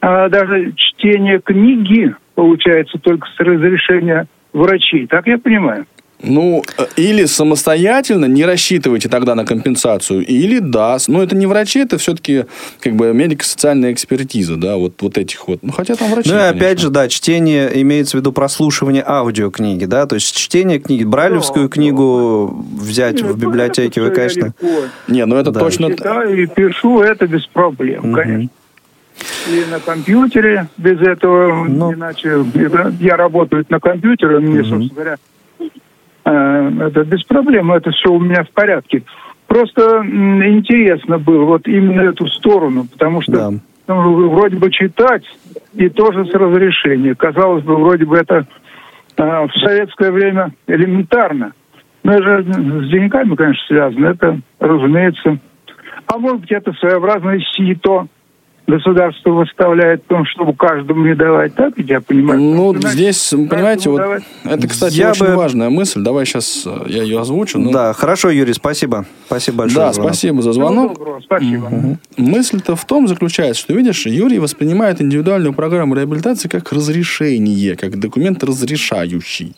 а, 0.00 0.28
даже 0.28 0.72
чтение 0.76 1.40
книги, 1.40 2.14
получается, 2.34 2.98
только 2.98 3.26
с 3.28 3.40
разрешения 3.40 4.26
врачей. 4.52 5.06
Так 5.06 5.26
я 5.26 5.38
понимаю? 5.38 5.86
Ну, 6.22 6.62
э, 6.78 6.86
или 6.96 7.26
самостоятельно 7.26 8.24
не 8.24 8.44
рассчитывайте 8.44 9.08
тогда 9.08 9.34
на 9.34 9.44
компенсацию, 9.44 10.24
или 10.26 10.60
да, 10.60 10.96
но 11.08 11.22
это 11.22 11.36
не 11.36 11.46
врачи, 11.46 11.80
это 11.80 11.98
все-таки 11.98 12.46
как 12.80 12.96
бы 12.96 13.12
медико-социальная 13.12 13.92
экспертиза, 13.92 14.56
да, 14.56 14.76
вот, 14.76 14.94
вот 15.02 15.18
этих 15.18 15.46
вот. 15.46 15.58
Ну, 15.62 15.72
хотя 15.72 15.94
там 15.94 16.10
врачи, 16.10 16.30
Ну 16.30 16.36
и 16.36 16.40
опять 16.40 16.60
конечно. 16.60 16.80
же, 16.80 16.90
да, 16.90 17.08
чтение 17.08 17.82
имеется 17.82 18.16
в 18.16 18.20
виду 18.20 18.32
прослушивание 18.32 19.04
аудиокниги, 19.06 19.84
да, 19.84 20.06
то 20.06 20.14
есть 20.14 20.34
чтение 20.34 20.78
книги, 20.78 21.04
брайлевскую 21.04 21.68
Да, 21.68 21.72
книгу 21.74 22.64
взять 22.80 23.16
Нет, 23.16 23.24
в 23.24 23.28
ну, 23.28 23.34
библиотеке, 23.50 24.00
вы, 24.00 24.10
конечно... 24.10 24.40
я 24.40 24.46
легко 24.68 24.88
Не, 25.08 25.26
ну 25.26 25.36
это 25.36 25.50
Да. 25.50 25.60
точно... 25.60 25.90
Читаю 25.90 26.42
и 26.42 26.46
пишу 26.46 27.00
это 27.02 27.26
без 27.26 27.46
проблем, 27.46 28.02
Мгм. 28.04 28.14
конечно. 28.14 28.48
И 29.50 29.64
на 29.70 29.80
компьютере 29.80 30.68
без 30.76 31.00
этого, 31.00 31.64
Ну. 31.64 31.92
иначе 31.92 32.44
это- 32.54 32.92
я 33.00 33.16
работаю 33.16 33.64
на 33.68 33.80
компьютере, 33.80 34.38
мне, 34.40 34.58
собственно 34.60 34.88
говоря, 34.94 35.16
это 36.30 37.04
без 37.04 37.22
проблем, 37.24 37.72
это 37.72 37.90
все 37.92 38.10
у 38.12 38.18
меня 38.18 38.42
в 38.44 38.50
порядке. 38.50 39.02
Просто 39.46 40.02
интересно 40.04 41.18
было 41.18 41.44
вот 41.44 41.68
именно 41.68 42.00
эту 42.02 42.26
сторону, 42.26 42.86
потому 42.90 43.20
что 43.22 43.32
Да. 43.32 43.50
ну, 43.86 44.28
вроде 44.30 44.56
бы 44.56 44.70
читать 44.70 45.24
и 45.74 45.88
тоже 45.88 46.26
с 46.26 46.34
разрешения. 46.34 47.14
Казалось 47.14 47.62
бы, 47.62 47.76
вроде 47.76 48.04
бы 48.04 48.16
это 48.16 48.46
э, 49.16 49.22
в 49.22 49.50
советское 49.60 50.10
время 50.10 50.52
элементарно. 50.66 51.52
Но 52.02 52.12
это 52.12 52.22
же 52.24 52.42
с 52.44 52.90
деньгами, 52.90 53.34
конечно, 53.34 53.64
связано. 53.66 54.06
Это, 54.06 54.40
разумеется. 54.58 55.38
А 56.06 56.18
может 56.18 56.40
быть, 56.40 56.52
это 56.52 56.72
своеобразное 56.72 57.40
сито 57.52 58.06
государство 58.66 59.30
выставляет 59.30 60.02
в 60.04 60.06
том, 60.08 60.24
чтобы 60.26 60.54
каждому 60.54 61.06
не 61.06 61.14
давать. 61.14 61.54
Так 61.54 61.76
ведь 61.76 61.88
я 61.88 62.00
понимаю? 62.00 62.40
Ну, 62.40 62.72
Значит, 62.72 62.90
здесь, 62.90 63.28
понимаете, 63.30 63.90
вот 63.90 63.98
давать. 63.98 64.22
это, 64.44 64.68
кстати, 64.68 64.94
Я 64.96 65.10
очень 65.12 65.26
бы- 65.26 65.36
важная 65.36 65.70
мысль. 65.70 66.02
Давай 66.02 66.26
сейчас 66.26 66.66
я 66.86 67.02
ее 67.02 67.20
озвучу. 67.20 67.58
ну. 67.58 67.70
Да, 67.70 67.92
хорошо, 67.92 68.30
Юрий, 68.30 68.52
спасибо. 68.54 69.06
Спасибо 69.26 69.58
большое. 69.58 69.86
Да, 69.86 69.88
за 69.88 69.94
звонок. 69.94 70.12
спасибо 70.14 70.42
за 70.42 70.52
звонок. 70.52 70.94
доброго, 70.98 71.20
спасибо. 71.20 71.70
Мысль-то 72.16 72.76
в 72.76 72.84
том 72.84 73.06
заключается, 73.08 73.62
что, 73.62 73.72
видишь, 73.74 74.06
Юрий 74.06 74.38
воспринимает 74.38 75.00
индивидуальную 75.00 75.54
программу 75.54 75.94
реабилитации 75.94 76.48
как 76.48 76.72
разрешение, 76.72 77.76
как 77.76 77.98
документ 77.98 78.42
разрешающий. 78.44 79.54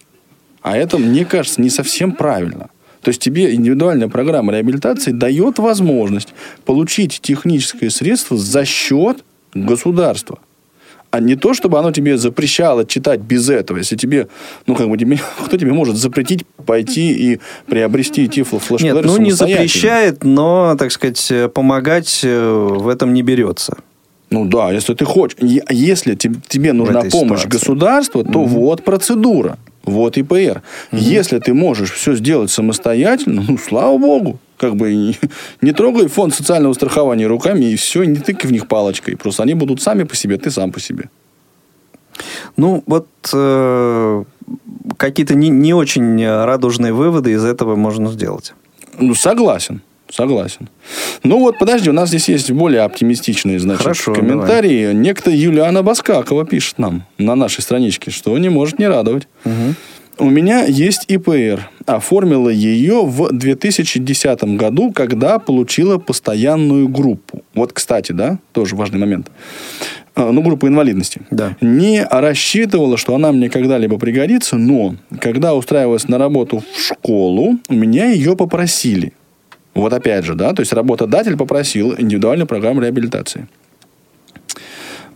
А 0.62 0.76
это, 0.76 0.98
мне 0.98 1.24
кажется, 1.24 1.60
не 1.62 1.70
совсем 1.70 2.12
правильно. 2.12 2.68
То 3.08 3.10
есть 3.10 3.22
тебе 3.22 3.54
индивидуальная 3.54 4.08
программа 4.08 4.52
реабилитации 4.52 5.12
дает 5.12 5.58
возможность 5.58 6.28
получить 6.66 7.20
техническое 7.22 7.88
средство 7.88 8.36
за 8.36 8.66
счет 8.66 9.24
государства. 9.54 10.40
А 11.10 11.20
не 11.20 11.34
то, 11.34 11.54
чтобы 11.54 11.78
оно 11.78 11.90
тебе 11.90 12.18
запрещало 12.18 12.84
читать 12.84 13.20
без 13.20 13.48
этого. 13.48 13.78
Если 13.78 13.96
тебе, 13.96 14.28
ну, 14.66 14.74
как 14.74 14.90
бы, 14.90 14.98
тебе, 14.98 15.18
кто 15.46 15.56
тебе 15.56 15.72
может 15.72 15.96
запретить 15.96 16.44
пойти 16.66 17.32
и 17.32 17.40
приобрести 17.66 18.28
тифлофлешплеер 18.28 18.96
Нет, 18.96 19.04
ну 19.06 19.16
не 19.16 19.30
запрещает, 19.30 20.22
но, 20.22 20.76
так 20.78 20.92
сказать, 20.92 21.30
э, 21.30 21.48
помогать 21.48 22.20
э, 22.24 22.50
в 22.78 22.88
этом 22.88 23.14
не 23.14 23.22
берется. 23.22 23.78
Ну 24.28 24.44
да, 24.44 24.70
если 24.70 24.92
ты 24.92 25.06
хочешь. 25.06 25.38
Если 25.40 26.14
те- 26.14 26.32
тебе 26.46 26.74
нужна 26.74 27.00
помощь 27.04 27.40
ситуации. 27.40 27.48
государства, 27.48 28.22
то 28.22 28.44
вот 28.44 28.84
процедура. 28.84 29.56
Вот 29.88 30.16
ИПР. 30.16 30.62
Если 30.92 31.38
ты 31.38 31.54
можешь 31.54 31.92
все 31.92 32.14
сделать 32.14 32.50
самостоятельно, 32.50 33.44
ну, 33.48 33.58
слава 33.58 33.98
богу. 33.98 34.38
Как 34.56 34.74
бы 34.76 34.94
не, 34.94 35.16
не 35.62 35.72
трогай 35.72 36.08
фонд 36.08 36.34
социального 36.34 36.72
страхования 36.74 37.26
руками, 37.26 37.66
и 37.66 37.76
все, 37.76 38.04
не 38.04 38.16
тыкай 38.16 38.48
в 38.48 38.52
них 38.52 38.66
палочкой. 38.66 39.16
Просто 39.16 39.42
они 39.42 39.54
будут 39.54 39.80
сами 39.80 40.04
по 40.04 40.16
себе, 40.16 40.36
ты 40.36 40.50
сам 40.50 40.72
по 40.72 40.80
себе. 40.80 41.10
Ну, 42.56 42.82
вот 42.86 43.06
э, 43.32 44.24
какие-то 44.96 45.34
не, 45.34 45.48
не 45.48 45.74
очень 45.74 46.26
радужные 46.26 46.92
выводы 46.92 47.32
из 47.32 47.44
этого 47.44 47.76
можно 47.76 48.10
сделать. 48.10 48.54
Ну, 48.98 49.14
согласен. 49.14 49.82
Согласен. 50.10 50.68
Ну 51.22 51.38
вот, 51.38 51.58
подожди, 51.58 51.90
у 51.90 51.92
нас 51.92 52.08
здесь 52.08 52.28
есть 52.28 52.50
более 52.50 52.82
оптимистичные, 52.82 53.58
значит, 53.58 53.82
Хорошо, 53.82 54.14
комментарии. 54.14 54.92
Некто 54.92 55.30
Юлиана 55.30 55.82
Баскакова 55.82 56.46
пишет 56.46 56.78
нам 56.78 57.04
на 57.18 57.34
нашей 57.34 57.60
страничке, 57.60 58.10
что 58.10 58.36
не 58.38 58.48
может 58.48 58.78
не 58.78 58.88
радовать. 58.88 59.28
У 60.20 60.28
меня 60.28 60.64
есть 60.64 61.04
ИПР. 61.06 61.70
Оформила 61.86 62.48
ее 62.48 63.04
в 63.04 63.30
2010 63.32 64.56
году, 64.56 64.92
когда 64.92 65.38
получила 65.38 65.98
постоянную 65.98 66.88
группу. 66.88 67.42
Вот, 67.54 67.72
кстати, 67.72 68.10
да, 68.10 68.38
тоже 68.52 68.74
важный 68.74 68.98
момент. 68.98 69.30
А, 70.16 70.32
Ну, 70.32 70.42
группа 70.42 70.66
инвалидности. 70.66 71.20
Да. 71.30 71.56
Не 71.60 72.04
рассчитывала, 72.04 72.96
что 72.96 73.14
она 73.14 73.30
мне 73.30 73.48
когда-либо 73.48 73.96
пригодится, 73.98 74.56
но 74.56 74.96
когда 75.20 75.54
устраивалась 75.54 76.08
на 76.08 76.18
работу 76.18 76.64
в 76.74 76.80
школу, 76.80 77.58
у 77.68 77.74
меня 77.74 78.10
ее 78.10 78.36
попросили. 78.36 79.12
Вот 79.78 79.92
опять 79.92 80.24
же, 80.24 80.34
да, 80.34 80.52
то 80.52 80.60
есть 80.60 80.72
работодатель 80.72 81.36
попросил 81.36 81.94
индивидуальную 81.96 82.46
программу 82.46 82.80
реабилитации. 82.80 83.46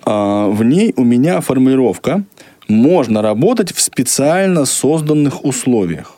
А, 0.04 0.48
В 0.48 0.62
ней 0.62 0.92
у 0.96 1.04
меня 1.04 1.40
формулировка 1.40 2.22
«можно 2.68 3.22
работать 3.22 3.72
в 3.72 3.80
специально 3.80 4.64
созданных 4.64 5.44
условиях». 5.44 6.16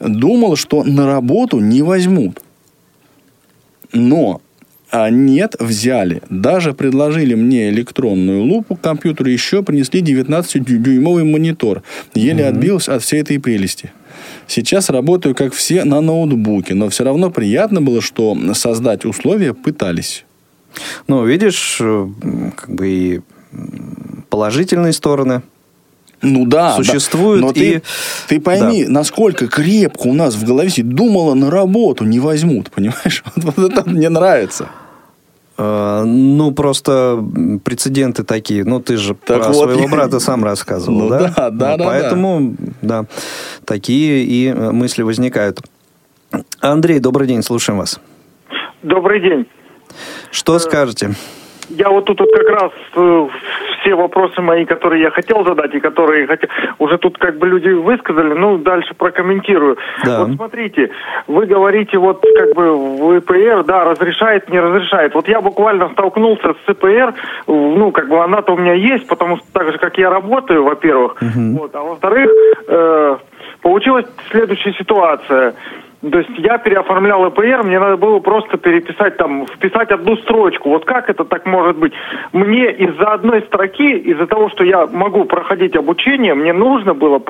Думал, 0.00 0.56
что 0.56 0.84
на 0.84 1.06
работу 1.06 1.60
не 1.60 1.82
возьмут. 1.82 2.40
Но 3.92 4.40
а 4.90 5.10
нет, 5.10 5.56
взяли. 5.58 6.22
Даже 6.30 6.72
предложили 6.72 7.34
мне 7.34 7.68
электронную 7.70 8.42
лупу 8.42 8.76
к 8.76 8.80
компьютеру, 8.80 9.28
еще 9.28 9.62
принесли 9.62 10.02
19-дюймовый 10.02 11.24
монитор. 11.24 11.82
Еле 12.14 12.46
отбился 12.46 12.94
от 12.94 13.02
всей 13.02 13.20
этой 13.20 13.40
прелести. 13.40 13.92
Сейчас 14.46 14.90
работаю, 14.90 15.34
как 15.34 15.52
все, 15.52 15.84
на 15.84 16.00
ноутбуке, 16.00 16.74
но 16.74 16.88
все 16.88 17.04
равно 17.04 17.30
приятно 17.30 17.80
было, 17.80 18.00
что 18.00 18.36
создать 18.54 19.04
условия 19.04 19.54
пытались. 19.54 20.24
Ну, 21.06 21.24
видишь, 21.24 21.78
э, 21.80 22.08
как 22.56 22.70
бы 22.70 22.88
и 22.88 23.20
положительные 24.28 24.92
стороны. 24.92 25.42
Ну 26.22 26.46
да, 26.46 26.74
Существует 26.76 27.40
да. 27.42 27.46
Но 27.48 27.52
ты, 27.52 27.74
и- 27.76 27.82
ты 28.28 28.40
пойми, 28.40 28.86
насколько 28.88 29.46
крепко 29.46 30.06
у 30.06 30.14
нас 30.14 30.34
в 30.34 30.44
голове 30.44 30.70
сидит. 30.70 30.88
Думала, 30.94 31.34
на 31.34 31.50
работу 31.50 32.04
не 32.04 32.18
возьмут, 32.18 32.70
понимаешь? 32.70 33.22
Вот, 33.36 33.56
вот 33.56 33.72
это 33.72 33.88
мне 33.88 34.08
нравится. 34.08 34.68
Э, 35.56 36.02
Ну, 36.04 36.52
просто 36.52 37.22
прецеденты 37.64 38.24
такие. 38.24 38.64
Ну, 38.64 38.80
ты 38.80 38.96
же 38.96 39.14
Так 39.14 39.42
про 39.42 39.52
вот, 39.52 39.64
своего 39.64 39.82
я- 39.82 39.88
брата 39.88 40.18
сам 40.20 40.44
рассказывал, 40.44 40.98
Ну 40.98 41.08
да? 41.08 41.18
да, 41.36 41.50
да, 41.50 41.70
Ну, 41.72 41.76
да, 41.78 41.84
Поэтому, 41.84 42.56
да, 42.82 43.04
такие 43.64 44.24
и 44.24 44.48
э, 44.48 44.70
мысли 44.72 45.02
возникают. 45.02 45.60
Андрей, 46.60 46.98
добрый 46.98 47.26
день, 47.28 47.42
слушаем 47.42 47.78
вас. 47.78 48.00
Добрый 48.82 49.20
день. 49.20 49.46
Что 50.32 50.58
скажете? 50.58 51.14
Я 51.70 51.88
вот 51.90 52.04
тут 52.04 52.18
вот 52.20 52.28
как 52.32 52.48
раз 52.48 52.72
э, 52.96 53.28
все 53.84 53.94
вопросы 53.94 54.40
мои, 54.40 54.64
которые 54.64 55.02
я 55.02 55.10
хотел 55.10 55.44
задать 55.44 55.74
и 55.74 55.80
которые 55.80 56.26
хотел, 56.26 56.48
уже 56.78 56.98
тут 56.98 57.18
как 57.18 57.38
бы 57.38 57.46
люди 57.46 57.68
высказали, 57.68 58.32
ну 58.32 58.58
дальше 58.58 58.94
прокомментирую. 58.94 59.76
Да. 60.04 60.24
Вот 60.24 60.36
смотрите, 60.36 60.90
вы 61.26 61.46
говорите 61.46 61.98
вот 61.98 62.24
как 62.36 62.54
бы 62.54 62.76
в 62.76 63.18
ИПР, 63.18 63.64
да, 63.64 63.84
разрешает, 63.84 64.48
не 64.48 64.58
разрешает. 64.58 65.14
Вот 65.14 65.28
я 65.28 65.40
буквально 65.40 65.90
столкнулся 65.90 66.54
с 66.66 66.70
ИПР, 66.70 67.14
ну 67.46 67.92
как 67.92 68.08
бы 68.08 68.22
она-то 68.22 68.54
у 68.54 68.56
меня 68.56 68.74
есть, 68.74 69.06
потому 69.06 69.36
что 69.36 69.46
так 69.52 69.70
же 69.72 69.78
как 69.78 69.98
я 69.98 70.10
работаю, 70.10 70.64
во-первых, 70.64 71.16
вот, 71.20 71.74
а 71.74 71.82
во-вторых, 71.82 72.30
э, 72.68 73.16
получилась 73.60 74.06
следующая 74.30 74.72
ситуация. 74.72 75.54
То 76.10 76.18
есть 76.18 76.30
я 76.38 76.58
переоформлял 76.58 77.26
ЭПР, 77.28 77.62
мне 77.64 77.78
надо 77.78 77.96
было 77.96 78.18
просто 78.18 78.58
переписать 78.58 79.16
там, 79.16 79.46
вписать 79.46 79.90
одну 79.90 80.16
строчку. 80.18 80.68
Вот 80.68 80.84
как 80.84 81.08
это 81.08 81.24
так 81.24 81.46
может 81.46 81.76
быть? 81.76 81.92
Мне 82.32 82.70
из-за 82.72 83.14
одной 83.14 83.42
строки, 83.42 83.96
из-за 83.98 84.26
того, 84.26 84.50
что 84.50 84.64
я 84.64 84.86
могу 84.86 85.24
проходить 85.24 85.76
обучение, 85.76 86.34
мне 86.34 86.52
нужно 86.52 86.94
было 86.94 87.22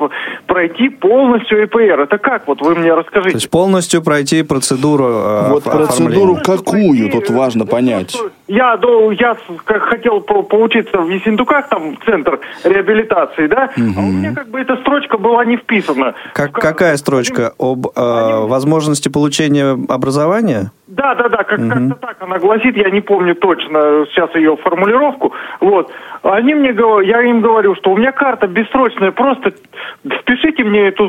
пройти 0.45 0.89
полностью 0.89 1.63
ЭПР. 1.63 2.01
Это 2.01 2.17
как? 2.17 2.47
Вот 2.47 2.61
вы 2.61 2.75
мне 2.75 2.93
расскажите. 2.93 3.31
То 3.31 3.37
есть 3.37 3.49
полностью 3.49 4.03
пройти 4.03 4.43
процедуру 4.43 5.05
э, 5.05 5.49
Вот 5.49 5.63
процедуру 5.63 6.37
какую 6.43 7.09
тут 7.11 7.29
важно 7.29 7.65
понять? 7.65 8.17
Я, 8.47 8.77
я 9.19 9.37
как 9.63 9.83
хотел 9.83 10.21
поучиться 10.21 10.99
в 10.99 11.09
Ессентуках, 11.09 11.67
там 11.69 11.97
центр 12.05 12.39
реабилитации, 12.63 13.47
да, 13.47 13.71
угу. 13.75 13.93
а 13.97 13.99
у 14.01 14.11
меня 14.11 14.33
как 14.33 14.49
бы 14.49 14.59
эта 14.59 14.75
строчка 14.77 15.17
была 15.17 15.45
не 15.45 15.57
вписана. 15.57 16.13
Как, 16.33 16.51
какая 16.51 16.97
строчка? 16.97 17.53
Об 17.57 17.87
э, 17.87 17.91
возможности 17.95 18.64
получения 19.09 19.77
образования? 19.87 20.71
Да, 20.87 21.15
да, 21.15 21.29
да, 21.29 21.43
как, 21.43 21.59
угу. 21.59 21.69
как-то 21.69 21.95
так 21.95 22.17
она 22.19 22.37
гласит, 22.37 22.77
я 22.77 22.91
не 22.91 23.01
помню 23.01 23.33
точно 23.33 24.05
сейчас 24.11 24.33
ее 24.35 24.55
формулировку. 24.57 25.33
Вот. 25.59 25.91
Они 26.21 26.53
мне 26.53 26.73
говорят, 26.73 27.07
я 27.07 27.21
им 27.23 27.41
говорю, 27.41 27.75
что 27.75 27.91
у 27.91 27.97
меня 27.97 28.11
карта 28.11 28.45
бессрочная, 28.45 29.11
просто 29.11 29.53
впишите 30.03 30.63
мне 30.63 30.87
эту, 30.89 31.07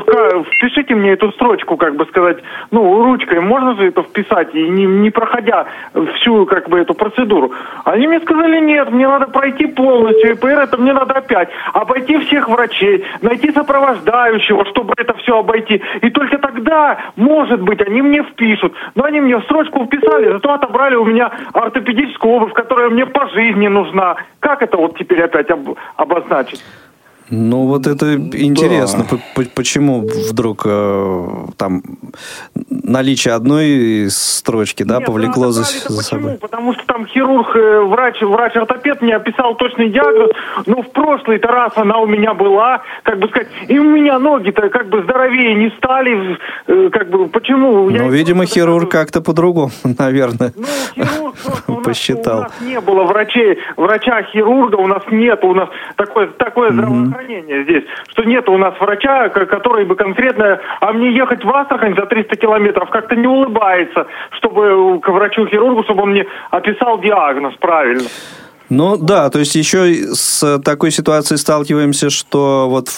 впишите 0.55 0.95
мне 0.95 1.11
эту 1.11 1.31
строчку, 1.33 1.77
как 1.77 1.95
бы 1.95 2.05
сказать, 2.05 2.37
ну, 2.71 3.03
ручкой, 3.03 3.39
можно 3.39 3.75
же 3.75 3.87
это 3.87 4.01
вписать, 4.01 4.53
и 4.55 4.67
не, 4.67 4.85
не 4.85 5.11
проходя 5.11 5.67
всю, 6.15 6.45
как 6.47 6.69
бы, 6.69 6.79
эту 6.79 6.95
процедуру. 6.95 7.51
Они 7.85 8.07
мне 8.07 8.19
сказали, 8.19 8.59
нет, 8.59 8.91
мне 8.91 9.07
надо 9.07 9.27
пройти 9.27 9.67
полностью 9.67 10.33
ИПР, 10.33 10.59
это 10.59 10.77
мне 10.77 10.93
надо 10.93 11.13
опять 11.13 11.49
обойти 11.73 12.17
всех 12.19 12.49
врачей, 12.49 13.05
найти 13.21 13.51
сопровождающего, 13.51 14.65
чтобы 14.65 14.93
это 14.97 15.13
все 15.15 15.39
обойти. 15.39 15.81
И 16.01 16.09
только 16.09 16.39
тогда, 16.39 16.97
может 17.15 17.61
быть, 17.61 17.81
они 17.81 18.01
мне 18.01 18.23
впишут. 18.23 18.73
Но 18.95 19.03
они 19.03 19.21
мне 19.21 19.37
в 19.37 19.43
строчку 19.43 19.66
строчку 19.67 19.85
вписали, 19.85 20.31
зато 20.31 20.49
отобрали 20.49 20.95
у 20.95 21.05
меня 21.05 21.31
ортопедическую 21.53 22.33
обувь, 22.33 22.53
которая 22.53 22.89
мне 22.89 23.05
по 23.05 23.27
жизни 23.29 23.67
нужна. 23.67 24.15
Как 24.39 24.61
это 24.61 24.77
вот 24.77 24.97
теперь 24.97 25.23
опять 25.23 25.49
об, 25.49 25.77
обозначить? 25.95 26.63
Ну, 27.29 27.67
вот 27.67 27.87
это 27.87 28.15
интересно, 28.15 29.05
да. 29.11 29.43
почему 29.53 30.07
вдруг 30.29 30.61
э, 30.65 31.27
там 31.57 31.81
наличие 32.69 33.33
одной 33.33 34.07
строчки, 34.09 34.83
да, 34.83 34.97
Нет, 34.97 35.05
повлекло 35.05 35.51
за, 35.51 35.63
за 35.63 36.03
собой? 36.03 36.37
Потому 36.39 36.73
что 36.73 36.85
там 36.85 37.05
хирург, 37.05 37.53
э, 37.53 37.81
врач, 37.81 38.21
врач-ортопед 38.21 39.01
мне 39.01 39.15
описал 39.15 39.55
точный 39.55 39.89
диагноз, 39.89 40.31
но 40.65 40.81
в 40.81 40.89
прошлый-то 40.91 41.49
раз 41.49 41.73
она 41.75 41.97
у 41.97 42.05
меня 42.05 42.33
была, 42.33 42.81
как 43.03 43.19
бы 43.19 43.27
сказать, 43.27 43.49
и 43.67 43.77
у 43.77 43.83
меня 43.83 44.19
ноги-то 44.19 44.69
как 44.69 44.87
бы 44.87 45.03
здоровее 45.03 45.53
не 45.55 45.69
стали, 45.71 46.37
э, 46.67 46.89
как 46.91 47.09
бы, 47.09 47.27
почему? 47.27 47.89
Ну, 47.89 48.09
видимо, 48.09 48.45
хирург 48.45 48.89
как-то 48.89 49.21
по-другому, 49.21 49.71
наверное, 49.99 50.53
ну, 50.95 51.33
хирург 51.33 51.83
посчитал. 51.83 52.37
У 52.37 52.41
нас 52.43 52.61
не 52.61 52.79
было 52.79 53.03
врачей, 53.03 53.57
врача-хирурга 53.75 54.75
у 54.75 54.87
нас 54.87 55.03
нет, 55.11 55.43
у 55.43 55.53
нас 55.53 55.67
такое, 55.97 56.27
такое 56.27 56.71
здравоохранение 56.71 57.16
здравоохранения 57.17 57.63
здесь, 57.63 57.83
что 58.09 58.23
нет 58.23 58.47
у 58.49 58.57
нас 58.57 58.79
врача, 58.79 59.29
который 59.29 59.85
бы 59.85 59.95
конкретно, 59.95 60.59
а 60.79 60.93
мне 60.93 61.11
ехать 61.11 61.43
в 61.43 61.49
Астрахань 61.49 61.95
за 61.95 62.05
300 62.05 62.35
километров 62.37 62.89
как-то 62.89 63.15
не 63.15 63.27
улыбается, 63.27 64.07
чтобы 64.31 64.99
к 64.99 65.07
врачу-хирургу, 65.07 65.83
чтобы 65.83 66.03
он 66.03 66.11
мне 66.11 66.25
описал 66.51 66.99
диагноз 66.99 67.55
правильно. 67.55 68.07
Ну 68.69 68.97
да, 68.97 69.29
то 69.29 69.39
есть 69.39 69.55
еще 69.55 70.13
с 70.13 70.59
такой 70.59 70.91
ситуацией 70.91 71.37
сталкиваемся, 71.37 72.09
что 72.09 72.67
вот 72.69 72.89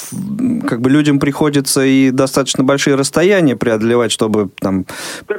как 0.67 0.81
бы 0.81 0.89
людям 0.89 1.19
приходится 1.19 1.81
и 1.83 2.11
достаточно 2.11 2.63
большие 2.63 2.95
расстояния 2.95 3.55
преодолевать, 3.55 4.11
чтобы 4.11 4.49
там 4.59 4.85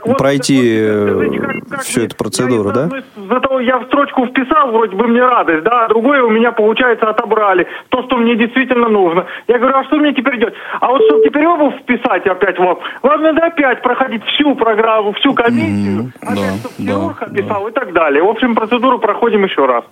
вот, 0.05 0.18
пройти 0.18 0.87
вот, 0.87 1.11
скажите, 1.11 1.39
как, 1.41 1.68
как 1.68 1.81
всю 1.83 2.03
эту 2.03 2.16
процедуру, 2.16 2.68
я, 2.68 2.74
да? 2.74 2.89
Зато 3.28 3.61
я 3.61 3.78
в 3.78 3.87
строчку 3.87 4.26
вписал, 4.26 4.70
вроде 4.70 4.95
бы 4.97 5.09
мне 5.09 5.20
радость, 5.20 5.64
да, 5.64 5.87
а 5.87 5.89
другое 5.89 6.22
у 6.22 6.31
меня, 6.31 6.53
получается, 6.53 7.11
отобрали. 7.11 7.66
То, 7.89 8.03
что 8.05 8.16
мне 8.16 8.37
действительно 8.37 8.89
нужно. 8.89 9.26
Я 9.49 9.59
говорю, 9.59 9.78
а 9.78 9.85
что 9.85 9.97
мне 9.97 10.12
теперь 10.14 10.39
делать? 10.39 10.55
А 10.81 10.89
вот 10.91 11.03
чтобы 11.07 11.24
теперь 11.24 11.47
обувь 11.47 11.81
вписать 11.83 12.26
опять 12.26 12.59
вам, 12.59 12.78
вам 13.03 13.22
надо 13.22 13.47
опять 13.47 13.83
проходить 13.83 14.22
всю 14.24 14.55
программу, 14.55 15.12
всю 15.14 15.35
комиссию, 15.35 16.12
mm, 16.22 16.33
опять, 16.33 16.37
да, 16.37 16.59
чтобы 16.59 16.74
хирург 16.76 17.16
да, 17.20 17.26
описал 17.26 17.64
да. 17.64 17.68
и 17.70 17.72
так 17.72 17.93
далее. 17.93 18.22
В 18.22 18.28
общем, 18.28 18.55
процедуру 18.55 18.99
проходим 18.99 19.45
еще 19.45 19.66
раз. 19.66 19.85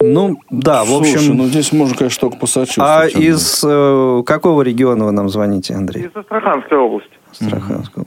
Ну, 0.00 0.38
да, 0.50 0.84
в 0.84 0.92
общем... 0.92 1.18
Слушай, 1.18 1.34
ну 1.34 1.44
здесь 1.44 1.72
можно, 1.72 1.96
конечно, 1.96 2.20
только 2.20 2.38
посочувствовать. 2.38 3.14
А 3.14 3.18
из 3.18 3.62
э, 3.62 4.22
какого 4.24 4.62
региона 4.62 5.04
вы 5.04 5.12
нам 5.12 5.28
звоните, 5.28 5.74
Андрей? 5.74 6.06
Из 6.06 6.16
Астраханской 6.16 6.78
области. 6.78 7.10
Астраханской. 7.30 8.04
Mm-hmm. 8.04 8.06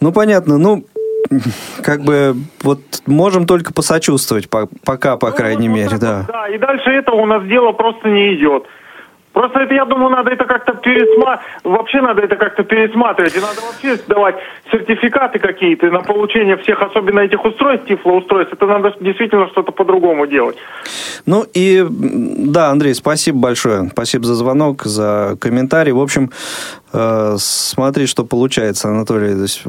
Ну, 0.00 0.12
понятно. 0.12 0.56
Ну, 0.58 0.84
как 1.82 2.02
бы 2.02 2.34
вот 2.62 2.80
можем 3.06 3.46
только 3.46 3.72
посочувствовать, 3.72 4.48
пока, 4.48 5.16
по 5.16 5.30
ну, 5.30 5.36
крайней 5.36 5.68
вот, 5.68 5.74
мере, 5.74 5.90
вот, 5.90 6.00
да. 6.00 6.24
Да, 6.28 6.48
и 6.48 6.58
дальше 6.58 6.90
этого 6.90 7.16
у 7.16 7.26
нас 7.26 7.46
дело 7.46 7.72
просто 7.72 8.08
не 8.08 8.34
идет. 8.34 8.64
Просто 9.36 9.58
это, 9.58 9.74
я 9.74 9.84
думаю, 9.84 10.08
надо 10.08 10.30
это 10.30 10.46
как-то 10.46 10.72
пересматривать, 10.72 11.40
вообще 11.62 12.00
надо 12.00 12.22
это 12.22 12.36
как-то 12.36 12.62
пересматривать, 12.62 13.36
и 13.36 13.40
надо 13.40 13.60
вообще 13.60 14.02
давать 14.08 14.36
сертификаты 14.72 15.38
какие-то 15.38 15.90
на 15.90 16.00
получение 16.00 16.56
всех, 16.56 16.80
особенно 16.80 17.20
этих 17.20 17.44
устройств, 17.44 17.86
тифлоустройств, 17.86 18.54
это 18.54 18.66
надо 18.66 18.94
действительно 18.98 19.46
что-то 19.48 19.72
по-другому 19.72 20.26
делать. 20.26 20.56
Ну 21.26 21.44
и, 21.52 21.84
да, 21.90 22.70
Андрей, 22.70 22.94
спасибо 22.94 23.38
большое, 23.38 23.90
спасибо 23.90 24.24
за 24.24 24.36
звонок, 24.36 24.84
за 24.84 25.36
комментарий. 25.38 25.92
В 25.92 26.00
общем, 26.00 26.30
э, 26.94 27.34
смотри, 27.38 28.06
что 28.06 28.24
получается, 28.24 28.88
Анатолий, 28.88 29.34
то 29.34 29.42
есть 29.42 29.64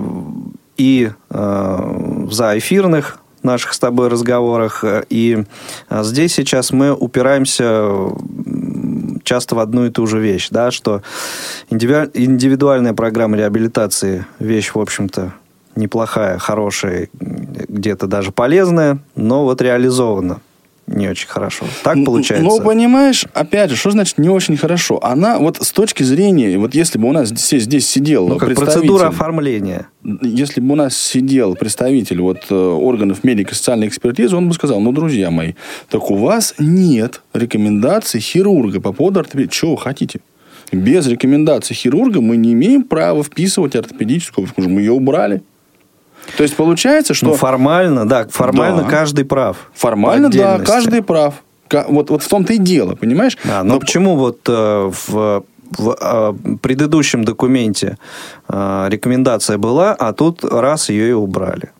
и 0.78 1.10
э, 1.30 1.78
за 2.32 2.58
эфирных 2.58 3.20
наших 3.44 3.74
с 3.74 3.80
тобой 3.80 4.10
разговорах, 4.10 4.84
э, 4.84 5.04
и 5.10 5.44
э, 5.90 6.04
здесь 6.04 6.34
сейчас 6.34 6.72
мы 6.72 6.94
упираемся 6.94 7.90
часто 9.28 9.56
в 9.56 9.60
одну 9.60 9.86
и 9.86 9.92
ту 9.92 10.08
же 10.08 10.20
вещь, 10.20 10.48
да, 10.50 10.72
что 10.72 11.02
индивидуальная 11.70 12.94
программа 12.94 13.38
реабилитации 13.38 14.26
вещь, 14.40 14.72
в 14.74 14.80
общем-то, 14.80 15.34
неплохая, 15.76 16.40
хорошая, 16.40 17.10
где-то 17.14 18.08
даже 18.08 18.32
полезная, 18.32 19.00
но 19.16 19.44
вот 19.44 19.62
реализована 19.62 20.40
не 20.88 21.10
очень 21.10 21.28
хорошо. 21.28 21.66
Так 21.84 22.04
получается? 22.06 22.48
Ну, 22.48 22.62
понимаешь, 22.62 23.26
опять 23.34 23.70
же, 23.70 23.76
что 23.76 23.92
значит 23.92 24.18
не 24.18 24.30
очень 24.30 24.56
хорошо? 24.56 25.04
Она 25.04 25.38
вот 25.38 25.58
с 25.62 25.72
точки 25.72 26.04
зрения, 26.04 26.58
вот 26.58 26.74
если 26.74 26.98
бы 26.98 27.10
у 27.10 27.12
нас 27.12 27.28
здесь, 27.28 27.64
здесь 27.64 27.88
сидел 27.88 28.30
ну, 28.30 28.38
как 28.38 28.56
процедура 28.56 29.08
оформления. 29.08 29.90
Если 30.22 30.62
бы 30.62 30.74
у 30.74 30.76
нас 30.76 30.96
сидел 30.96 31.56
представитель 31.56 32.22
вот 32.22 32.46
э, 32.50 32.56
органов 32.56 33.26
медико-социальной 33.26 33.90
экспертизы, 33.90 34.38
он 34.38 34.48
бы 34.48 34.54
сказал, 34.54 34.80
ну, 34.80 34.94
друзья 34.94 35.30
мои, 35.30 35.54
так 35.90 36.10
у 36.10 36.16
вас 36.16 36.56
нет 36.58 37.22
рекомендаций 37.34 38.22
хирурга 38.22 38.80
по 38.80 38.94
поводу 38.94 39.20
ортопедии. 39.20 39.50
Чего 39.50 39.72
вы 39.72 39.82
хотите? 39.82 40.22
Без 40.72 41.06
рекомендаций 41.08 41.76
хирурга 41.76 42.22
мы 42.22 42.38
не 42.38 42.54
имеем 42.54 42.84
права 42.84 43.24
вписывать 43.24 43.76
ортопедическую, 43.76 44.48
мы 44.56 44.82
ее 44.82 44.94
убрали. 44.94 45.42
То 46.36 46.44
есть 46.44 46.56
получается, 46.56 47.14
что... 47.14 47.28
Ну, 47.28 47.34
формально, 47.36 48.08
да, 48.08 48.28
формально 48.30 48.84
да. 48.84 48.90
каждый 48.90 49.26
прав. 49.26 49.70
Формально, 49.74 50.30
да, 50.30 50.60
каждый 50.60 51.02
прав. 51.02 51.36
Вот, 51.88 52.10
вот 52.10 52.24
в 52.24 52.28
том-то 52.28 52.54
и 52.54 52.58
дело, 52.58 52.96
понимаешь? 52.96 53.38
Да, 53.44 53.64
но, 53.64 53.76
но 53.76 53.80
почему 53.80 54.16
вот 54.16 54.40
э, 54.48 54.92
в 55.08 55.44
в 55.78 55.98
э, 56.00 56.58
предыдущем 56.62 57.26
документе 57.26 57.98
э, 58.48 58.88
рекомендация 58.90 59.58
была, 59.58 59.94
а 59.94 60.14
тут 60.14 60.44
раз 60.44 60.90
ее 60.90 61.10
и 61.10 61.12
убрали. 61.12 61.72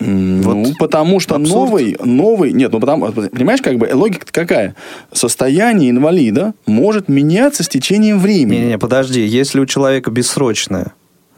Ну, 0.00 0.64
вот 0.64 0.78
потому 0.78 1.20
что 1.20 1.36
абсурд. 1.36 1.54
новый, 1.54 1.96
новый, 2.02 2.52
нет, 2.52 2.72
ну 2.72 2.80
потому, 2.80 3.12
понимаешь, 3.12 3.60
как 3.60 3.76
бы 3.76 3.90
логика 3.92 4.26
какая? 4.30 4.74
Состояние 5.12 5.90
инвалида 5.90 6.54
может 6.66 7.08
меняться 7.08 7.62
с 7.62 7.68
течением 7.68 8.18
времени. 8.18 8.60
Не-не, 8.60 8.78
подожди, 8.78 9.20
если 9.20 9.60
у 9.60 9.66
человека 9.66 10.10
бессрочное, 10.10 10.92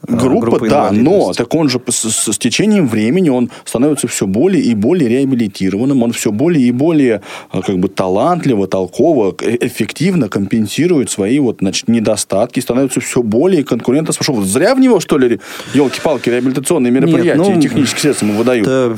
Э, 0.09 0.17
группа, 0.17 0.69
да, 0.69 0.91
но 0.91 1.33
так 1.33 1.55
он 1.55 1.69
же 1.69 1.81
с, 1.89 2.11
с, 2.11 2.33
с 2.33 2.39
течением 2.39 2.89
времени 2.89 3.29
он 3.29 3.51
становится 3.65 4.09
все 4.09 4.27
более 4.27 4.63
и 4.63 4.75
более 4.75 5.09
реабилитированным, 5.09 6.03
он 6.03 6.13
все 6.13 6.33
более 6.33 6.67
и 6.67 6.73
более 6.73 7.23
э, 7.53 7.61
как 7.65 7.79
бы 7.79 7.89
талантливо, 7.89 8.67
толково, 8.67 9.35
э, 9.41 9.59
эффективно 9.61 10.29
компенсирует 10.29 11.11
свои 11.11 11.39
вот 11.39 11.59
значит 11.61 11.89
недостатки, 11.89 12.59
становится 12.59 13.01
все 13.01 13.23
более 13.23 13.63
конкурентоспособным. 13.65 14.45
Зря 14.45 14.75
в 14.75 14.81
него 14.81 14.99
что 14.99 15.19
ли 15.19 15.41
елки-палки 15.73 16.29
реабилитационные 16.31 16.91
мероприятия 16.91 17.39
Нет, 17.39 17.49
ну, 17.49 17.59
и 17.59 17.63
технические 17.63 18.01
средства 18.01 18.27
ему 18.27 18.39
выдают. 18.39 18.67
Это... 18.67 18.97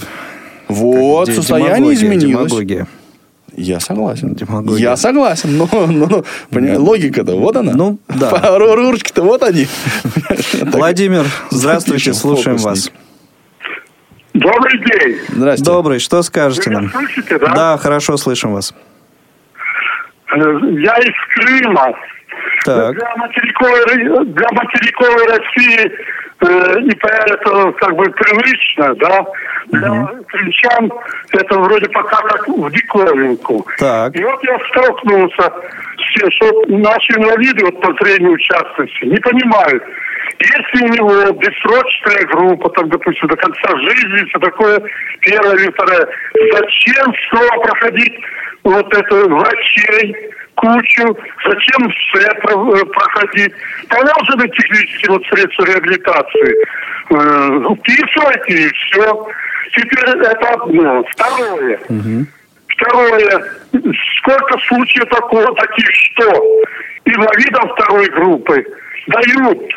Вот 0.69 1.29
состояние 1.29 1.93
изменилось. 1.93 2.51
Демагогия. 2.51 2.89
Я 3.57 3.81
согласен. 3.81 4.35
Демагогия. 4.35 4.91
Я 4.91 4.97
согласен. 4.97 5.57
Но, 5.57 5.69
но 5.73 6.25
понимаешь, 6.51 6.79
логика-то 6.79 7.37
вот 7.37 7.57
она. 7.57 7.73
Ну, 7.75 7.99
да. 8.09 8.59
Ручки-то 8.59 9.23
вот 9.23 9.43
они. 9.43 9.67
Владимир, 10.63 11.25
здравствуйте, 11.51 12.13
слушаем 12.13 12.57
вас. 12.59 12.91
Добрый 14.33 14.79
день. 14.79 15.19
Здравствуйте. 15.29 15.71
Добрый. 15.71 15.99
Что 16.01 16.23
скажете 16.23 16.71
Вы 16.71 16.75
нам? 16.77 16.91
слышите, 16.91 17.39
да? 17.39 17.55
Да, 17.55 17.79
хорошо 17.79 18.17
слышим 18.17 18.53
вас. 18.53 18.75
Э, 20.35 20.39
я 20.39 20.95
из 20.95 21.15
Крыма. 21.35 21.95
Так. 22.65 22.95
Для 22.97 23.17
материковой, 23.17 24.25
для 24.25 24.49
материковой 24.51 25.27
России 25.29 25.93
э, 26.41 26.81
ИПР 26.91 27.39
это 27.41 27.73
как 27.79 27.95
бы 27.95 28.05
привычно, 28.07 28.95
да, 28.97 29.25
для 29.75 30.09
крымчан 30.29 30.93
это 31.33 31.59
вроде 31.59 31.89
пока 31.91 32.17
как 32.23 32.49
в 32.49 32.71
диковинку. 32.71 33.67
Так. 33.79 34.17
И 34.17 34.25
вот 34.25 34.43
я 34.45 34.59
столкнулся 34.71 35.53
с 35.99 36.19
тем, 36.19 36.31
что 36.33 36.63
наши 36.69 37.13
инвалиды 37.19 37.65
вот 37.65 37.81
по 37.81 38.05
зрению 38.05 38.37
в 38.37 38.41
частности 38.41 39.05
не 39.05 39.19
понимают, 39.19 39.83
если 40.41 40.87
у 40.87 40.89
него 40.89 41.33
бессрочная 41.33 42.27
группа, 42.27 42.69
там, 42.71 42.89
допустим, 42.89 43.29
до 43.29 43.37
конца 43.37 43.77
жизни, 43.79 44.29
все 44.29 44.39
такое, 44.39 44.83
первое 45.21 45.57
или 45.57 45.71
второе, 45.71 46.09
зачем 46.53 47.15
снова 47.29 47.63
проходить 47.63 48.15
вот 48.65 48.95
это 48.95 49.29
врачей, 49.29 50.17
кучу, 50.55 51.17
зачем 51.45 51.91
все 51.91 52.27
э, 52.27 52.85
проходить? 52.87 53.53
Положены 53.89 54.49
технические 54.49 55.11
вот 55.11 55.23
средства 55.27 55.65
реабилитации. 55.67 56.57
Э, 57.11 57.75
Вписывайте 57.77 58.55
и 58.55 58.73
все. 58.73 59.27
Теперь 59.73 60.05
это 60.05 60.49
одно. 60.49 61.05
Второе. 61.11 61.81
Второе. 62.69 63.45
Сколько 64.19 64.59
случаев 64.67 65.09
такого, 65.09 65.55
таких, 65.55 65.87
что 65.93 66.63
инвалидам 67.05 67.69
второй 67.75 68.09
группы 68.09 68.67
дают 69.07 69.73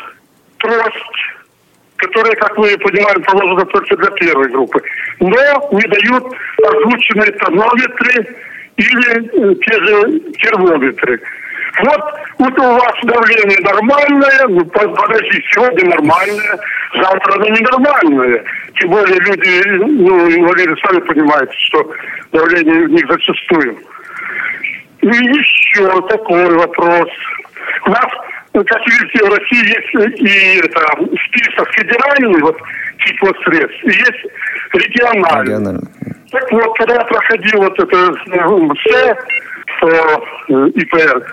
трость, 0.58 1.18
которая, 1.96 2.34
как 2.36 2.56
вы 2.58 2.76
понимаете, 2.78 3.20
положена 3.22 3.64
только 3.66 3.96
для 3.96 4.10
первой 4.10 4.48
группы, 4.50 4.82
но 5.20 5.68
не 5.72 5.86
дают 5.88 6.24
озвученные 6.64 7.32
тонометры 7.32 8.36
или 8.76 9.52
э, 9.52 9.54
те 9.56 9.80
же 9.84 10.20
термометры. 10.38 11.20
Вот, 11.80 12.00
вот 12.38 12.58
у 12.58 12.72
вас 12.72 12.94
давление 13.02 13.58
нормальное, 13.60 14.46
ну, 14.48 14.64
по- 14.66 14.88
подожди, 14.88 15.44
сегодня 15.52 15.90
нормальное, 15.90 16.58
завтра 16.94 17.34
оно 17.34 17.46
ненормальное. 17.46 18.44
Тем 18.80 18.90
более 18.90 19.18
люди, 19.20 19.62
ну, 19.68 20.30
инвалиды 20.30 20.74
сами 20.84 21.00
понимают, 21.00 21.50
что 21.66 21.92
давление 22.32 22.84
у 22.84 22.88
них 22.88 23.06
зачастую. 23.08 23.78
И 25.02 25.06
еще 25.06 26.08
такой 26.08 26.56
вопрос. 26.56 27.08
У 27.86 27.90
нас, 27.90 28.06
ну, 28.54 28.64
как 28.64 28.80
видите, 28.86 29.24
в 29.24 29.34
России 29.34 29.68
есть 29.68 30.20
и 30.20 30.58
это, 30.58 30.80
список 31.28 31.68
федеральный, 31.72 32.40
вот, 32.40 32.56
тип 33.04 33.16
вот 33.22 33.36
средств, 33.44 33.84
и 33.84 33.90
есть 33.90 34.26
региональный. 34.72 35.44
Регионально. 35.44 35.80
Так 36.30 36.50
вот, 36.52 36.76
когда 36.76 36.94
я 36.94 37.04
проходил 37.04 37.62
вот 37.62 37.78
это 37.78 38.12
ну, 38.26 38.74
все 38.74 39.16
э, 39.82 40.68
ИПР, 40.74 41.26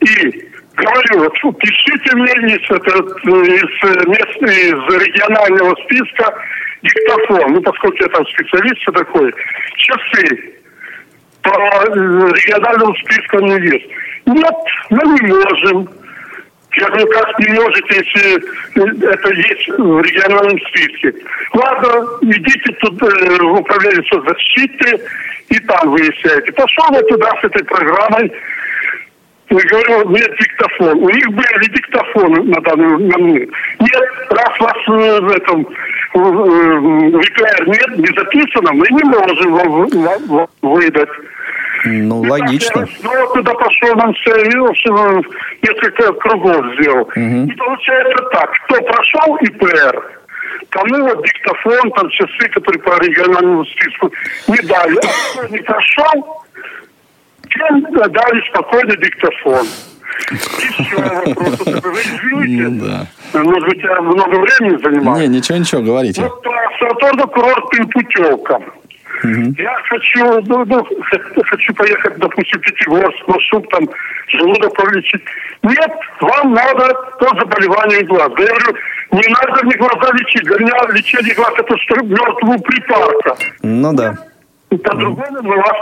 и 0.00 0.48
говорю, 0.76 1.30
вот 1.42 1.58
пишите 1.58 2.16
мне 2.16 2.32
из, 2.54 2.70
это, 2.70 2.98
из, 2.98 3.84
э, 3.84 4.08
мест, 4.08 4.42
из 4.42 5.06
регионального 5.06 5.74
списка 5.84 6.34
диктофон, 6.82 7.52
ну, 7.52 7.62
поскольку 7.62 7.96
я 8.00 8.08
там 8.08 8.26
специалист 8.26 8.84
такой, 8.84 9.32
часы 9.76 10.54
по 11.42 11.50
э, 11.50 11.94
региональному 11.94 12.94
списку 12.96 13.40
не 13.40 13.60
есть. 13.66 13.86
Нет, 14.26 14.54
мы 14.90 15.02
не 15.04 15.28
можем. 15.28 15.88
Я 16.76 16.88
говорю, 16.88 17.06
как 17.08 17.38
не 17.38 17.52
можете, 17.52 17.94
если 17.94 18.36
э, 18.36 19.12
это 19.12 19.32
есть 19.32 19.68
в 19.68 20.00
региональном 20.00 20.58
списке. 20.68 21.14
Ладно, 21.52 22.06
идите 22.22 22.72
тут 22.80 23.02
э, 23.02 23.38
в 23.42 23.60
управление 23.60 24.02
соцзащиты 24.10 25.00
и 25.50 25.58
там 25.60 25.90
выясняйте. 25.90 26.52
Пошел 26.52 26.86
я 26.92 27.02
туда 27.02 27.30
с 27.40 27.44
этой 27.44 27.64
программой. 27.64 28.32
Я 29.50 29.60
говорю, 29.68 30.08
нет 30.10 30.30
диктофон. 30.38 30.98
У 31.02 31.08
них 31.10 31.26
были 31.28 31.68
диктофоны 31.68 32.42
на 32.44 32.60
данный 32.62 32.88
момент. 32.88 33.50
Нет, 33.80 34.02
раз 34.30 34.60
вас 34.60 34.76
э, 34.88 35.20
в 35.20 35.30
этом 35.30 35.66
в, 36.14 36.18
э, 36.18 37.10
нет, 37.66 37.98
не 37.98 38.18
записано, 38.18 38.72
мы 38.72 38.86
не 38.90 39.02
можем 39.04 39.52
вам 39.52 39.68
вы- 39.70 40.02
вам- 40.02 40.26
вам 40.28 40.48
выдать. 40.62 41.08
Ну, 41.86 42.22
логично. 42.22 42.80
Я 42.80 42.86
снова 43.00 43.34
туда 43.34 43.52
пошел, 43.54 43.94
нам 43.96 44.14
все, 44.14 44.34
и, 44.36 44.72
несколько 45.62 46.12
кругов 46.14 46.64
сделал. 46.80 47.04
И 47.14 47.52
получается 47.52 48.24
так, 48.32 48.50
кто 48.64 48.80
прошел 48.82 49.36
ИПР, 49.36 50.02
тому 50.70 51.04
вот 51.08 51.22
диктофон, 51.24 51.90
там 51.92 52.08
часы, 52.10 52.48
которые 52.50 52.80
по 52.82 52.98
региональному 53.04 53.64
списку 53.66 54.10
не 54.48 54.66
дали. 54.66 54.96
А 54.96 55.44
кто 55.44 55.48
не 55.54 55.58
прошел, 55.58 56.42
тем 57.54 57.82
дали 57.92 58.48
спокойно 58.50 58.96
диктофон. 58.96 59.66
Еще 60.30 60.96
вопрос. 60.96 61.82
Вы 61.82 62.00
извините, 62.00 62.68
Ну 62.68 62.86
да. 62.86 63.42
может 63.42 63.68
быть, 63.68 63.82
я 63.82 64.00
много 64.00 64.36
времени 64.36 64.82
занимаю. 64.82 65.22
Не, 65.22 65.36
ничего, 65.38 65.58
ничего, 65.58 65.82
говорите. 65.82 66.22
Вот 66.22 66.42
по 66.42 66.50
санаторно-курортным 66.80 67.88
путевкам. 67.88 68.62
Я 69.24 69.74
хочу, 69.88 70.42
ну, 70.42 70.64
ну, 70.66 70.86
хочу 71.44 71.74
поехать, 71.74 72.18
допустим, 72.18 72.60
в 72.60 72.62
Пятигорск, 72.62 73.26
маршрут 73.26 73.68
там, 73.70 73.88
желудок 74.28 74.74
пролечить. 74.74 75.22
Нет, 75.62 75.90
вам 76.20 76.52
надо 76.52 76.92
по 77.18 77.28
заболеванию 77.38 78.06
глаз. 78.06 78.30
Да 78.36 78.42
я 78.42 78.50
говорю, 78.50 78.76
не 79.12 79.28
надо 79.28 79.64
мне 79.64 79.76
глаза 79.76 80.12
лечить. 80.12 80.42
Для 80.44 80.58
меня 80.58 80.72
лечение 80.92 81.34
глаз 81.34 81.52
это 81.56 81.76
что 81.78 82.02
мертвого 82.02 82.58
припарка. 82.58 83.36
Ну 83.62 83.92
да. 83.94 84.14
По-другому 84.78 85.42
мы 85.42 85.56
вас... 85.56 85.76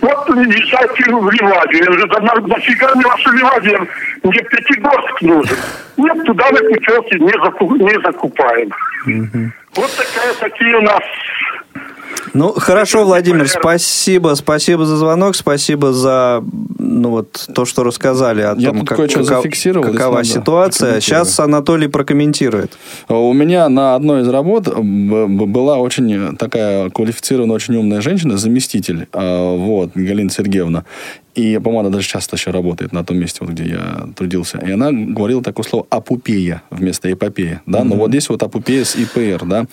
Вот 0.00 0.28
езжайте 0.30 1.04
в 1.14 1.30
Ливадию. 1.30 1.78
Я 1.84 1.86
говорю, 1.86 2.06
да 2.08 2.20
на- 2.20 2.46
нафига 2.48 2.92
мне 2.94 3.04
ваша 3.06 3.30
Ливадия? 3.30 3.86
Мне 4.24 4.42
Пятигорск 4.42 5.22
нужен. 5.22 5.56
Нет, 5.96 6.24
туда 6.24 6.46
мы 6.50 6.58
путевки 6.58 7.18
не, 7.20 7.30
заку- 7.32 7.76
не 7.76 8.02
закупаем. 8.02 8.70
Вот 9.76 9.90
такая, 9.96 10.34
такие 10.40 10.76
у 10.76 10.82
нас 10.82 11.00
Ну, 12.34 12.52
хорошо, 12.52 13.04
Владимир, 13.04 13.48
спасибо, 13.48 14.34
спасибо 14.34 14.86
за 14.86 14.96
звонок, 14.96 15.36
спасибо 15.36 15.92
за 15.92 16.42
ну 16.78 17.10
вот 17.10 17.48
то, 17.54 17.64
что 17.64 17.84
рассказали 17.84 18.40
о 18.42 18.54
Я 18.56 18.70
том, 18.70 18.84
как, 18.84 18.98
каков- 18.98 19.42
какова 19.82 20.16
надо, 20.16 20.24
ситуация. 20.24 21.00
Сейчас 21.00 21.38
Анатолий 21.40 21.88
прокомментирует. 21.88 22.72
У 23.08 23.32
меня 23.32 23.68
на 23.68 23.94
одной 23.94 24.22
из 24.22 24.28
работ 24.28 24.68
была 24.76 25.78
очень 25.78 26.36
такая 26.36 26.90
квалифицированная, 26.90 27.56
очень 27.56 27.76
умная 27.76 28.00
женщина, 28.00 28.36
заместитель, 28.36 29.08
а, 29.12 29.56
вот, 29.56 29.90
Галина 29.94 30.30
Сергеевна. 30.30 30.84
И, 31.34 31.58
она 31.64 31.88
даже 31.88 32.06
часто 32.06 32.36
еще 32.36 32.50
работает 32.50 32.92
на 32.92 33.04
том 33.04 33.16
месте, 33.16 33.38
вот, 33.40 33.50
где 33.50 33.64
я 33.64 34.08
трудился. 34.14 34.58
И 34.58 34.70
она 34.70 34.90
говорила 34.92 35.42
такое 35.42 35.64
слово 35.64 35.86
«апупея» 35.88 36.62
вместо 36.70 37.10
«эпопея». 37.10 37.62
Да? 37.66 37.84
Но 37.84 37.96
вот 37.96 38.10
здесь 38.10 38.28
вот 38.28 38.42
«апупея» 38.42 38.84
с 38.84 38.94
«ИПР». 38.96 39.44
Да? 39.46 39.66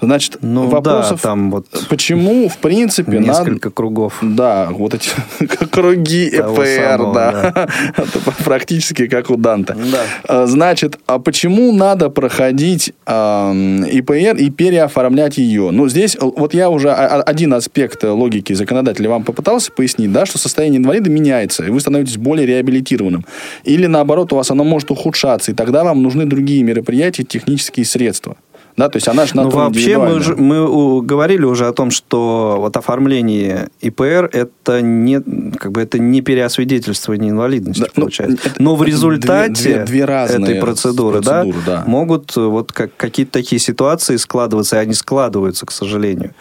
Значит, 0.00 0.38
Ну 0.42 0.68
вопросов... 0.68 1.22
да, 1.22 1.28
там 1.28 1.50
вот 1.50 1.66
Почему, 1.88 2.48
в 2.48 2.58
принципе, 2.58 3.18
надо... 3.20 3.26
несколько 3.40 3.70
кругов. 3.70 4.18
Да, 4.20 4.68
вот 4.70 4.94
эти 4.94 5.10
круги 5.70 6.28
ЭПР, 6.28 6.66
самого, 6.66 7.14
да. 7.14 7.68
Это 7.96 8.20
практически 8.44 9.06
как 9.06 9.30
у 9.30 9.36
Данте. 9.36 9.74
Да. 9.74 10.02
А, 10.28 10.46
Значит, 10.46 10.98
а 11.06 11.18
почему 11.18 11.72
надо 11.72 12.10
проходить 12.10 12.92
ам, 13.06 13.84
ИПР 13.84 14.36
и 14.36 14.50
переоформлять 14.50 15.38
ее? 15.38 15.70
Ну, 15.70 15.88
здесь 15.88 16.14
э, 16.16 16.18
вот 16.20 16.54
я 16.54 16.70
уже 16.70 16.90
о- 16.90 17.22
один 17.22 17.54
аспект 17.54 18.04
э, 18.04 18.08
логики 18.10 18.52
законодателя 18.52 19.08
вам 19.08 19.24
попытался 19.24 19.72
пояснить, 19.72 20.12
да, 20.12 20.26
что 20.26 20.38
состояние 20.38 20.78
инвалида 20.78 21.05
меняется, 21.08 21.64
и 21.64 21.70
вы 21.70 21.80
становитесь 21.80 22.16
более 22.16 22.46
реабилитированным. 22.46 23.24
Или 23.64 23.86
наоборот, 23.86 24.32
у 24.32 24.36
вас 24.36 24.50
оно 24.50 24.64
может 24.64 24.90
ухудшаться, 24.90 25.52
и 25.52 25.54
тогда 25.54 25.84
вам 25.84 26.02
нужны 26.02 26.26
другие 26.26 26.62
мероприятия, 26.62 27.24
технические 27.24 27.84
средства. 27.86 28.36
Да, 28.76 28.88
то 28.90 28.96
есть 28.98 29.08
она 29.08 29.24
же 29.24 29.34
на 29.36 29.44
Ну, 29.44 29.50
вообще, 29.50 29.96
мы, 29.98 30.20
мы 30.36 31.00
говорили 31.02 31.44
уже 31.44 31.66
о 31.66 31.72
том, 31.72 31.90
что 31.90 32.56
вот 32.58 32.76
оформление 32.76 33.68
ИПР 33.80 34.28
это 34.32 34.82
не, 34.82 35.20
как 35.56 35.72
бы 35.72 35.80
это 35.80 35.98
не 35.98 36.20
переосвидетельствование 36.20 37.30
инвалидности, 37.30 37.80
Да, 37.80 37.86
ну, 37.96 38.02
получается. 38.02 38.36
это- 38.48 38.62
Но 38.62 38.76
в 38.76 38.82
результате 38.82 39.62
две- 39.62 39.74
две- 39.76 39.84
две 39.84 40.04
разные 40.04 40.42
этой 40.56 40.60
процедуры, 40.60 41.20
да, 41.20 41.42
процедуры, 41.42 41.64
да. 41.66 41.84
могут 41.86 42.36
э, 42.36 42.40
вот 42.40 42.72
как, 42.72 42.94
какие-то 42.96 43.32
такие 43.32 43.58
ситуации 43.60 44.16
складываться, 44.16 44.76
и 44.76 44.78
они 44.80 44.92
складываются, 44.94 45.64
к 45.64 45.72
сожалению, 45.72 46.34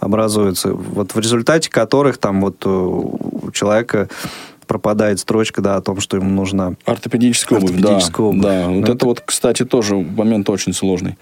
образуются, 0.00 0.72
вот 0.72 1.14
в 1.14 1.18
результате 1.20 1.70
которых 1.70 2.16
там 2.18 2.40
вот 2.40 2.64
у 2.66 3.50
человека 3.52 4.08
пропадает 4.66 5.18
строчка, 5.20 5.60
да, 5.62 5.76
о 5.76 5.80
том, 5.80 6.00
что 6.00 6.16
ему 6.16 6.30
нужна 6.30 6.74
Ортопедическая 6.84 7.58
обувь, 7.58 7.70
Ортопедическая 7.76 8.24
да. 8.24 8.28
обувь. 8.28 8.42
Да, 8.42 8.68
вот 8.68 8.88
Ну, 8.88 8.94
это 8.94 9.06
вот, 9.06 9.22
кстати, 9.24 9.64
тоже 9.64 9.96
момент 9.96 10.48
очень 10.50 10.72
сложный. 10.72 11.16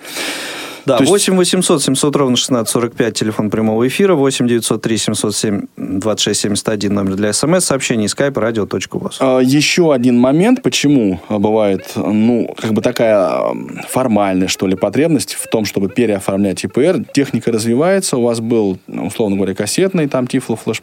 Да, 0.84 0.96
То 0.96 1.04
есть- 1.04 1.10
8 1.12 1.36
800 1.36 1.82
700 1.82 2.16
ровно 2.16 2.36
1645, 2.36 3.14
телефон 3.14 3.50
прямого 3.50 3.86
эфира, 3.86 4.14
8 4.14 4.48
903 4.48 4.96
707 4.98 5.66
26 5.76 6.40
71, 6.40 6.92
номер 6.94 7.14
для 7.14 7.32
смс, 7.32 7.64
сообщений, 7.64 8.08
скайп, 8.08 8.36
радио.воз. 8.38 9.18
А, 9.20 9.38
Еще 9.40 9.92
один 9.92 10.18
момент, 10.18 10.62
почему 10.62 11.20
бывает, 11.28 11.92
ну, 11.96 12.54
как 12.58 12.72
бы 12.72 12.82
такая 12.82 13.54
формальная, 13.88 14.48
что 14.48 14.66
ли, 14.66 14.74
потребность 14.76 15.34
в 15.34 15.46
том, 15.48 15.64
чтобы 15.64 15.88
переоформлять 15.88 16.64
ИПР. 16.64 17.04
Техника 17.12 17.52
развивается, 17.52 18.16
у 18.16 18.22
вас 18.22 18.40
был, 18.40 18.78
условно 18.88 19.36
говоря, 19.36 19.54
кассетный, 19.54 20.08
там, 20.08 20.26
тифлофлеш, 20.26 20.82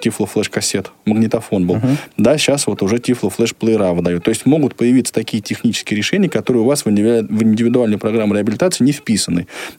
тифло-флеш-кассет, 0.00 0.86
магнитофон 1.04 1.66
был. 1.66 1.78
Да, 2.16 2.38
сейчас 2.38 2.66
вот 2.66 2.82
уже 2.82 2.98
тифло-флеш-плеера 2.98 3.92
выдают. 3.94 4.24
То 4.24 4.28
есть 4.30 4.46
могут 4.46 4.74
появиться 4.74 5.12
такие 5.12 5.42
технические 5.42 5.96
решения, 5.96 6.28
которые 6.28 6.62
у 6.62 6.66
вас 6.66 6.84
в 6.84 6.88
индивидуальную 6.88 7.98
программу 7.98 8.34
реабилитации 8.34 8.84
не 8.84 8.92
вписаны. 8.92 9.15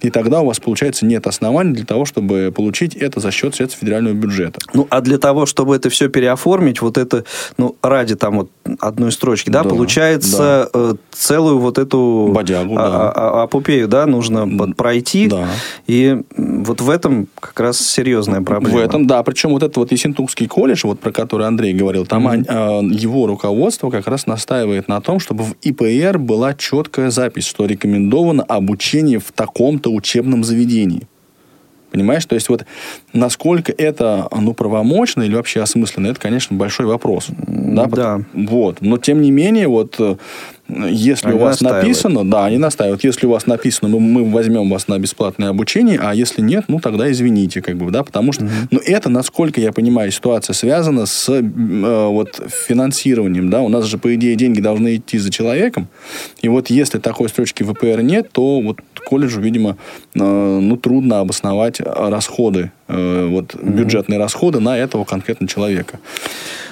И 0.02 0.10
тогда 0.10 0.42
у 0.42 0.46
вас, 0.46 0.60
получается, 0.60 1.06
нет 1.06 1.28
оснований 1.28 1.74
для 1.74 1.86
того, 1.86 2.06
чтобы 2.06 2.52
получить 2.56 2.96
это 2.96 3.20
за 3.20 3.32
счет 3.32 3.56
средств 3.56 3.80
федерального 3.80 4.14
бюджета. 4.14 4.60
Ну, 4.74 4.88
а 4.90 5.02
для 5.02 5.18
того, 5.18 5.46
чтобы 5.46 5.76
это 5.76 5.90
все 5.90 6.10
переоформить, 6.10 6.82
вот 6.82 6.98
это, 6.98 7.24
ну, 7.58 7.76
ради 7.82 8.16
там 8.16 8.38
вот 8.38 8.52
одной 8.80 9.12
строчки, 9.12 9.50
да, 9.50 9.64
Да, 9.64 9.70
получается 9.70 10.70
э, 10.74 10.94
целую 11.12 11.60
вот 11.60 11.78
эту 11.78 12.32
Бодягу, 12.34 12.76
да. 12.76 12.84
а- 12.84 13.12
а- 13.40 13.44
апопею, 13.44 13.88
да, 13.88 14.06
нужно 14.06 14.48
пройти. 14.74 15.28
Да. 15.28 15.48
И 15.88 16.18
вот 16.36 16.82
в 16.82 16.90
этом 16.90 17.28
как 17.40 17.60
раз 17.60 17.80
серьезная 17.80 18.42
проблема. 18.42 18.78
В 18.78 18.82
этом, 18.82 19.08
да. 19.08 19.24
Причем 19.24 19.52
вот 19.52 19.64
этот 19.64 19.78
вот 19.78 19.92
Ессентукский 19.92 20.48
колледж, 20.48 20.82
вот 20.84 21.00
про 21.00 21.12
который 21.12 21.48
Андрей 21.48 21.74
говорил, 21.74 22.06
там 22.06 22.28
э, 22.28 22.42
его 22.92 23.28
руководство 23.28 23.90
как 23.90 24.08
раз 24.08 24.26
настаивает 24.28 24.88
на 24.88 25.02
том, 25.02 25.20
чтобы 25.20 25.44
в 25.44 25.56
ИПР 25.62 26.18
была 26.18 26.54
четкая 26.54 27.10
запись, 27.10 27.46
что 27.46 27.66
рекомендовано 27.66 28.44
обучение 28.44 29.20
в 29.20 29.27
таком-то 29.32 29.92
учебном 29.92 30.44
заведении. 30.44 31.08
Понимаешь? 31.92 32.26
То 32.26 32.36
есть 32.36 32.50
вот 32.50 32.66
насколько 33.14 33.72
это, 33.72 34.28
ну, 34.36 34.54
правомочно 34.54 35.22
или 35.22 35.36
вообще 35.36 35.62
осмысленно, 35.62 36.08
это, 36.08 36.20
конечно, 36.20 36.56
большой 36.58 36.86
вопрос. 36.86 37.28
Да. 37.30 37.86
Да. 37.86 38.22
Вот. 38.34 38.82
Но, 38.82 38.98
тем 38.98 39.22
не 39.22 39.32
менее, 39.32 39.68
вот 39.68 39.96
э, 40.00 40.18
если 40.70 41.28
Они 41.30 41.38
у 41.38 41.42
вас 41.42 41.62
настаивают. 41.62 41.84
написано, 41.88 42.30
да, 42.30 42.46
они 42.46 42.58
настаивают. 42.58 43.04
Если 43.04 43.26
у 43.26 43.30
вас 43.30 43.46
написано, 43.46 43.90
мы, 43.90 44.00
мы 44.00 44.30
возьмем 44.30 44.70
вас 44.70 44.88
на 44.88 45.00
бесплатное 45.00 45.50
обучение, 45.50 46.00
а 46.02 46.14
если 46.14 46.42
нет, 46.42 46.66
ну 46.68 46.80
тогда 46.80 47.10
извините, 47.12 47.62
как 47.62 47.78
бы, 47.78 47.90
да, 47.92 48.04
потому 48.04 48.34
что, 48.34 48.48
ну 48.72 48.80
это, 48.86 49.10
насколько 49.10 49.62
я 49.62 49.72
понимаю, 49.72 50.12
ситуация 50.12 50.54
связана 50.54 51.06
с 51.06 51.30
э, 51.30 51.42
вот 52.08 52.42
финансированием, 52.68 53.50
да, 53.50 53.62
у 53.62 53.70
нас 53.70 53.86
же 53.86 53.98
по 53.98 54.14
идее 54.16 54.36
деньги 54.36 54.60
должны 54.62 54.98
идти 54.98 55.18
за 55.18 55.30
человеком, 55.32 55.88
и 56.42 56.50
вот 56.50 56.70
если 56.70 57.00
такой 57.00 57.30
строчки 57.30 57.64
ВПР 57.64 58.02
нет, 58.02 58.30
то 58.32 58.60
вот 58.62 58.80
колледжу, 59.06 59.40
видимо, 59.42 59.78
э, 60.16 60.20
ну 60.20 60.76
трудно 60.78 61.20
обосновать 61.22 61.80
расходы, 61.80 62.72
э, 62.90 63.28
вот 63.30 63.56
бюджетные 63.56 64.20
расходы 64.20 64.60
на 64.60 64.78
этого 64.78 65.06
конкретно 65.06 65.48
человека. 65.48 66.00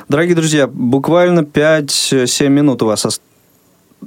Дорогие 0.10 0.36
друзья, 0.36 0.68
буквально 0.68 1.40
5-7 1.40 2.50
минут 2.50 2.84
у 2.84 2.86
вас 2.88 3.06
ос- 3.06 3.22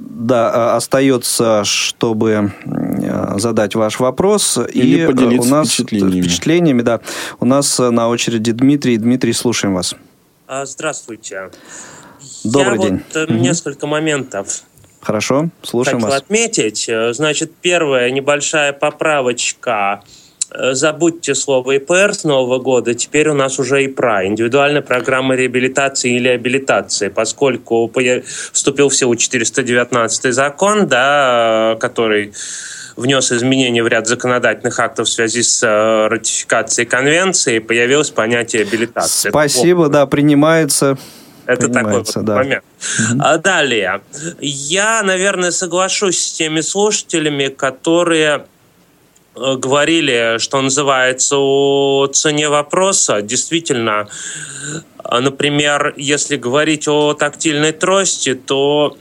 да, 0.01 0.49
а, 0.53 0.75
остается, 0.77 1.63
чтобы 1.65 2.53
э, 2.65 3.37
задать 3.37 3.75
ваш 3.75 3.99
вопрос. 3.99 4.57
Или 4.73 5.03
и 5.03 5.05
поделиться 5.07 5.47
у 5.47 5.51
нас 5.51 5.69
впечатлениями. 5.73 6.21
впечатлениями, 6.21 6.81
да. 6.81 7.01
У 7.39 7.45
нас 7.45 7.79
э, 7.79 7.89
на 7.89 8.07
очереди 8.09 8.51
Дмитрий. 8.51 8.97
Дмитрий, 8.97 9.33
слушаем 9.33 9.75
вас. 9.75 9.95
А, 10.47 10.65
Здравствуйте. 10.65 11.51
Добрый 12.43 12.77
Я 12.79 12.85
день. 12.85 13.01
Вот, 13.13 13.15
э, 13.15 13.25
Мгм. 13.33 13.41
несколько 13.41 13.87
моментов 13.87 14.63
Хорошо, 15.01 15.49
слушаем 15.63 15.97
хотел 15.97 16.09
вас. 16.11 16.21
отметить. 16.21 16.87
Э, 16.87 17.13
Значит, 17.13 17.51
первая 17.61 18.09
небольшая 18.11 18.73
поправочка. 18.73 20.01
Э, 20.51 20.73
Забудьте 20.73 21.35
слово 21.35 21.77
ИПР 21.77 22.13
с 22.13 22.23
Нового 22.23 22.59
года. 22.59 22.93
Теперь 22.93 23.29
у 23.29 23.33
нас 23.33 23.59
уже 23.59 23.85
ИПРА. 23.85 24.27
Индивидуальная 24.27 24.81
программа 24.81 25.35
реабилитации 25.35 26.15
или 26.15 26.27
абилитации. 26.27 27.09
Поскольку 27.09 27.91
вступил 28.51 28.89
в 28.89 28.95
силу 28.95 29.15
419 29.15 30.33
закон, 30.33 30.87
да, 30.87 31.77
который 31.79 32.33
внес 32.95 33.31
изменения 33.31 33.81
в 33.83 33.87
ряд 33.87 34.07
законодательных 34.07 34.79
актов 34.79 35.07
в 35.07 35.11
связи 35.11 35.43
с 35.43 35.63
э, 35.63 36.07
ратификацией 36.07 36.87
конвенции, 36.87 37.59
появилось 37.59 38.09
понятие 38.09 38.63
абилитации. 38.63 39.29
Это 39.29 39.37
Спасибо, 39.37 39.87
да, 39.87 40.05
принимается. 40.05 40.97
это 41.45 41.69
такой 41.69 41.99
вот 41.99 42.11
да. 42.15 42.35
момент. 42.35 42.63
А 43.19 43.37
далее. 43.37 44.01
Я, 44.41 45.01
наверное, 45.03 45.51
соглашусь 45.51 46.17
с 46.17 46.33
теми 46.33 46.61
слушателями, 46.61 47.47
которые 47.47 48.45
говорили, 49.57 50.37
что 50.39 50.61
называется, 50.61 51.37
о 51.37 52.07
цене 52.07 52.49
вопроса. 52.49 53.21
Действительно, 53.21 54.07
э, 55.03 55.19
например, 55.19 55.93
если 55.97 56.37
говорить 56.37 56.87
о 56.87 57.13
тактильной 57.13 57.71
трости, 57.71 58.33
то 58.33 58.97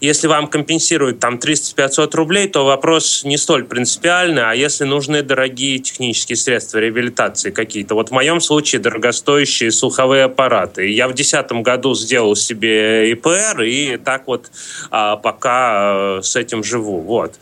если 0.00 0.28
вам 0.28 0.46
компенсируют 0.46 1.18
там 1.18 1.38
300-500 1.38 2.14
рублей, 2.14 2.48
то 2.48 2.64
вопрос 2.64 3.24
не 3.24 3.36
столь 3.36 3.64
принципиальный, 3.64 4.42
а 4.42 4.54
если 4.54 4.84
нужны 4.84 5.22
дорогие 5.22 5.80
технические 5.80 6.36
средства 6.36 6.78
реабилитации 6.78 7.50
какие-то. 7.50 7.94
Вот 7.94 8.10
в 8.10 8.12
моем 8.12 8.40
случае 8.40 8.80
дорогостоящие 8.80 9.72
слуховые 9.72 10.24
аппараты. 10.24 10.88
Я 10.88 11.08
в 11.08 11.14
2010 11.14 11.52
году 11.64 11.94
сделал 11.94 12.36
себе 12.36 13.10
ИПР, 13.12 13.62
и 13.62 13.96
так 13.96 14.28
вот 14.28 14.50
а, 14.90 15.16
пока 15.16 16.18
э, 16.18 16.22
с 16.22 16.36
этим 16.36 16.62
живу. 16.62 17.00
Вот. 17.00 17.34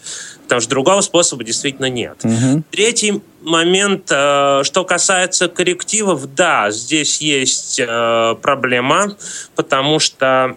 Потому 0.46 0.60
что 0.60 0.70
другого 0.70 1.00
способа 1.00 1.42
действительно 1.42 1.90
нет. 1.90 2.22
Третий 2.70 3.20
момент, 3.46 4.10
э, 4.10 4.62
что 4.64 4.84
касается 4.84 5.48
коррективов, 5.48 6.34
да, 6.34 6.70
здесь 6.70 7.20
есть 7.20 7.80
э, 7.80 8.34
проблема, 8.42 9.16
потому 9.54 10.00
что 10.00 10.56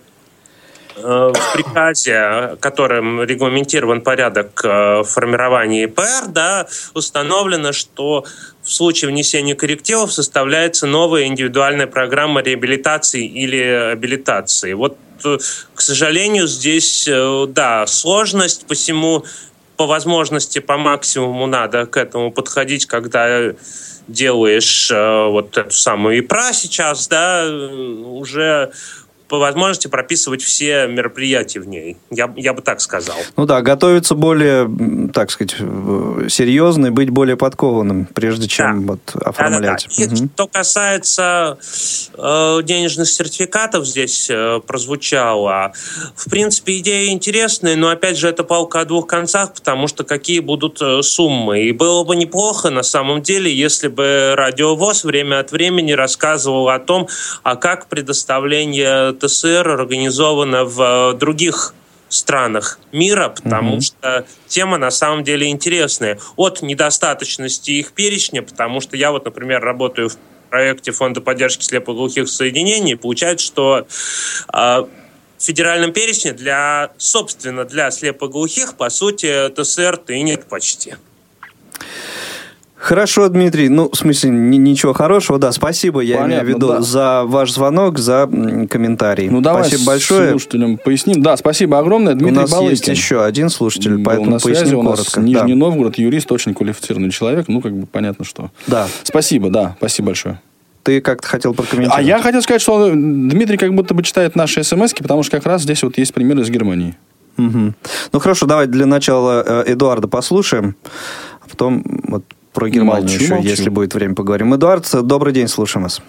э, 0.95 1.01
в 1.01 1.53
приказе, 1.53 2.57
которым 2.59 3.23
регламентирован 3.23 4.01
порядок 4.01 4.59
формирования 4.59 5.83
ИПР, 5.83 6.27
да, 6.29 6.67
установлено, 6.93 7.71
что 7.73 8.25
в 8.63 8.71
случае 8.71 9.09
внесения 9.09 9.55
коррективов 9.55 10.11
составляется 10.11 10.87
новая 10.87 11.25
индивидуальная 11.25 11.87
программа 11.87 12.41
реабилитации 12.41 13.25
или 13.25 13.61
абилитации. 13.91 14.73
Вот, 14.73 14.97
к 15.21 15.81
сожалению, 15.81 16.47
здесь, 16.47 17.07
да, 17.49 17.85
сложность, 17.87 18.65
посему 18.67 19.25
по 19.80 19.88
возможности, 19.88 20.59
по 20.59 20.75
максимуму 20.75 21.47
надо 21.47 21.86
к 21.86 21.95
этому 21.95 22.34
подходить, 22.34 22.86
когда 22.86 23.53
делаешь 24.09 24.91
э, 24.91 25.27
вот 25.30 25.57
эту 25.57 25.71
самую 25.71 26.19
ИПРА 26.19 26.51
сейчас, 26.51 27.07
да, 27.07 27.45
э, 27.45 27.69
уже 28.03 28.73
по 29.30 29.38
возможности 29.38 29.88
прописывать 29.88 30.41
все 30.41 30.88
мероприятия 30.88 31.59
в 31.59 31.67
ней. 31.67 31.97
Я, 32.09 32.34
я 32.36 32.53
бы 32.53 32.61
так 32.61 32.82
сказал. 32.82 33.15
Ну 33.38 33.45
да, 33.45 33.61
готовиться 33.61 34.15
более, 34.15 34.69
так 35.13 35.30
сказать, 35.32 35.55
э, 35.59 36.27
серьезно 36.30 36.88
и 36.88 36.89
быть 36.89 37.11
более 37.11 37.38
подкованным, 37.38 38.07
прежде 38.13 38.47
чем 38.47 38.88
вот 38.88 38.99
оформлять. 39.13 39.88
Да-да-да. 39.88 40.03
И 40.03 40.07
Мгм. 40.07 40.32
что 40.34 40.47
касается 40.47 41.57
э, 42.17 42.59
денежных 42.63 43.07
сертификатов, 43.07 43.86
здесь 43.88 44.27
э, 44.30 44.59
прозвучало. 44.65 45.73
В 46.15 46.30
принципе, 46.30 46.80
идея 46.80 47.11
интересная, 47.11 47.75
но 47.75 47.89
опять 47.89 48.17
же 48.17 48.27
это 48.27 48.43
палка 48.43 48.82
о 48.82 48.86
двух 48.86 49.05
концах, 49.07 49.53
потому 49.53 49.88
что 49.88 50.03
какие 50.03 50.39
будут 50.39 50.82
э, 50.82 51.01
суммы. 51.03 51.61
И 51.65 51.71
было 51.71 52.03
бы 52.03 52.15
неплохо 52.15 52.71
на 52.71 52.84
самом 52.84 53.21
деле, 53.21 53.53
если 53.55 53.88
бы 53.89 54.34
радиовоз 54.36 55.03
время 55.03 55.39
от 55.39 55.51
времени 55.51 55.91
рассказывал 55.91 56.69
о 56.69 56.80
том, 56.80 57.07
а 57.43 57.55
как 57.55 57.88
предоставление 57.88 59.13
ТСР 59.20 59.70
организовано 59.70 60.65
в 60.65 61.13
э, 61.13 61.17
других 61.17 61.74
странах 62.09 62.80
мира, 62.91 63.30
потому 63.30 63.74
Мгм. 63.74 63.82
что 63.82 64.26
тема 64.47 64.78
на 64.78 64.91
самом 64.91 65.24
деле 65.24 65.47
интересная. 65.47 66.20
От 66.36 66.61
недостаточности 66.61 67.72
их 67.72 67.91
перечня, 67.91 68.41
потому 68.41 68.82
что 68.82 68.97
я 68.97 69.11
вот, 69.11 69.26
например, 69.26 69.61
работаю 69.61 70.09
в 70.09 70.17
проекте 70.49 70.91
Фонда 70.91 71.22
поддержки 71.22 71.63
слепоглухих 71.63 72.28
соединений, 72.28 72.95
получается, 72.95 73.45
что 73.45 73.88
а, 74.47 74.88
в 75.38 75.43
федеральном 75.43 75.93
перечне 75.93 76.34
для, 76.34 76.91
собственно, 76.97 77.63
для 77.65 77.91
слепоглухих, 77.91 78.76
по 78.76 78.89
сути, 78.89 79.49
ТСР-то 79.49 80.13
и 80.13 80.22
нет 80.24 80.45
почти. 80.49 80.95
Хорошо, 82.89 83.29
Дмитрий. 83.29 83.69
Ну, 83.69 83.87
в 83.91 83.95
смысле, 83.95 84.31
ни- 84.31 84.57
ничего 84.57 84.93
хорошего. 84.93 85.37
Да, 85.37 85.51
спасибо, 85.51 85.99
я 85.99 86.17
Понятно, 86.17 86.33
имею 86.33 86.45
в 86.45 86.49
виду, 86.57 86.67
да. 86.69 86.81
за 86.81 87.21
ваш 87.23 87.51
звонок, 87.51 87.99
за 87.99 88.27
комментарий. 88.67 89.29
Ну, 89.29 89.41
давай 89.41 89.65
спасибо 89.65 89.91
большое. 89.91 90.31
слушателям 90.31 90.77
поясним. 90.79 91.21
Да, 91.21 91.37
спасибо 91.37 91.77
огромное. 91.77 92.15
Дмитрий 92.15 92.39
У 92.39 92.41
нас 92.41 92.49
Балыкин. 92.49 92.71
есть 92.71 92.87
еще 92.87 93.23
один 93.23 93.49
слушатель, 93.49 94.03
поэтому 94.03 94.31
на 94.31 94.39
связи 94.39 94.61
поясним 94.61 94.79
у 94.79 94.81
нас 94.81 94.97
коротко. 95.01 95.19
Нижний 95.21 95.53
Да. 95.53 95.59
Новгород, 95.59 95.99
юрист, 95.99 96.31
очень 96.31 96.55
квалифицированный 96.55 97.11
человек. 97.11 97.47
Ну, 97.47 97.61
как 97.61 97.73
бы 97.73 97.85
понятно, 97.85 98.25
что. 98.25 98.49
Да. 98.65 98.87
Спасибо, 99.03 99.51
да, 99.51 99.75
спасибо 99.77 100.07
большое. 100.07 100.41
Ты 100.81 100.99
как-то 100.99 101.27
хотел 101.27 101.53
прокомментировать. 101.53 101.99
А 101.99 102.01
я 102.01 102.19
хотел 102.23 102.41
сказать, 102.41 102.63
что 102.63 102.89
Дмитрий 102.89 103.57
как 103.57 103.71
будто 103.75 103.93
бы 103.93 104.01
читает 104.01 104.35
наши 104.35 104.63
смс 104.63 104.95
потому 104.95 105.21
что 105.21 105.37
как 105.37 105.45
раз 105.45 105.61
здесь 105.61 105.83
вот 105.83 105.95
есть 105.99 106.11
пример 106.11 106.39
из 106.39 106.49
Германии. 106.49 106.95
Мгм. 107.37 107.75
Ну 108.11 108.19
хорошо, 108.19 108.47
давай 108.47 108.65
для 108.65 108.87
начала 108.87 109.43
э, 109.45 109.73
Эдуарда 109.73 110.07
послушаем, 110.07 110.75
а 111.41 111.49
потом 111.49 111.83
вот 112.07 112.23
про 112.60 112.70
Германию 112.70 113.03
Молчу, 113.03 113.24
еще, 113.24 113.34
молчу. 113.36 113.47
если 113.49 113.70
будет 113.70 113.93
время, 113.93 114.16
поговорим. 114.16 114.53
Эдуард, 114.53 114.84
добрый 115.03 115.34
день, 115.34 115.47
слушаем 115.47 115.84
вас. 115.84 116.01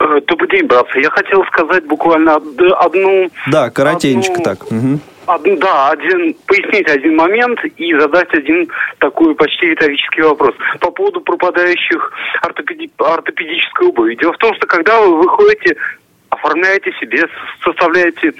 Э, 0.00 0.20
Добрый 0.26 0.48
день, 0.50 0.66
братцы. 0.66 0.98
Я 0.98 1.10
хотел 1.10 1.44
сказать 1.44 1.84
буквально 1.86 2.36
од- 2.36 2.60
одну... 2.80 3.30
Да, 3.50 3.70
коротенько 3.70 4.32
одну- 4.32 4.44
так. 4.44 4.70
Мгм. 4.70 5.00
Од- 5.26 5.58
да, 5.60 5.90
один, 5.90 6.34
пояснить 6.46 6.88
один 6.90 7.14
момент 7.14 7.60
и 7.76 7.94
задать 7.94 8.34
один 8.34 8.66
такой 8.98 9.34
почти 9.36 9.66
риторический 9.66 10.22
вопрос. 10.22 10.54
По 10.80 10.90
поводу 10.90 11.20
пропадающих 11.20 12.12
ортопеди- 12.42 12.90
ортопедической 12.98 13.86
обуви. 13.88 14.16
Дело 14.20 14.32
в 14.32 14.38
том, 14.38 14.52
что 14.56 14.66
когда 14.66 15.00
вы 15.02 15.18
выходите, 15.22 15.76
оформляете 16.32 16.92
себе, 17.00 17.24
составляете 17.62 18.32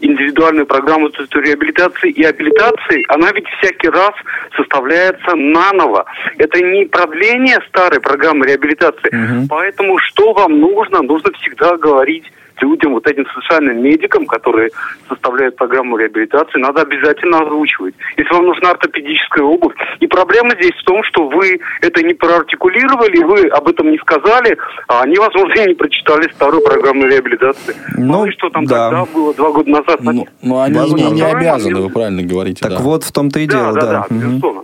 индивидуальную 0.00 0.66
программу 0.66 1.08
реабилитации 1.08 2.10
и 2.10 2.22
абилитации, 2.24 3.04
она 3.08 3.32
ведь 3.32 3.46
всякий 3.58 3.88
раз 3.88 4.12
составляется 4.56 5.34
наново. 5.34 6.04
Это 6.38 6.60
не 6.60 6.84
продление 6.86 7.58
старой 7.68 8.00
программы 8.00 8.46
реабилитации. 8.46 9.46
Поэтому 9.48 9.98
что 9.98 10.32
вам 10.32 10.60
нужно? 10.60 11.02
Нужно 11.02 11.32
всегда 11.40 11.76
говорить 11.76 12.30
людям, 12.62 12.94
вот 12.94 13.06
этим 13.06 13.26
социальным 13.34 13.82
медикам, 13.82 14.26
которые 14.26 14.70
составляют 15.08 15.56
программу 15.56 15.96
реабилитации, 15.96 16.58
надо 16.58 16.82
обязательно 16.82 17.40
озвучивать. 17.40 17.94
Если 18.16 18.32
вам 18.32 18.46
нужна 18.46 18.70
ортопедическая 18.70 19.44
обувь. 19.44 19.74
И 20.00 20.06
проблема 20.06 20.50
здесь 20.54 20.74
в 20.80 20.84
том, 20.84 21.02
что 21.04 21.28
вы 21.28 21.60
это 21.80 22.02
не 22.02 22.14
проартикулировали, 22.14 23.22
вы 23.24 23.48
об 23.48 23.68
этом 23.68 23.90
не 23.90 23.98
сказали, 23.98 24.56
а 24.88 25.02
они, 25.02 25.16
возможно, 25.16 25.60
и 25.62 25.68
не 25.68 25.74
прочитали 25.74 26.30
старую 26.32 26.62
программу 26.62 27.04
реабилитации. 27.04 27.74
Ну, 27.96 28.26
и 28.26 28.30
что 28.32 28.50
там 28.50 28.64
да. 28.64 28.90
тогда 28.90 29.04
было 29.12 29.34
два 29.34 29.52
года 29.52 29.70
назад? 29.70 30.00
Ну, 30.00 30.26
ну, 30.42 30.60
они 30.60 30.74
Возможно. 30.78 31.04
не, 31.06 31.12
не 31.12 31.22
обязаны, 31.22 31.80
вы 31.80 31.90
правильно 31.90 32.22
говорите. 32.22 32.60
Так 32.62 32.72
да. 32.72 32.78
вот, 32.78 33.04
в 33.04 33.12
том-то 33.12 33.40
и 33.40 33.46
дело, 33.46 33.72
да, 33.72 33.80
да. 33.80 33.86
да, 33.92 34.06
Мгм. 34.10 34.20
безусловно. 34.20 34.62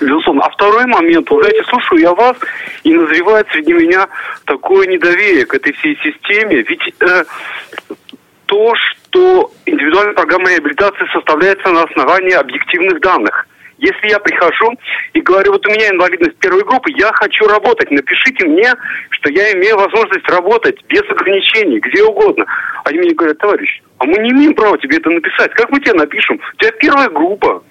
Безусловно. 0.00 0.42
А 0.44 0.50
второй 0.50 0.86
момент, 0.86 1.30
вы 1.30 1.40
знаете, 1.40 1.64
слушаю 1.64 2.00
я 2.00 2.12
вас, 2.14 2.36
и 2.84 2.92
назревает 2.92 3.46
среди 3.50 3.72
меня 3.72 4.08
такое 4.44 4.86
недоверие 4.86 5.46
к 5.46 5.54
этой 5.54 5.72
всей 5.72 5.96
системе. 6.02 6.62
Ведь 6.62 6.94
э, 7.00 7.24
то, 8.46 8.74
что 8.74 9.50
индивидуальная 9.64 10.14
программа 10.14 10.50
реабилитации 10.50 11.06
составляется 11.12 11.68
на 11.70 11.84
основании 11.84 12.34
объективных 12.34 13.00
данных. 13.00 13.46
Если 13.78 14.08
я 14.08 14.18
прихожу 14.18 14.72
и 15.12 15.20
говорю, 15.20 15.52
вот 15.52 15.66
у 15.66 15.70
меня 15.70 15.90
инвалидность 15.90 16.38
первой 16.38 16.64
группы, 16.64 16.90
я 16.96 17.12
хочу 17.12 17.46
работать, 17.46 17.90
напишите 17.90 18.46
мне, 18.46 18.72
что 19.10 19.30
я 19.30 19.52
имею 19.52 19.76
возможность 19.76 20.26
работать 20.30 20.82
без 20.88 21.02
ограничений, 21.10 21.78
где 21.80 22.02
угодно. 22.02 22.46
Они 22.84 22.98
мне 22.98 23.14
говорят, 23.14 23.38
товарищ, 23.38 23.82
а 23.98 24.06
мы 24.06 24.18
не 24.18 24.30
имеем 24.30 24.54
права 24.54 24.78
тебе 24.78 24.96
это 24.96 25.10
написать. 25.10 25.52
Как 25.52 25.70
мы 25.70 25.80
тебе 25.80 25.92
напишем? 25.92 26.40
У 26.54 26.56
тебя 26.56 26.72
первая 26.72 27.10
группа. 27.10 27.62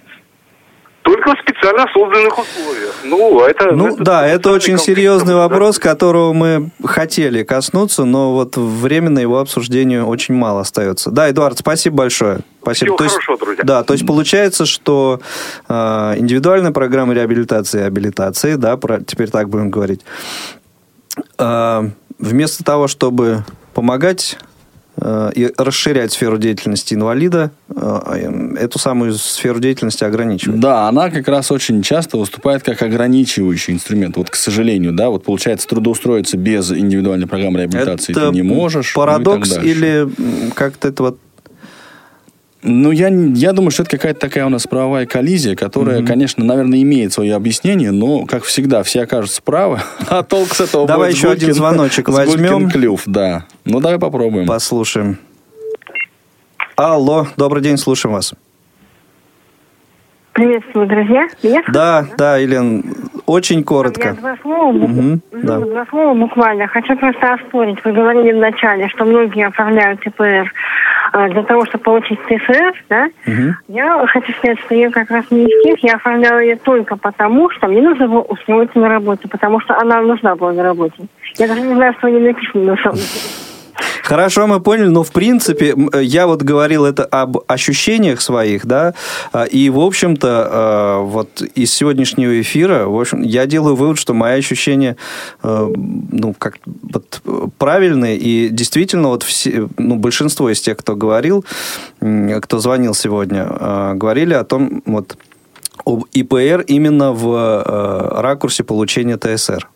Только 1.05 1.35
в 1.35 1.39
специально 1.39 1.85
созданных 1.93 2.33
условиях. 2.39 2.95
Ну, 3.03 3.39
это... 3.45 3.71
Ну 3.71 3.93
это 3.93 4.03
да, 4.03 4.27
это 4.27 4.51
очень 4.51 4.79
серьезный 4.79 5.35
да. 5.35 5.47
вопрос, 5.47 5.77
которого 5.77 6.33
мы 6.33 6.71
хотели 6.83 7.43
коснуться, 7.43 8.05
но 8.05 8.33
вот 8.33 8.57
временно 8.57 9.19
его 9.19 9.37
обсуждению 9.37 10.07
очень 10.07 10.33
мало 10.33 10.61
остается. 10.61 11.11
Да, 11.11 11.29
Эдуард, 11.29 11.59
спасибо 11.59 11.97
большое. 11.97 12.39
Спасибо. 12.63 12.95
Всего 12.95 13.09
хорошего, 13.09 13.37
друзья. 13.37 13.63
Да, 13.63 13.83
то 13.83 13.93
есть 13.93 14.07
получается, 14.07 14.65
что 14.65 15.19
э, 15.69 15.73
индивидуальная 16.17 16.71
программа 16.71 17.13
реабилитации 17.13 17.81
и 17.81 17.83
абилитации, 17.83 18.55
да, 18.55 18.75
про- 18.75 19.03
теперь 19.03 19.29
так 19.29 19.47
будем 19.47 19.69
говорить, 19.69 20.01
э, 21.37 21.89
вместо 22.17 22.63
того, 22.63 22.87
чтобы 22.87 23.43
помогать 23.75 24.39
и 25.35 25.51
расширять 25.57 26.13
сферу 26.13 26.37
деятельности 26.37 26.93
инвалида, 26.93 27.51
э, 27.75 28.55
эту 28.59 28.79
самую 28.79 29.13
сферу 29.13 29.59
деятельности 29.59 30.03
ограничивает. 30.03 30.59
Да, 30.59 30.87
она 30.87 31.09
как 31.09 31.27
раз 31.27 31.51
очень 31.51 31.81
часто 31.81 32.17
выступает 32.17 32.63
как 32.63 32.81
ограничивающий 32.81 33.73
инструмент. 33.73 34.15
Вот, 34.17 34.29
к 34.29 34.35
сожалению, 34.35 34.93
да, 34.93 35.09
вот 35.09 35.23
получается, 35.25 35.67
трудоустроиться 35.67 36.37
без 36.37 36.71
индивидуальной 36.71 37.27
программы 37.27 37.59
реабилитации 37.59 38.11
Это 38.11 38.29
ты 38.29 38.35
не 38.35 38.41
можешь. 38.41 38.93
ну 38.95 39.01
Парадокс 39.01 39.49
дальше. 39.49 39.67
или 39.67 40.07
как-то 40.53 40.87
это 40.87 41.03
вот 41.03 41.19
Ну, 42.67 42.89
я, 42.89 43.09
я 43.09 43.53
думаю, 43.53 43.69
что 43.69 43.83
это 43.83 43.91
какая-то 43.91 44.19
такая 44.19 44.43
у 44.47 44.49
нас 44.49 44.65
правовая 44.65 45.05
коллизия, 45.05 45.55
которая, 45.55 46.03
конечно, 46.03 46.43
наверное, 46.43 46.81
имеет 46.81 47.13
свое 47.13 47.35
объяснение, 47.35 47.91
но, 47.91 48.25
как 48.25 48.43
всегда, 48.43 48.81
все 48.81 49.03
окажутся 49.03 49.43
правы, 49.43 49.81
а 50.09 50.23
толк 50.23 50.55
с 50.55 50.61
этого 50.61 50.87
Давай 50.87 51.11
еще 51.11 51.29
один 51.29 51.53
звоночек 51.53 52.09
возьмем. 52.09 52.71
клюв, 52.71 53.03
да. 53.05 53.45
Ну, 53.65 53.79
давай 53.79 53.99
попробуем. 53.99 54.47
послушаем. 54.47 55.19
Алло, 56.75 57.27
добрый 57.37 57.61
день, 57.61 57.77
слушаем 57.77 58.13
вас. 58.13 58.33
Приветствую, 60.35 60.85
друзья. 60.85 61.29
Меня 61.43 61.63
Да, 61.69 62.05
да, 62.17 62.35
Елен, 62.35 62.83
очень 63.25 63.59
Я 63.59 63.63
коротко. 63.63 64.13
два 64.15 64.35
слова, 64.41 64.73
ну, 64.73 65.19
да. 65.31 65.59
два 65.59 65.85
слова 65.85 66.13
буквально. 66.13 66.67
Хочу 66.67 66.93
просто 66.97 67.35
оспорить. 67.35 67.77
Вы 67.85 67.93
говорили 67.93 68.33
вначале, 68.33 68.89
что 68.89 69.05
многие 69.05 69.47
оформляют 69.47 70.01
ТПР 70.01 70.51
э, 71.13 71.29
для 71.29 71.43
того, 71.43 71.65
чтобы 71.65 71.85
получить 71.85 72.19
ТСР, 72.23 72.73
да? 72.89 73.07
Мгм. 73.25 73.55
Я 73.69 74.05
хочу 74.07 74.33
сказать, 74.33 74.59
что 74.59 74.75
я 74.75 74.91
как 74.91 75.09
раз 75.09 75.23
не 75.31 75.45
из 75.45 75.63
тех, 75.63 75.81
я 75.81 75.95
оформляла 75.95 76.39
ее 76.39 76.57
только 76.57 76.97
потому, 76.97 77.49
что 77.51 77.67
мне 77.67 77.81
нужно 77.81 78.09
было 78.09 78.21
устроиться 78.23 78.77
на 78.77 78.89
работу, 78.89 79.29
потому 79.29 79.61
что 79.61 79.79
она 79.79 80.01
нужна 80.01 80.35
была 80.35 80.51
на 80.51 80.63
работе. 80.63 81.07
Я 81.37 81.47
даже 81.47 81.61
не 81.61 81.75
знаю, 81.75 81.93
что 81.97 82.07
они 82.07 82.19
написаны 82.19 82.65
на 82.65 82.75
самом 82.75 82.97
деле. 82.97 83.54
Хорошо, 84.03 84.47
мы 84.47 84.59
поняли, 84.59 84.87
но 84.87 85.03
в 85.03 85.11
принципе 85.11 85.75
э, 85.93 86.03
я 86.03 86.27
вот 86.27 86.43
говорил 86.43 86.85
это 86.85 87.05
об 87.05 87.37
ощущениях 87.47 88.21
своих, 88.21 88.65
да, 88.65 88.93
а, 89.31 89.45
и 89.45 89.69
в 89.69 89.79
общем-то 89.79 90.27
э, 90.51 91.05
вот 91.05 91.41
из 91.41 91.73
сегодняшнего 91.73 92.39
эфира, 92.39 92.85
в 92.85 92.99
общем, 92.99 93.21
я 93.21 93.45
делаю 93.45 93.75
вывод, 93.75 93.97
что 93.97 94.13
мои 94.13 94.37
ощущения, 94.37 94.95
э, 95.43 95.73
ну 95.75 96.35
как 96.37 96.59
вот 96.65 97.21
э, 97.25 97.47
правильные 97.57 98.17
и 98.17 98.49
действительно 98.49 99.09
вот 99.09 99.23
все, 99.23 99.67
ну 99.77 99.95
большинство 99.95 100.49
из 100.49 100.61
тех, 100.61 100.77
кто 100.77 100.95
говорил, 100.95 101.43
кто 101.99 102.59
звонил 102.59 102.93
сегодня, 102.93 103.47
э, 103.49 103.93
говорили 103.95 104.33
о 104.33 104.43
том 104.43 104.83
вот 104.85 105.17
об 105.83 106.05
ИПР 106.13 106.61
именно 106.67 107.11
в 107.11 108.21
ракурсе 108.21 108.63
получения 108.63 109.17
ТСР. 109.17 109.67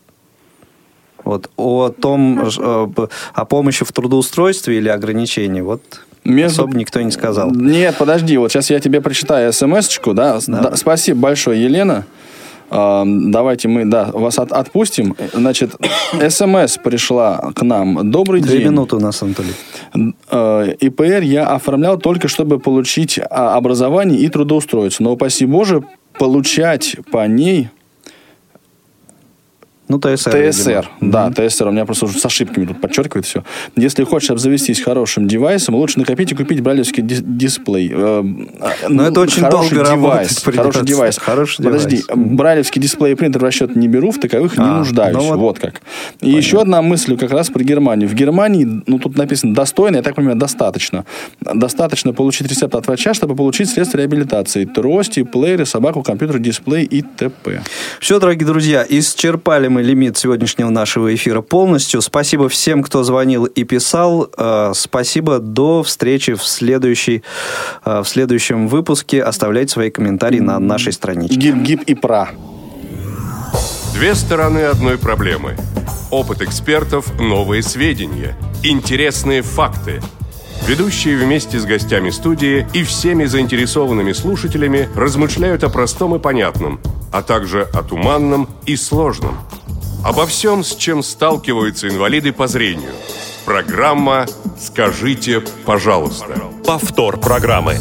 Вот 1.30 1.49
о 1.57 1.89
том, 1.89 2.39
э, 2.41 2.88
о 3.34 3.45
помощи 3.45 3.86
в 3.86 3.91
трудоустройстве 3.91 4.77
или 4.77 4.89
ограничении, 4.89 5.61
вот 5.61 5.82
Между- 6.23 6.63
особо 6.63 6.75
никто 6.77 6.99
не 7.01 7.11
сказал. 7.11 7.51
Нет, 7.51 7.95
подожди, 7.99 8.36
вот 8.38 8.51
сейчас 8.51 8.69
я 8.71 8.80
тебе 8.80 8.99
прочитаю 9.01 9.53
смс-очку, 9.53 10.13
да? 10.13 10.39
Да, 10.47 10.75
Спасибо 10.75 11.19
большое, 11.19 11.63
Елена. 11.63 12.05
А, 12.71 13.03
Давайте 13.05 13.67
мы, 13.67 13.86
да, 13.86 14.09
вас 14.13 14.38
от- 14.39 14.51
отпустим. 14.51 15.15
Значит, 15.34 15.71
смс 16.30 16.77
пришла 16.77 17.51
к 17.55 17.61
нам. 17.63 18.11
Добрый 18.11 18.41
Две 18.41 18.57
день. 18.57 18.67
минуты 18.69 18.95
у 18.95 18.99
нас, 18.99 19.21
Анатолий. 19.23 19.53
Э, 20.32 20.73
ИПР 20.80 21.21
я 21.23 21.47
оформлял 21.47 21.97
только, 21.97 22.27
чтобы 22.27 22.59
получить 22.59 23.19
а, 23.19 23.55
образование 23.55 24.19
и 24.19 24.30
трудоустроиться. 24.30 25.01
Но, 25.03 25.13
упаси 25.13 25.45
Боже, 25.45 25.84
получать 26.19 26.97
по 27.11 27.25
ней 27.27 27.69
Ну, 29.90 30.00
ТСР. 30.00 30.52
ТСР, 30.52 30.90
да, 31.02 31.32
ТСР. 31.32 31.68
У 31.68 31.72
меня 31.72 31.84
просто 31.84 32.06
уже 32.06 32.20
с 32.20 32.26
ошибками 32.26 32.66
тут 32.66 32.80
подчеркивает 32.80 33.26
все. 33.26 33.44
Если 33.76 34.04
хочешь 34.04 34.30
обзавестись 34.30 34.80
хорошим 34.82 35.28
девайсом, 35.28 35.74
лучше 35.74 35.98
накопить 35.98 36.32
и 36.32 36.36
купить 36.36 36.62
брайлевский 36.62 37.02
дис- 37.02 37.24
дисплей. 37.24 37.92
Э, 37.92 38.22
Но 38.88 39.08
это 39.08 39.20
очень 39.20 39.50
долго 39.50 39.68
девайс, 39.70 39.90
работать 39.90 40.44
придется. 40.44 40.62
Хороший 40.72 40.86
девайс. 40.86 41.18
Хороший 41.18 41.64
Подожди, 41.66 41.98
девайс. 42.08 42.30
брайлевский 42.38 42.80
дисплей 42.82 43.14
и 43.14 43.16
принтер 43.16 43.42
в 43.42 43.44
расчет 43.44 43.76
не 43.76 43.88
беру, 43.88 44.12
в 44.12 44.20
таковых 44.20 44.58
не 44.58 44.64
А, 44.64 44.78
нуждаюсь. 44.78 45.18
ну 45.18 45.24
вот. 45.24 45.38
вот. 45.40 45.60
как. 45.60 45.82
И 46.22 46.30
еще 46.30 46.62
одна 46.62 46.84
мысль 46.84 47.18
как 47.18 47.32
раз 47.32 47.50
про 47.50 47.64
Германию. 47.64 48.08
В 48.08 48.14
Германии, 48.14 48.84
ну 48.86 49.00
тут 49.00 49.18
написано 49.18 49.56
достойно, 49.56 49.96
я 49.98 50.04
так 50.04 50.14
понимаю, 50.14 50.38
достаточно. 50.38 51.04
Достаточно 51.42 52.14
получить 52.14 52.48
рецепт 52.48 52.76
от 52.76 52.86
врача, 52.86 53.16
чтобы 53.16 53.36
получить 53.36 53.70
средства 53.70 53.98
реабилитации. 53.98 54.66
Трости, 54.66 55.24
плееры, 55.24 55.66
собаку, 55.66 56.04
компьютер, 56.04 56.38
дисплей 56.38 56.84
и 56.86 57.02
т.п. 57.02 57.62
Все, 58.00 58.20
дорогие 58.20 58.46
друзья, 58.46 58.86
исчерпали 58.88 59.68
мы 59.68 59.78
лимит 59.82 60.17
сегодняшнего 60.17 60.69
нашего 60.69 61.13
эфира 61.13 61.41
полностью. 61.41 62.01
Спасибо 62.01 62.49
всем, 62.49 62.84
кто 62.84 63.03
звонил 63.03 63.45
и 63.45 63.63
писал. 63.63 64.30
Э, 64.38 64.71
Спасибо. 64.75 65.39
До 65.39 65.84
встречи 65.84 66.34
в, 66.34 66.43
следующей, 66.43 67.23
э, 67.86 68.01
в 68.01 68.07
следующем 68.07 68.67
выпуске. 68.67 69.23
Оставляйте 69.23 69.73
свои 69.73 69.89
комментарии 69.89 70.39
на 70.39 70.59
нашей 70.59 70.93
страничке. 70.93 71.36
Гип-гип 71.36 71.84
и 71.84 71.95
пра. 71.95 72.30
Две 73.93 74.15
стороны 74.15 74.59
одной 74.59 74.97
проблемы. 74.97 75.57
Опыт 76.11 76.41
экспертов, 76.41 77.19
новые 77.19 77.61
сведения, 77.61 78.36
интересные 78.63 79.41
факты. 79.41 80.01
Ведущие 80.67 81.17
вместе 81.17 81.59
с 81.59 81.65
гостями 81.65 82.09
студии 82.09 82.67
и 82.73 82.84
всеми 82.84 83.25
заинтересованными 83.25 84.11
слушателями 84.13 84.88
размышляют 84.95 85.63
о 85.63 85.69
простом 85.69 86.15
и 86.15 86.19
понятном, 86.19 86.80
а 87.11 87.21
также 87.21 87.63
о 87.73 87.82
туманном 87.82 88.47
и 88.65 88.75
сложном. 88.75 89.38
Обо 90.04 90.26
всем, 90.26 90.64
с 90.64 90.76
чем 90.76 91.04
сталкиваются 91.04 91.89
инвалиды 91.89 92.32
по 92.32 92.47
зрению. 92.47 92.91
Программа 93.45 94.26
«Скажите, 94.58 95.41
пожалуйста». 95.66 96.41
Повтор 96.66 97.20
программы. 97.20 97.78